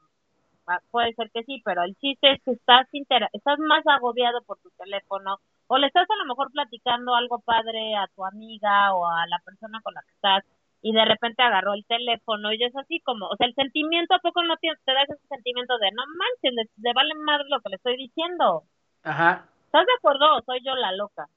puede 0.92 1.14
ser 1.14 1.32
que 1.32 1.44
sí, 1.44 1.62
pero 1.66 1.84
el 1.84 1.96
chiste 1.98 2.34
es 2.34 2.42
que 2.44 2.52
estás, 2.52 2.88
estás 2.92 3.60
más 3.60 3.86
agobiado 3.88 4.42
por 4.44 4.58
tu 4.60 4.70
teléfono 4.78 5.40
o 5.68 5.78
le 5.78 5.88
estás 5.88 6.08
a 6.10 6.16
lo 6.16 6.26
mejor 6.26 6.52
platicando 6.52 7.16
algo 7.16 7.40
padre 7.40 7.96
a 7.96 8.08
tu 8.16 8.26
amiga 8.26 8.94
o 8.94 9.08
a 9.08 9.26
la 9.28 9.40
persona 9.46 9.80
con 9.82 9.94
la 9.94 10.02
que 10.04 10.12
estás 10.12 10.44
y 10.82 10.94
de 10.94 11.06
repente 11.06 11.44
agarró 11.44 11.74
el 11.74 11.86
teléfono 11.86 12.52
y 12.54 12.64
es 12.64 12.76
así 12.76 13.00
como, 13.02 13.28
o 13.28 13.36
sea, 13.38 13.48
el 13.48 13.54
sentimiento, 13.56 14.16
¿a 14.16 14.20
poco 14.20 14.44
no 14.44 14.58
te, 14.58 14.70
te 14.84 14.94
da 14.94 15.04
ese 15.04 15.16
sentimiento 15.30 15.78
de 15.78 15.92
no 15.92 16.04
manches, 16.18 16.70
le, 16.82 16.94
vale 16.94 17.14
más 17.16 17.42
lo 17.50 17.62
que 17.62 17.70
le 17.70 17.76
estoy 17.76 17.98
diciendo? 17.98 18.64
Ajá. 19.04 19.46
¿Estás 19.66 19.86
de 19.86 19.94
acuerdo 19.98 20.36
o 20.36 20.42
soy 20.42 20.60
yo 20.66 20.76
la 20.76 20.92
loca? 20.94 21.28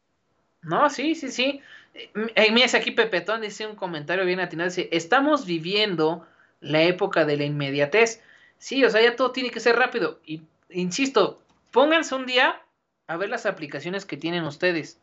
No, 0.63 0.89
sí, 0.89 1.15
sí, 1.15 1.29
sí. 1.29 1.61
Eh, 1.95 2.51
mira, 2.53 2.67
aquí 2.75 2.91
Pepetón 2.91 3.43
dice 3.43 3.67
un 3.67 3.77
comentario 3.77 4.25
bien 4.25 4.41
atinado, 4.41 4.71
dice, 4.71 4.89
estamos 4.93 5.47
viviendo 5.47 6.27
la 6.61 6.83
época 6.83 7.25
de 7.25 7.37
la 7.37 7.45
inmediatez. 7.45 8.23
Sí, 8.65 8.83
o 8.83 8.89
sea, 8.89 9.03
ya 9.03 9.15
todo 9.15 9.31
tiene 9.31 9.51
que 9.51 9.61
ser 9.61 9.77
rápido. 9.77 10.21
Y 10.25 10.41
insisto, 10.71 11.39
pónganse 11.71 12.15
un 12.15 12.25
día 12.25 12.63
a 13.07 13.19
ver 13.19 13.29
las 13.29 13.45
aplicaciones 13.45 14.07
que 14.07 14.17
tienen 14.17 14.43
ustedes. 14.45 14.99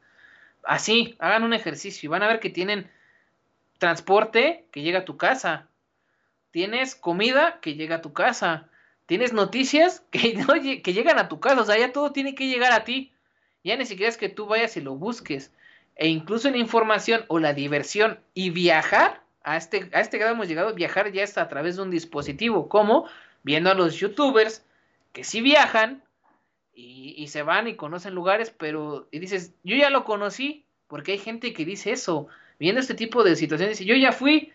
Así, 0.63 1.15
hagan 1.19 1.43
un 1.43 1.53
ejercicio 1.53 2.07
y 2.07 2.09
van 2.09 2.23
a 2.23 2.27
ver 2.27 2.39
que 2.39 2.49
tienen 2.49 2.89
transporte 3.77 4.65
que 4.71 4.81
llega 4.81 5.01
a 5.01 5.05
tu 5.05 5.15
casa. 5.15 5.67
Tienes 6.49 6.95
comida 6.95 7.59
que 7.61 7.75
llega 7.75 7.97
a 7.97 8.01
tu 8.01 8.13
casa. 8.13 8.67
Tienes 9.05 9.31
noticias 9.31 10.03
que, 10.09 10.31
llegan 10.83 11.19
a 11.19 11.29
tu 11.29 11.39
casa. 11.39 11.61
O 11.61 11.65
sea, 11.65 11.77
ya 11.77 11.93
todo 11.93 12.11
tiene 12.11 12.33
que 12.33 12.47
llegar 12.47 12.73
a 12.73 12.83
ti. 12.83 13.11
Ya 13.63 13.77
ni 13.77 13.85
siquiera 13.85 14.09
es 14.09 14.17
que 14.17 14.29
tú 14.29 14.47
vayas 14.47 14.75
y 14.75 14.81
lo 14.81 14.95
busques. 14.95 15.51
E 15.97 16.07
incluso 16.07 16.49
la 16.49 16.57
información 16.57 17.25
o 17.27 17.37
la 17.37 17.53
diversión 17.53 18.19
y 18.33 18.49
viajar, 18.49 19.21
a 19.43 19.55
este, 19.55 19.87
a 19.93 20.01
este 20.01 20.17
grado 20.17 20.33
hemos 20.33 20.47
llegado, 20.47 20.73
viajar 20.73 21.11
ya 21.11 21.21
está 21.21 21.43
a 21.43 21.47
través 21.47 21.75
de 21.75 21.83
un 21.83 21.91
dispositivo, 21.91 22.67
como 22.67 23.07
viendo 23.43 23.69
a 23.71 23.73
los 23.73 23.95
youtubers 23.95 24.63
que 25.13 25.23
sí 25.23 25.41
viajan 25.41 26.03
y, 26.73 27.15
y 27.17 27.27
se 27.27 27.43
van 27.43 27.67
y 27.67 27.75
conocen 27.75 28.15
lugares, 28.15 28.53
pero 28.55 29.07
y 29.11 29.19
dices, 29.19 29.53
yo 29.63 29.75
ya 29.75 29.89
lo 29.89 30.03
conocí, 30.03 30.65
porque 30.87 31.13
hay 31.13 31.17
gente 31.17 31.53
que 31.53 31.65
dice 31.65 31.91
eso, 31.91 32.27
viendo 32.59 32.81
este 32.81 32.93
tipo 32.93 33.23
de 33.23 33.35
situaciones, 33.35 33.81
y 33.81 33.85
yo 33.85 33.95
ya 33.95 34.11
fui, 34.11 34.51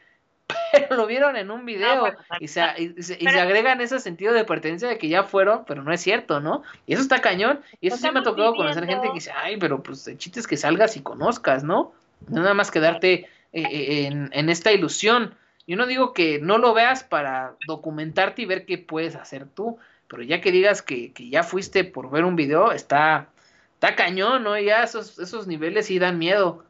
pero 0.73 0.97
lo 0.97 1.07
vieron 1.07 1.37
en 1.37 1.51
un 1.51 1.65
video 1.65 2.07
y, 2.41 2.49
se, 2.49 2.63
y, 2.79 3.03
se, 3.03 3.41
agregan 3.41 3.81
ese 3.81 3.99
sentido 4.01 4.33
de 4.33 4.45
pertenencia 4.45 4.89
de 4.89 4.99
que 4.99 5.09
ya 5.09 5.25
fueron, 5.25 5.65
pero 5.67 5.83
no 5.83 5.93
es 5.93 6.01
cierto, 6.01 6.41
¿no? 6.41 6.63
Y 6.87 6.95
eso 6.95 7.03
está 7.03 7.21
cañón, 7.21 7.61
y 7.81 7.89
eso 7.89 7.97
sí 7.97 8.11
me 8.13 8.21
ha 8.21 8.23
tocado 8.23 8.55
conocer 8.55 8.87
gente 8.87 9.09
que 9.09 9.15
dice, 9.15 9.33
ay, 9.35 9.57
pero 9.57 9.83
pues 9.83 10.07
el 10.09 10.19
chiste 10.19 10.41
es 10.41 10.47
que 10.47 10.57
salgas 10.57 10.97
y 10.97 11.01
conozcas, 11.01 11.65
¿no? 11.65 11.93
No 12.29 12.43
nada 12.43 12.55
más 12.55 12.71
quedarte 12.71 13.13
eh, 13.13 13.29
eh, 13.53 14.07
en, 14.07 14.31
en 14.33 14.49
esta 14.49 14.73
ilusión. 14.73 15.35
Yo 15.67 15.77
no 15.77 15.87
digo 15.87 16.13
que 16.13 16.39
no 16.41 16.59
lo 16.59 16.75
veas 16.75 17.03
para 17.03 17.57
documentarte 17.67 18.43
y 18.43 18.47
ver 18.47 18.67
qué 18.67 18.79
puedes 18.79 19.17
hacer 19.17 19.49
tú, 19.49 19.79
pero 20.09 20.23
ya 20.23 20.41
que 20.41 20.53
digas 20.53 20.83
que, 20.83 21.13
que 21.13 21.29
ya 21.29 21.43
fuiste 21.43 21.85
por 21.85 22.11
ver 22.11 22.25
un 22.25 22.37
video, 22.37 22.73
está, 22.73 23.29
está 23.75 23.97
cañón, 23.97 24.45
¿no? 24.45 24.59
Ya 24.59 24.85
esos, 24.85 25.19
esos 25.19 25.47
niveles 25.47 25.87
sí 25.87 25.99
dan 25.99 26.19
miedo. 26.19 26.65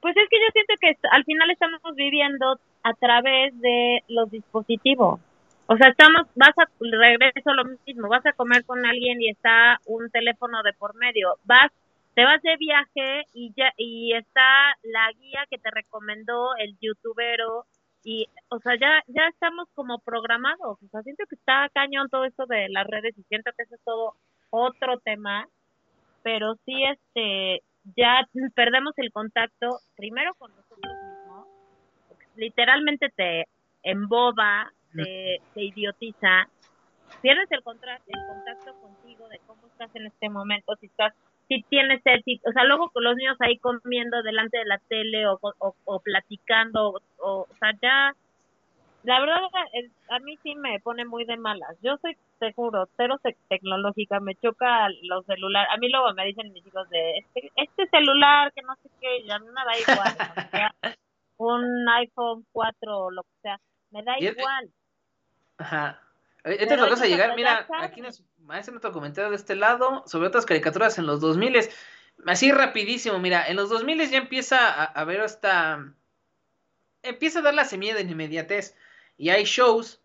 Pues 0.00 0.16
es 0.16 0.28
que 0.28 0.36
yo 0.36 0.46
siento 0.52 0.74
que 0.80 0.96
al 1.10 1.24
final 1.24 1.50
estamos 1.50 1.80
viviendo 1.94 2.58
a 2.82 2.94
través 2.94 3.58
de 3.60 4.02
los 4.08 4.30
dispositivos. 4.30 5.20
O 5.66 5.76
sea, 5.76 5.88
estamos, 5.88 6.26
vas 6.34 6.56
a, 6.56 6.66
regreso 6.80 7.52
lo 7.52 7.64
mismo, 7.86 8.08
vas 8.08 8.24
a 8.24 8.32
comer 8.32 8.64
con 8.64 8.84
alguien 8.86 9.20
y 9.20 9.28
está 9.28 9.78
un 9.86 10.10
teléfono 10.10 10.62
de 10.62 10.72
por 10.72 10.94
medio, 10.94 11.36
vas, 11.44 11.70
te 12.14 12.24
vas 12.24 12.40
de 12.40 12.56
viaje 12.56 13.26
y 13.34 13.52
ya, 13.54 13.72
y 13.76 14.14
está 14.14 14.74
la 14.82 15.12
guía 15.12 15.44
que 15.50 15.58
te 15.58 15.70
recomendó 15.70 16.56
el 16.56 16.74
youtubero 16.80 17.66
y, 18.10 18.26
o 18.48 18.58
sea, 18.60 18.72
ya, 18.80 19.02
ya 19.08 19.28
estamos 19.28 19.68
como 19.74 19.98
programados, 19.98 20.78
o 20.82 20.88
sea, 20.90 21.02
siento 21.02 21.24
que 21.28 21.34
está 21.34 21.68
cañón 21.74 22.08
todo 22.08 22.24
esto 22.24 22.46
de 22.46 22.70
las 22.70 22.86
redes 22.86 23.12
y 23.18 23.22
siento 23.24 23.50
que 23.54 23.64
eso 23.64 23.74
es 23.74 23.82
todo 23.84 24.14
otro 24.48 24.98
tema, 25.00 25.46
pero 26.22 26.54
sí, 26.64 26.84
este, 26.84 27.62
ya 27.96 28.26
perdemos 28.54 28.94
el 28.96 29.12
contacto 29.12 29.80
primero 29.94 30.32
con 30.36 30.50
nosotros 30.56 30.80
mismos, 30.80 31.48
literalmente 32.34 33.10
te 33.14 33.44
emboba, 33.82 34.72
te, 34.94 35.42
te 35.52 35.64
idiotiza, 35.64 36.48
pierdes 37.20 37.50
el, 37.50 37.58
el 37.58 38.26
contacto 38.26 38.80
contigo 38.80 39.28
de 39.28 39.38
cómo 39.46 39.66
estás 39.66 39.94
en 39.94 40.06
este 40.06 40.30
momento, 40.30 40.74
si 40.76 40.86
estás, 40.86 41.12
si 41.48 41.62
tienes 41.64 42.02
sed, 42.02 42.20
o 42.46 42.52
sea, 42.52 42.64
luego 42.64 42.90
con 42.90 43.04
los 43.04 43.16
niños 43.16 43.36
ahí 43.40 43.58
comiendo 43.58 44.22
delante 44.22 44.58
de 44.58 44.66
la 44.66 44.78
tele 44.88 45.26
o, 45.26 45.38
o, 45.40 45.74
o 45.84 46.00
platicando, 46.00 47.00
o, 47.18 47.46
o 47.48 47.48
sea, 47.58 47.72
ya 47.82 48.14
la 49.04 49.20
verdad, 49.20 49.38
a 50.10 50.18
mí 50.18 50.36
sí 50.42 50.54
me 50.56 50.80
pone 50.80 51.04
muy 51.04 51.24
de 51.24 51.36
malas. 51.36 51.76
Yo 51.82 51.96
soy 51.98 52.16
seguro, 52.38 52.88
cero 52.96 53.18
tecnológica, 53.48 54.20
me 54.20 54.34
choca 54.34 54.88
los 55.02 55.24
celulares. 55.24 55.70
A 55.72 55.78
mí 55.78 55.88
luego 55.88 56.12
me 56.14 56.26
dicen 56.26 56.52
mis 56.52 56.66
hijos 56.66 56.88
de 56.90 57.18
este, 57.18 57.50
este 57.56 57.86
celular 57.88 58.52
que 58.52 58.62
no 58.62 58.74
sé 58.82 58.90
qué, 59.00 59.24
ya 59.24 59.36
a 59.36 59.38
mí 59.38 59.46
me 59.46 59.64
da 59.64 59.78
igual. 59.78 60.96
un 61.38 61.88
iPhone 61.88 62.44
4 62.52 62.98
o 62.98 63.10
lo 63.10 63.22
que 63.22 63.40
sea, 63.42 63.60
me 63.92 64.02
da 64.02 64.18
igual. 64.18 64.70
Ajá. 65.58 66.02
Esta 66.44 66.74
es 66.74 66.80
la 66.80 66.88
cosa 66.88 67.06
llegar, 67.06 67.34
mira, 67.36 67.66
aquí 67.80 68.00
nos 68.00 68.22
hacen 68.48 68.76
otro 68.76 68.92
comentario 68.92 69.30
de 69.30 69.36
este 69.36 69.54
lado 69.56 70.04
sobre 70.06 70.28
otras 70.28 70.46
caricaturas 70.46 70.98
en 70.98 71.06
los 71.06 71.20
2000 71.20 71.68
Así 72.26 72.50
rapidísimo, 72.50 73.18
mira, 73.18 73.46
en 73.46 73.56
los 73.56 73.70
2000 73.70 74.10
ya 74.10 74.18
empieza 74.18 74.68
a, 74.68 74.84
a 74.84 75.04
ver 75.04 75.20
hasta 75.20 75.92
empieza 77.02 77.38
a 77.40 77.42
dar 77.42 77.54
la 77.54 77.64
semilla 77.64 77.94
de 77.94 78.02
inmediatez. 78.02 78.74
Y 79.16 79.30
hay 79.30 79.44
shows 79.44 80.00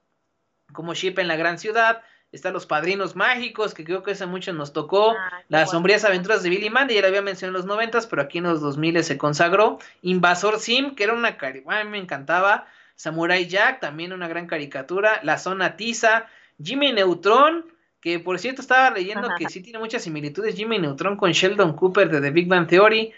como 0.74 0.94
Ship 0.94 1.18
en 1.20 1.28
la 1.28 1.36
Gran 1.36 1.60
Ciudad, 1.60 2.02
están 2.32 2.54
los 2.54 2.66
Padrinos 2.66 3.16
Mágicos, 3.16 3.74
que 3.74 3.84
creo 3.84 4.02
que 4.02 4.12
ese 4.12 4.26
mucho 4.26 4.54
nos 4.54 4.74
tocó, 4.74 5.12
ah, 5.12 5.44
las 5.50 5.72
sombrías 5.72 6.04
aventuras 6.04 6.42
de 6.42 6.50
Billy 6.50 6.70
Mandy, 6.70 6.96
ya 6.96 7.02
lo 7.02 7.08
había 7.08 7.22
mencionado 7.22 7.58
en 7.58 7.62
los 7.62 7.68
noventas, 7.68 8.08
pero 8.08 8.24
aquí 8.24 8.40
en 8.40 8.46
los 8.46 8.60
2000 8.60 9.04
se 9.04 9.18
consagró, 9.18 9.78
Invasor 10.02 10.60
Sim, 10.60 10.96
que 10.96 11.04
era 11.04 11.14
una 11.14 11.38
caricatura, 11.38 11.84
me 11.84 12.00
encantaba, 12.00 12.66
Samurai 12.96 13.46
Jack, 13.48 13.80
también 13.80 14.14
una 14.14 14.28
gran 14.28 14.48
caricatura, 14.48 15.20
La 15.24 15.38
Zona 15.38 15.76
Tiza, 15.76 16.28
Jimmy 16.62 16.94
Neutron, 16.94 17.66
que 18.00 18.20
por 18.20 18.38
cierto 18.39 18.62
estaba 18.62 18.91
leyendo 18.91 19.30
que 19.38 19.50
sí 19.50 19.62
tiene 19.62 19.80
muchas 19.80 20.04
similitudes 20.04 20.56
Jimmy 20.56 20.78
Neutron 20.78 21.16
con 21.16 21.32
Sheldon 21.32 21.74
Cooper 21.74 22.10
de 22.10 22.22
The 22.22 22.32
Big 22.32 22.48
Bang 22.48 22.68
Theory, 22.68 23.14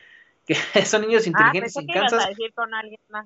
que 0.46 0.56
son 0.86 1.02
niños 1.02 1.24
ah, 1.26 1.30
inteligentes 1.30 1.76
y 1.76 1.88
Kansas. 1.88 2.28
con 2.54 2.74
alguien 2.74 3.00
más. 3.10 3.26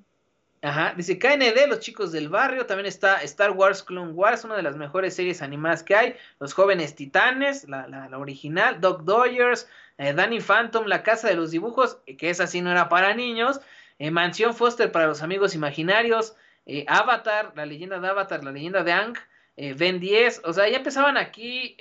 Ajá, 0.62 0.94
dice 0.96 1.18
KND, 1.18 1.68
los 1.70 1.80
chicos 1.80 2.12
del 2.12 2.28
barrio, 2.28 2.66
también 2.66 2.86
está 2.86 3.22
Star 3.22 3.52
Wars 3.52 3.82
Clone 3.82 4.12
Wars, 4.12 4.44
una 4.44 4.58
de 4.58 4.64
las 4.64 4.76
mejores 4.76 5.16
series 5.16 5.42
animadas 5.42 5.84
que 5.84 5.96
hay, 5.96 6.16
Los 6.40 6.54
jóvenes 6.54 6.96
titanes, 6.96 7.68
la, 7.70 7.88
la, 7.88 8.18
original, 8.18 8.82
Doc 8.82 9.04
Dodgers, 9.04 9.70
eh, 9.98 10.14
Danny 10.14 10.42
Phantom, 10.42 10.86
La 10.86 11.02
casa 11.02 11.30
de 11.30 11.36
los 11.36 11.52
dibujos, 11.52 12.00
que 12.18 12.30
esa 12.30 12.46
sí 12.46 12.60
no 12.60 12.72
era 12.72 12.90
para 12.90 13.14
niños, 13.14 13.62
eh, 14.00 14.12
Mansión 14.12 14.56
Foster 14.56 14.92
para 14.92 15.08
los 15.08 15.22
amigos 15.22 15.56
imaginarios, 15.56 16.36
Avatar, 16.88 17.54
la 17.56 17.66
leyenda 17.66 18.00
de 18.00 18.08
Avatar, 18.08 18.44
la 18.44 18.52
leyenda 18.52 18.84
de 18.84 18.92
Ang, 18.92 19.18
Ben 19.56 20.00
10, 20.00 20.42
o 20.46 20.54
sea, 20.54 20.70
ya 20.70 20.78
empezaban 20.78 21.18
aquí 21.18 21.76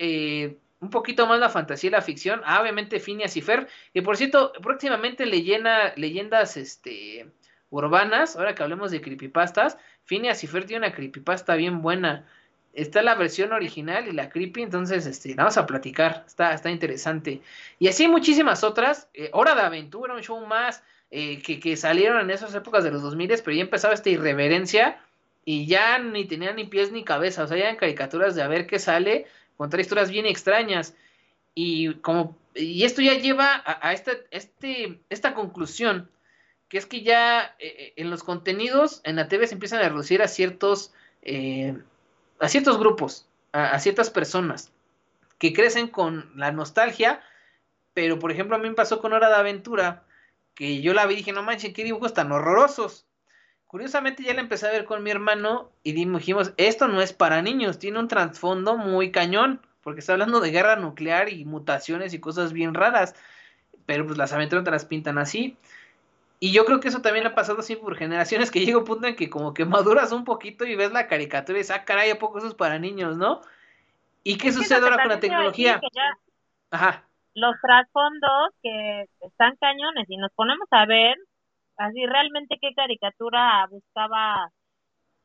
un 0.81 0.89
poquito 0.89 1.27
más 1.27 1.41
la 1.41 1.51
fantasía 1.51 1.89
y 1.89 1.91
la 1.91 2.01
ficción, 2.01 2.41
ah, 2.45 2.63
obviamente 2.63 2.99
Phineas 2.99 3.37
y 3.37 3.43
Fer, 3.43 3.69
y 3.93 4.01
por 4.01 4.17
cierto, 4.17 4.53
próximamente 4.63 5.27
leyenda, 5.27 5.93
leyendas, 5.97 6.57
este 6.57 7.27
urbanas, 7.71 8.37
ahora 8.37 8.55
que 8.55 8.63
hablemos 8.63 8.91
de 8.91 9.01
creepypastas, 9.01 9.79
Phineas 10.05 10.43
y 10.45 10.47
Fer 10.47 10.65
tiene 10.65 10.87
una 10.87 10.95
creepypasta 10.95 11.55
bien 11.55 11.83
buena. 11.83 12.27
Está 12.73 13.03
la 13.03 13.15
versión 13.15 13.53
original 13.53 14.09
y 14.09 14.13
la 14.13 14.29
creepy, 14.29 14.63
entonces 14.63 15.07
este, 15.07 15.35
vamos 15.35 15.57
a 15.57 15.67
platicar, 15.67 16.25
está, 16.27 16.53
está 16.55 16.71
interesante. 16.71 17.43
Y 17.79 17.89
así 17.89 18.07
muchísimas 18.07 18.63
otras, 18.63 19.09
eh, 19.15 19.31
Hora 19.33 19.55
de 19.55 19.63
Aventura, 19.63 20.15
un 20.15 20.23
show 20.23 20.45
más, 20.47 20.83
eh, 21.11 21.41
que, 21.43 21.77
salieron 21.77 22.21
en 22.21 22.31
esas 22.31 22.55
épocas 22.55 22.85
de 22.85 22.91
los 22.91 23.03
2000, 23.03 23.29
pero 23.45 23.57
ya 23.57 23.63
empezaba 23.63 23.95
esta 23.95 24.11
irreverencia 24.11 25.01
y 25.45 25.67
ya 25.67 25.99
ni 25.99 26.27
tenían 26.27 26.57
ni 26.57 26.65
pies 26.65 26.93
ni 26.93 27.05
cabeza, 27.05 27.45
o 27.45 27.47
sea, 27.47 27.71
en 27.71 27.77
caricaturas 27.77 28.35
de 28.35 28.43
a 28.43 28.49
ver 28.49 28.67
qué 28.67 28.79
sale, 28.79 29.27
contar 29.57 29.81
historias 29.81 30.11
bien 30.11 30.27
extrañas. 30.27 30.95
Y 31.55 31.95
como 31.95 32.37
y 32.55 32.85
esto 32.85 33.03
ya 33.03 33.15
lleva 33.15 33.55
a, 33.55 33.89
a 33.89 33.93
esta, 33.93 34.13
este, 34.31 34.99
esta 35.11 35.35
conclusión 35.35 36.11
que 36.69 36.77
es 36.77 36.87
que 36.87 37.03
ya 37.03 37.55
eh, 37.59 37.75
eh, 37.79 37.93
en 37.97 38.11
los 38.11 38.23
contenidos 38.23 39.01
en 39.05 39.17
la 39.17 39.29
TV 39.29 39.47
se 39.47 39.55
empiezan 39.55 39.81
a 39.81 39.89
reducir 39.89 40.23
a 40.23 40.29
ciertos, 40.29 40.93
a 42.39 42.49
ciertos 42.49 42.79
grupos, 42.79 43.27
a, 43.53 43.79
ciertas 43.79 44.11
personas 44.11 44.71
que 45.39 45.53
crecen 45.53 45.89
con 45.89 46.31
la 46.37 46.53
nostalgia, 46.53 47.23
pero 47.95 48.19
por 48.19 48.31
ejemplo 48.31 48.57
a 48.57 48.59
mí 48.59 48.69
me 48.69 48.75
pasó 48.75 49.01
con 49.01 49.13
Hora 49.13 49.29
de 49.29 49.37
Aventura, 49.37 50.05
que 50.59 50.81
yo 50.83 50.93
la 50.93 51.07
vi 51.07 51.15
y 51.15 51.17
dije, 51.19 51.33
no 51.33 51.45
manches, 51.45 51.73
qué 51.73 51.85
dibujos 51.85 52.15
tan 52.15 52.33
horrorosos. 52.33 53.07
Curiosamente 53.69 54.25
ya 54.25 54.35
la 54.35 54.41
empecé 54.41 54.67
a 54.67 54.73
ver 54.73 54.87
con 54.87 55.05
mi 55.05 55.11
hermano 55.13 55.71
y 55.85 55.93
dijimos, 55.93 56.53
esto 56.57 56.89
no 56.89 57.01
es 57.01 57.13
para 57.13 57.43
niños, 57.43 57.79
tiene 57.79 58.01
un 58.01 58.09
trasfondo 58.09 58.77
muy 58.77 59.13
cañón, 59.13 59.65
porque 59.83 60.01
está 60.01 60.15
hablando 60.15 60.41
de 60.41 60.51
guerra 60.51 60.75
nuclear 60.75 61.29
y 61.29 61.45
mutaciones 61.45 62.13
y 62.13 62.19
cosas 62.19 62.53
bien 62.53 62.75
raras, 62.75 63.15
pero 63.87 64.05
pues 64.05 64.19
las 64.19 64.33
aventuras 64.33 64.65
te 64.65 64.73
las 64.73 64.85
pintan 64.85 65.19
así. 65.19 65.57
Y 66.41 66.51
yo 66.51 66.65
creo 66.65 66.81
que 66.81 66.89
eso 66.89 67.03
también 67.03 67.29
ha 67.29 67.37
pasado 67.37 67.61
así 67.61 67.77
por 67.77 67.97
generaciones, 67.97 68.51
que 68.51 68.59
llega 68.67 68.79
un 68.79 68.85
punto 68.85 69.07
en 69.07 69.15
que 69.15 69.31
como 69.31 69.55
que 69.55 69.65
maduras 69.65 70.11
un 70.11 70.25
poquito 70.25 70.65
y 70.65 70.75
ves 70.75 70.91
la 70.91 71.07
caricatura 71.07 71.57
y 71.57 71.63
dices, 71.63 71.77
ah, 71.77 71.85
caray, 71.85 72.11
¿a 72.11 72.19
poco 72.19 72.39
eso 72.39 72.49
es 72.49 72.55
para 72.55 72.81
niños, 72.81 73.17
no? 73.17 73.43
¿Y 74.25 74.39
qué 74.39 74.51
sucede 74.51 74.83
ahora 74.83 75.03
con 75.03 75.09
la 75.09 75.21
tecnología? 75.21 75.81
Ajá. 76.73 77.08
Los 77.35 77.55
trasfondos 77.61 78.51
que 78.63 79.07
están 79.21 79.57
cañones 79.57 80.07
y 80.09 80.17
nos 80.17 80.33
ponemos 80.35 80.67
a 80.71 80.87
ver 80.87 81.17
así 81.77 82.05
realmente 82.07 82.59
qué 82.61 82.75
caricatura 82.75 83.67
buscaba 83.71 84.51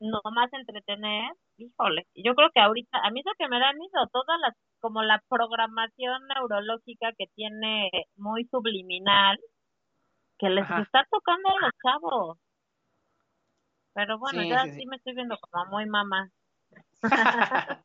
nomás 0.00 0.52
entretener, 0.52 1.32
híjole, 1.56 2.06
yo 2.14 2.34
creo 2.34 2.50
que 2.52 2.60
ahorita, 2.60 2.98
a 3.02 3.10
mí 3.10 3.20
es 3.20 3.26
lo 3.26 3.32
que 3.38 3.48
me 3.48 3.60
da 3.60 3.72
miedo, 3.72 4.06
todas 4.12 4.38
las, 4.40 4.54
como 4.80 5.02
la 5.02 5.22
programación 5.28 6.26
neurológica 6.28 7.12
que 7.16 7.26
tiene 7.34 7.90
muy 8.16 8.44
subliminal, 8.46 9.38
que 10.38 10.50
les 10.50 10.68
está 10.70 11.06
tocando 11.10 11.48
a 11.48 11.60
los 11.60 11.70
chavos. 11.82 12.38
Pero 13.94 14.18
bueno, 14.18 14.42
ya 14.42 14.64
sí. 14.64 14.84
me 14.86 14.96
estoy 14.96 15.14
viendo 15.14 15.38
como 15.38 15.66
muy 15.66 15.86
mamá. 15.86 16.28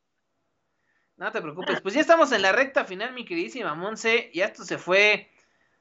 no 1.19 1.31
te 1.33 1.41
preocupes, 1.41 1.81
pues 1.81 1.93
ya 1.93 2.01
estamos 2.01 2.31
en 2.31 2.41
la 2.41 2.53
recta 2.53 2.85
final, 2.85 3.13
mi 3.13 3.25
queridísima 3.25 3.75
Monse, 3.75 4.29
y 4.33 4.39
esto 4.39 4.63
se 4.63 4.77
fue, 4.77 5.29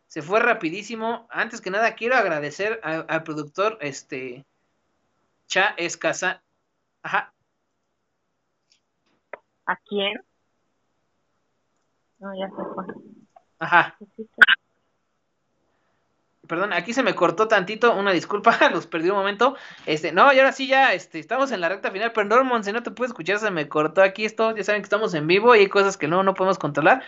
se 0.09 0.21
fue 0.21 0.41
rapidísimo. 0.41 1.29
Antes 1.31 1.61
que 1.61 1.71
nada, 1.71 1.95
quiero 1.95 2.17
agradecer 2.17 2.81
al 2.83 3.23
productor, 3.23 3.79
este, 3.81 4.45
Cha 5.47 5.75
Escasa. 5.77 6.43
Ajá. 7.03 7.33
¿A 9.67 9.77
quién? 9.77 10.21
No, 12.19 12.37
ya 12.37 12.49
se 12.49 12.75
fue. 12.75 12.85
Ajá. 13.61 13.97
Perdón, 16.49 16.73
aquí 16.73 16.93
se 16.93 17.03
me 17.03 17.15
cortó 17.15 17.47
tantito, 17.47 17.95
una 17.95 18.11
disculpa, 18.11 18.59
los 18.73 18.87
perdí 18.87 19.11
un 19.11 19.17
momento. 19.17 19.55
Este, 19.87 20.13
no, 20.13 20.33
y 20.33 20.39
ahora 20.39 20.53
sí 20.53 20.67
ya, 20.67 20.95
este, 20.95 21.21
estamos 21.21 21.53
en 21.53 21.61
la 21.61 21.69
recta 21.69 21.91
final. 21.91 22.13
Perdón, 22.13 22.65
si 22.65 22.73
no 22.73 22.83
te 22.83 22.91
puedo 22.91 23.07
escuchar, 23.07 23.39
se 23.39 23.51
me 23.51 23.69
cortó 23.69 24.03
aquí 24.03 24.25
esto. 24.25 24.57
Ya 24.57 24.65
saben 24.65 24.83
que 24.83 24.87
estamos 24.87 25.15
en 25.15 25.27
vivo 25.27 25.55
y 25.55 25.61
hay 25.61 25.69
cosas 25.69 25.97
que 25.97 26.09
no, 26.09 26.23
no 26.23 26.35
podemos 26.35 26.59
controlar. 26.59 27.03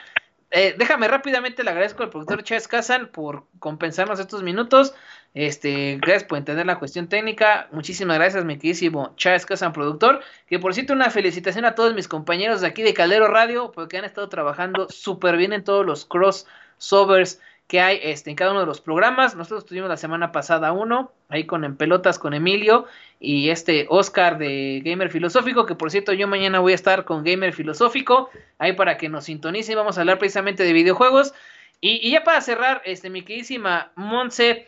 Eh, 0.52 0.74
déjame 0.76 1.06
rápidamente, 1.06 1.62
le 1.62 1.70
agradezco 1.70 2.02
al 2.02 2.10
productor 2.10 2.42
Chávez 2.42 2.66
Kazan 2.66 3.08
por 3.08 3.46
compensarnos 3.60 4.18
estos 4.18 4.42
minutos. 4.42 4.94
Este, 5.32 5.96
gracias 6.02 6.24
por 6.24 6.38
entender 6.38 6.66
la 6.66 6.80
cuestión 6.80 7.08
técnica. 7.08 7.68
Muchísimas 7.70 8.18
gracias, 8.18 8.44
mi 8.44 8.56
queridísimo 8.56 9.14
Chávez 9.16 9.46
Kazan, 9.46 9.72
productor. 9.72 10.22
Que 10.48 10.58
por 10.58 10.74
cierto, 10.74 10.92
una 10.92 11.10
felicitación 11.10 11.64
a 11.64 11.76
todos 11.76 11.94
mis 11.94 12.08
compañeros 12.08 12.60
de 12.60 12.66
aquí 12.66 12.82
de 12.82 12.94
Caldero 12.94 13.28
Radio, 13.28 13.70
porque 13.70 13.98
han 13.98 14.04
estado 14.04 14.28
trabajando 14.28 14.88
súper 14.90 15.36
bien 15.36 15.52
en 15.52 15.62
todos 15.62 15.86
los 15.86 16.04
crossovers 16.04 17.40
que 17.70 17.80
hay 17.80 18.00
este, 18.02 18.30
en 18.30 18.36
cada 18.36 18.50
uno 18.50 18.58
de 18.58 18.66
los 18.66 18.80
programas. 18.80 19.36
Nosotros 19.36 19.64
tuvimos 19.64 19.88
la 19.88 19.96
semana 19.96 20.32
pasada 20.32 20.72
uno, 20.72 21.12
ahí 21.28 21.46
con 21.46 21.62
En 21.62 21.76
Pelotas 21.76 22.18
con 22.18 22.34
Emilio 22.34 22.86
y 23.20 23.50
este 23.50 23.86
Oscar 23.88 24.38
de 24.38 24.82
Gamer 24.84 25.08
Filosófico, 25.08 25.66
que 25.66 25.76
por 25.76 25.92
cierto 25.92 26.12
yo 26.12 26.26
mañana 26.26 26.58
voy 26.58 26.72
a 26.72 26.74
estar 26.74 27.04
con 27.04 27.22
Gamer 27.22 27.52
Filosófico, 27.52 28.28
ahí 28.58 28.72
para 28.72 28.96
que 28.96 29.08
nos 29.08 29.26
sintonicen, 29.26 29.76
vamos 29.76 29.96
a 29.96 30.00
hablar 30.00 30.18
precisamente 30.18 30.64
de 30.64 30.72
videojuegos. 30.72 31.32
Y, 31.80 32.10
ya 32.10 32.24
para 32.24 32.40
cerrar, 32.40 32.82
este, 32.84 33.08
mi 33.08 33.22
queridísima 33.22 33.92
Monse, 33.94 34.66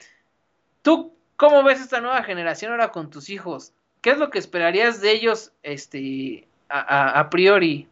¿tú 0.82 1.12
cómo 1.34 1.64
ves 1.64 1.80
esta 1.80 2.00
nueva 2.00 2.22
generación 2.22 2.70
ahora 2.70 2.92
con 2.92 3.10
tus 3.10 3.30
hijos? 3.30 3.72
¿Qué 4.00 4.10
es 4.10 4.18
lo 4.18 4.30
que 4.30 4.38
esperarías 4.38 5.00
de 5.00 5.10
ellos 5.10 5.50
este, 5.64 6.46
a 6.68 7.28
priori? 7.30 7.88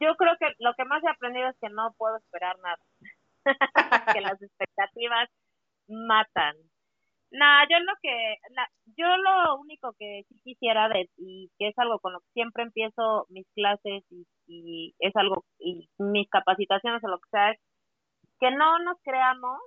Yo 0.00 0.14
creo 0.16 0.36
que 0.38 0.46
lo 0.58 0.74
que 0.74 0.84
más 0.84 1.02
he 1.02 1.08
aprendido 1.08 1.48
es 1.48 1.56
que 1.60 1.68
no 1.70 1.94
puedo 1.96 2.16
esperar 2.16 2.56
nada. 2.58 2.78
que 4.14 4.20
las 4.20 4.40
expectativas 4.42 5.28
matan. 5.88 6.56
Nada, 7.30 7.66
yo 7.68 7.78
lo 7.80 7.92
que, 8.00 8.36
yo 8.96 9.16
lo 9.18 9.56
único 9.60 9.92
que 9.98 10.24
sí 10.28 10.40
quisiera 10.44 10.88
de, 10.88 11.10
y 11.18 11.50
que 11.58 11.68
es 11.68 11.78
algo 11.78 11.98
con 11.98 12.14
lo 12.14 12.20
que 12.20 12.32
siempre 12.32 12.62
empiezo 12.62 13.26
mis 13.28 13.46
clases 13.54 14.02
y, 14.10 14.26
y 14.46 14.94
es 14.98 15.14
algo, 15.14 15.44
y 15.58 15.90
mis 15.98 16.28
capacitaciones 16.30 17.04
o 17.04 17.08
lo 17.08 17.18
que 17.18 17.28
sea, 17.30 17.50
es 17.50 17.60
que 18.40 18.50
no 18.50 18.78
nos 18.78 18.96
creamos 19.02 19.60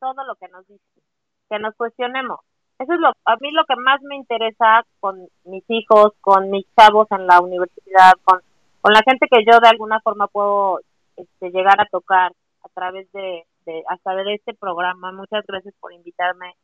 todo 0.00 0.24
lo 0.26 0.34
que 0.36 0.48
nos 0.48 0.66
dicen, 0.66 1.02
que 1.48 1.58
nos 1.60 1.74
cuestionemos. 1.76 2.40
Eso 2.80 2.94
es 2.94 3.00
lo, 3.00 3.12
a 3.26 3.36
mí 3.36 3.52
lo 3.52 3.64
que 3.64 3.76
más 3.76 4.02
me 4.02 4.16
interesa 4.16 4.84
con 4.98 5.28
mis 5.44 5.64
hijos, 5.68 6.14
con 6.20 6.50
mis 6.50 6.66
chavos 6.74 7.06
en 7.12 7.28
la 7.28 7.40
universidad, 7.40 8.14
con 8.24 8.40
con 8.82 8.92
la 8.92 9.00
gente 9.08 9.28
que 9.30 9.44
yo 9.44 9.60
de 9.60 9.68
alguna 9.68 10.00
forma 10.00 10.26
puedo 10.26 10.80
este, 11.16 11.50
llegar 11.50 11.80
a 11.80 11.86
tocar 11.86 12.32
a 12.64 12.68
través 12.74 13.10
de, 13.12 13.44
de 13.64 13.84
de 14.24 14.34
este 14.34 14.54
programa. 14.54 15.12
Muchas 15.12 15.46
gracias 15.46 15.74
por 15.80 15.92
invitarme. 15.92 16.54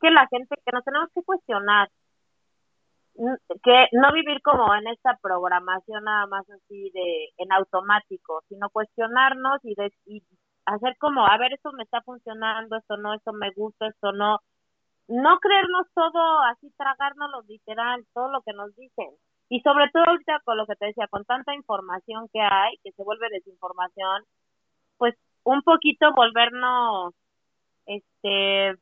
Que 0.00 0.10
la 0.10 0.26
gente 0.28 0.54
que 0.64 0.72
nos 0.72 0.84
tenemos 0.84 1.08
que 1.12 1.22
cuestionar, 1.24 1.90
que 3.16 3.88
no 3.90 4.12
vivir 4.12 4.40
como 4.42 4.72
en 4.72 4.86
esta 4.86 5.18
programación 5.20 6.04
nada 6.04 6.28
más 6.28 6.48
así 6.48 6.90
de 6.94 7.30
en 7.38 7.52
automático, 7.52 8.44
sino 8.48 8.70
cuestionarnos 8.70 9.58
y, 9.64 9.74
y 10.06 10.22
hacer 10.64 10.96
como, 10.98 11.26
a 11.26 11.36
ver, 11.38 11.54
esto 11.54 11.72
me 11.72 11.82
está 11.82 12.00
funcionando, 12.02 12.76
esto 12.76 12.96
no, 12.98 13.14
esto 13.14 13.32
me 13.32 13.50
gusta, 13.50 13.88
esto 13.88 14.12
no. 14.12 14.38
No 15.08 15.38
creernos 15.40 15.88
todo 15.92 16.40
así, 16.42 16.70
tragárnoslo 16.76 17.42
literal, 17.48 18.06
todo 18.14 18.30
lo 18.30 18.42
que 18.42 18.52
nos 18.52 18.76
dicen 18.76 19.08
y 19.48 19.60
sobre 19.60 19.88
todo 19.90 20.04
ahorita 20.04 20.40
con 20.44 20.56
lo 20.58 20.66
que 20.66 20.76
te 20.76 20.86
decía, 20.86 21.08
con 21.08 21.24
tanta 21.24 21.54
información 21.54 22.28
que 22.32 22.40
hay, 22.40 22.76
que 22.82 22.92
se 22.92 23.02
vuelve 23.02 23.28
desinformación, 23.30 24.24
pues 24.98 25.14
un 25.44 25.62
poquito 25.62 26.12
volvernos, 26.14 27.14
este, 27.86 28.74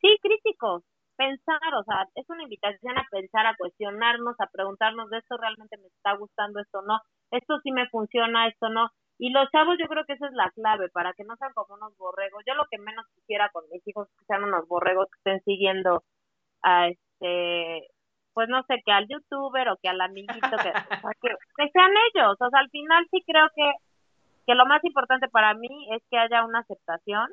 sí, 0.00 0.18
críticos, 0.22 0.82
pensar, 1.16 1.74
o 1.78 1.84
sea, 1.84 2.06
es 2.14 2.28
una 2.28 2.42
invitación 2.42 2.98
a 2.98 3.06
pensar, 3.10 3.46
a 3.46 3.56
cuestionarnos, 3.56 4.36
a 4.38 4.46
preguntarnos 4.48 5.10
de 5.10 5.18
esto 5.18 5.36
realmente 5.38 5.78
me 5.78 5.86
está 5.88 6.14
gustando, 6.16 6.60
esto 6.60 6.82
no, 6.82 7.00
esto 7.30 7.58
sí 7.62 7.72
me 7.72 7.88
funciona, 7.88 8.48
esto 8.48 8.68
no. 8.68 8.90
Y 9.18 9.30
los 9.30 9.48
chavos 9.50 9.76
yo 9.78 9.86
creo 9.86 10.04
que 10.04 10.14
esa 10.14 10.26
es 10.26 10.32
la 10.32 10.50
clave, 10.50 10.88
para 10.90 11.12
que 11.14 11.24
no 11.24 11.36
sean 11.36 11.52
como 11.54 11.74
unos 11.74 11.96
borregos. 11.96 12.42
Yo 12.46 12.54
lo 12.54 12.66
que 12.70 12.78
menos 12.78 13.06
quisiera 13.14 13.48
con 13.50 13.64
mis 13.70 13.86
hijos 13.86 14.08
es 14.08 14.18
que 14.18 14.24
sean 14.26 14.44
unos 14.44 14.66
borregos 14.66 15.06
que 15.10 15.18
estén 15.18 15.44
siguiendo 15.44 16.02
a 16.62 16.88
este 16.88 17.88
pues 18.34 18.48
no 18.48 18.62
sé, 18.64 18.82
que 18.84 18.92
al 18.92 19.06
youtuber 19.08 19.68
o 19.68 19.76
que 19.76 19.88
al 19.88 20.00
amiguito, 20.00 20.56
que, 20.62 20.72
que, 21.22 21.70
sean 21.70 21.90
ellos. 22.12 22.36
O 22.40 22.50
sea, 22.50 22.60
al 22.60 22.70
final 22.70 23.06
sí 23.10 23.22
creo 23.26 23.48
que, 23.54 23.72
que 24.46 24.54
lo 24.54 24.66
más 24.66 24.84
importante 24.84 25.28
para 25.28 25.54
mí 25.54 25.88
es 25.92 26.02
que 26.10 26.18
haya 26.18 26.44
una 26.44 26.60
aceptación, 26.60 27.28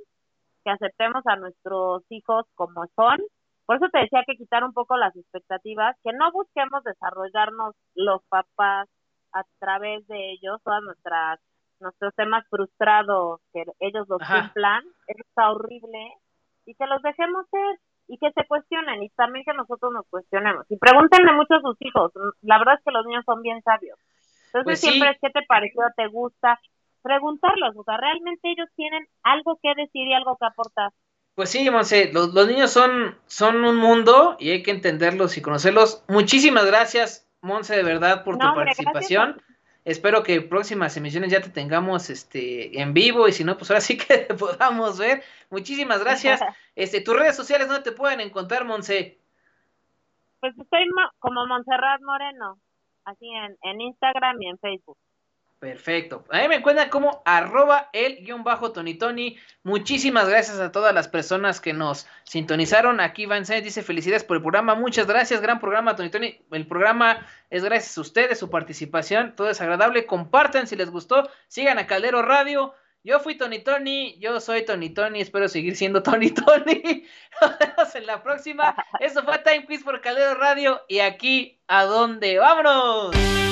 que 0.63 0.71
aceptemos 0.71 1.25
a 1.25 1.35
nuestros 1.35 2.03
hijos 2.09 2.45
como 2.55 2.85
son. 2.95 3.19
Por 3.65 3.77
eso 3.77 3.89
te 3.89 3.99
decía 3.99 4.23
que 4.25 4.37
quitar 4.37 4.63
un 4.63 4.73
poco 4.73 4.95
las 4.95 5.15
expectativas, 5.15 5.95
que 6.03 6.13
no 6.13 6.31
busquemos 6.31 6.83
desarrollarnos 6.83 7.75
los 7.95 8.21
papás 8.29 8.87
a 9.33 9.43
través 9.59 10.05
de 10.07 10.31
ellos, 10.31 10.61
todas 10.63 10.83
nuestras 10.83 11.39
nuestros 11.79 12.13
temas 12.13 12.45
frustrados, 12.47 13.41
que 13.51 13.63
ellos 13.79 14.07
los 14.07 14.19
cumplan, 14.19 14.83
eso 15.07 15.23
está 15.27 15.51
horrible, 15.51 16.13
y 16.67 16.75
que 16.75 16.85
los 16.85 17.01
dejemos 17.01 17.47
ser 17.49 17.79
y 18.07 18.17
que 18.17 18.31
se 18.31 18.45
cuestionen 18.47 19.03
y 19.03 19.09
también 19.09 19.45
que 19.45 19.53
nosotros 19.53 19.91
nos 19.93 20.05
cuestionemos. 20.07 20.65
Y 20.69 20.77
pregúntenle 20.77 21.33
mucho 21.33 21.55
a 21.55 21.61
sus 21.61 21.77
hijos, 21.81 22.11
la 22.41 22.57
verdad 22.57 22.75
es 22.77 22.83
que 22.83 22.91
los 22.91 23.05
niños 23.05 23.23
son 23.25 23.41
bien 23.41 23.61
sabios. 23.63 23.97
Entonces 24.47 24.63
pues 24.65 24.79
siempre 24.79 25.11
es 25.11 25.17
qué 25.21 25.29
te 25.29 25.45
pareció, 25.47 25.83
te 25.95 26.07
gusta, 26.07 26.59
preguntarlos, 27.01 27.75
o 27.75 27.83
sea, 27.83 27.97
realmente 27.97 28.51
ellos 28.51 28.67
tienen 28.75 29.07
algo 29.23 29.59
que 29.61 29.73
decir 29.75 30.07
y 30.07 30.13
algo 30.13 30.37
que 30.37 30.45
aportar. 30.45 30.91
Pues 31.35 31.49
sí, 31.49 31.69
Monse, 31.69 32.11
los, 32.11 32.33
los 32.33 32.47
niños 32.47 32.71
son, 32.71 33.17
son 33.25 33.63
un 33.63 33.77
mundo 33.77 34.35
y 34.39 34.51
hay 34.51 34.63
que 34.63 34.71
entenderlos 34.71 35.37
y 35.37 35.41
conocerlos. 35.41 36.03
Muchísimas 36.09 36.65
gracias, 36.65 37.29
Monse, 37.41 37.75
de 37.75 37.83
verdad, 37.83 38.23
por 38.23 38.37
tu 38.37 38.45
participación. 38.53 39.41
Espero 39.83 40.21
que 40.21 40.41
próximas 40.41 40.95
emisiones 40.95 41.31
ya 41.31 41.41
te 41.41 41.49
tengamos 41.49 42.09
este 42.09 42.79
en 42.79 42.93
vivo 42.93 43.27
y 43.27 43.31
si 43.31 43.43
no, 43.43 43.57
pues 43.57 43.71
ahora 43.71 43.81
sí 43.81 43.97
que 43.97 44.17
te 44.19 44.33
podamos 44.35 44.99
ver. 44.99 45.23
Muchísimas 45.49 46.03
gracias. 46.03 46.41
Este, 46.73 47.01
tus 47.01 47.17
redes 47.17 47.35
sociales, 47.35 47.67
¿dónde 47.67 47.83
te 47.83 47.91
pueden 47.91 48.21
encontrar, 48.21 48.63
Monse? 48.63 49.19
Pues 50.39 50.57
estoy 50.57 50.87
como 51.19 51.45
Montserrat 51.45 52.01
Moreno, 52.01 52.57
así 53.03 53.27
en, 53.27 53.57
en 53.61 53.81
Instagram 53.81 54.41
y 54.41 54.49
en 54.49 54.57
Facebook. 54.57 54.97
Perfecto. 55.61 56.25
Ahí 56.31 56.47
me 56.47 56.55
encuentran 56.55 56.89
como 56.89 57.21
arroba 57.23 57.91
el 57.93 58.25
guion 58.25 58.43
bajo 58.43 58.71
Tony 58.71 58.95
Tony. 58.95 59.37
Muchísimas 59.61 60.27
gracias 60.27 60.59
a 60.59 60.71
todas 60.71 60.91
las 60.91 61.07
personas 61.07 61.61
que 61.61 61.71
nos 61.71 62.07
sintonizaron. 62.23 62.99
Aquí 62.99 63.27
Van 63.27 63.43
dice 63.43 63.83
felicidades 63.83 64.23
por 64.23 64.37
el 64.37 64.41
programa. 64.41 64.73
Muchas 64.73 65.05
gracias, 65.05 65.39
gran 65.39 65.59
programa 65.59 65.95
Tony 65.95 66.09
Tony. 66.09 66.39
El 66.49 66.65
programa 66.65 67.27
es 67.51 67.63
gracias 67.63 67.95
a 67.95 68.01
ustedes, 68.01 68.39
su 68.39 68.49
participación. 68.49 69.35
Todo 69.35 69.51
es 69.51 69.61
agradable. 69.61 70.07
Compartan 70.07 70.65
si 70.65 70.75
les 70.75 70.89
gustó. 70.89 71.29
Sigan 71.47 71.77
a 71.77 71.85
Caldero 71.85 72.23
Radio. 72.23 72.73
Yo 73.03 73.19
fui 73.19 73.37
Tony 73.37 73.59
Tony, 73.59 74.17
yo 74.19 74.39
soy 74.39 74.65
Tony 74.65 74.89
Tony, 74.89 75.21
espero 75.21 75.47
seguir 75.47 75.75
siendo 75.75 76.01
Tony 76.03 76.31
Tony. 76.31 77.05
Nos 77.39 77.59
vemos 77.59 77.95
en 77.95 78.07
la 78.07 78.23
próxima. 78.23 78.75
Eso 78.99 79.21
fue 79.23 79.37
Time 79.37 79.67
Quiz 79.67 79.83
por 79.83 80.01
Caldero 80.01 80.33
Radio 80.33 80.81
y 80.87 81.01
aquí, 81.01 81.61
¿a 81.67 81.85
dónde? 81.85 82.39
¡Vámonos! 82.39 83.50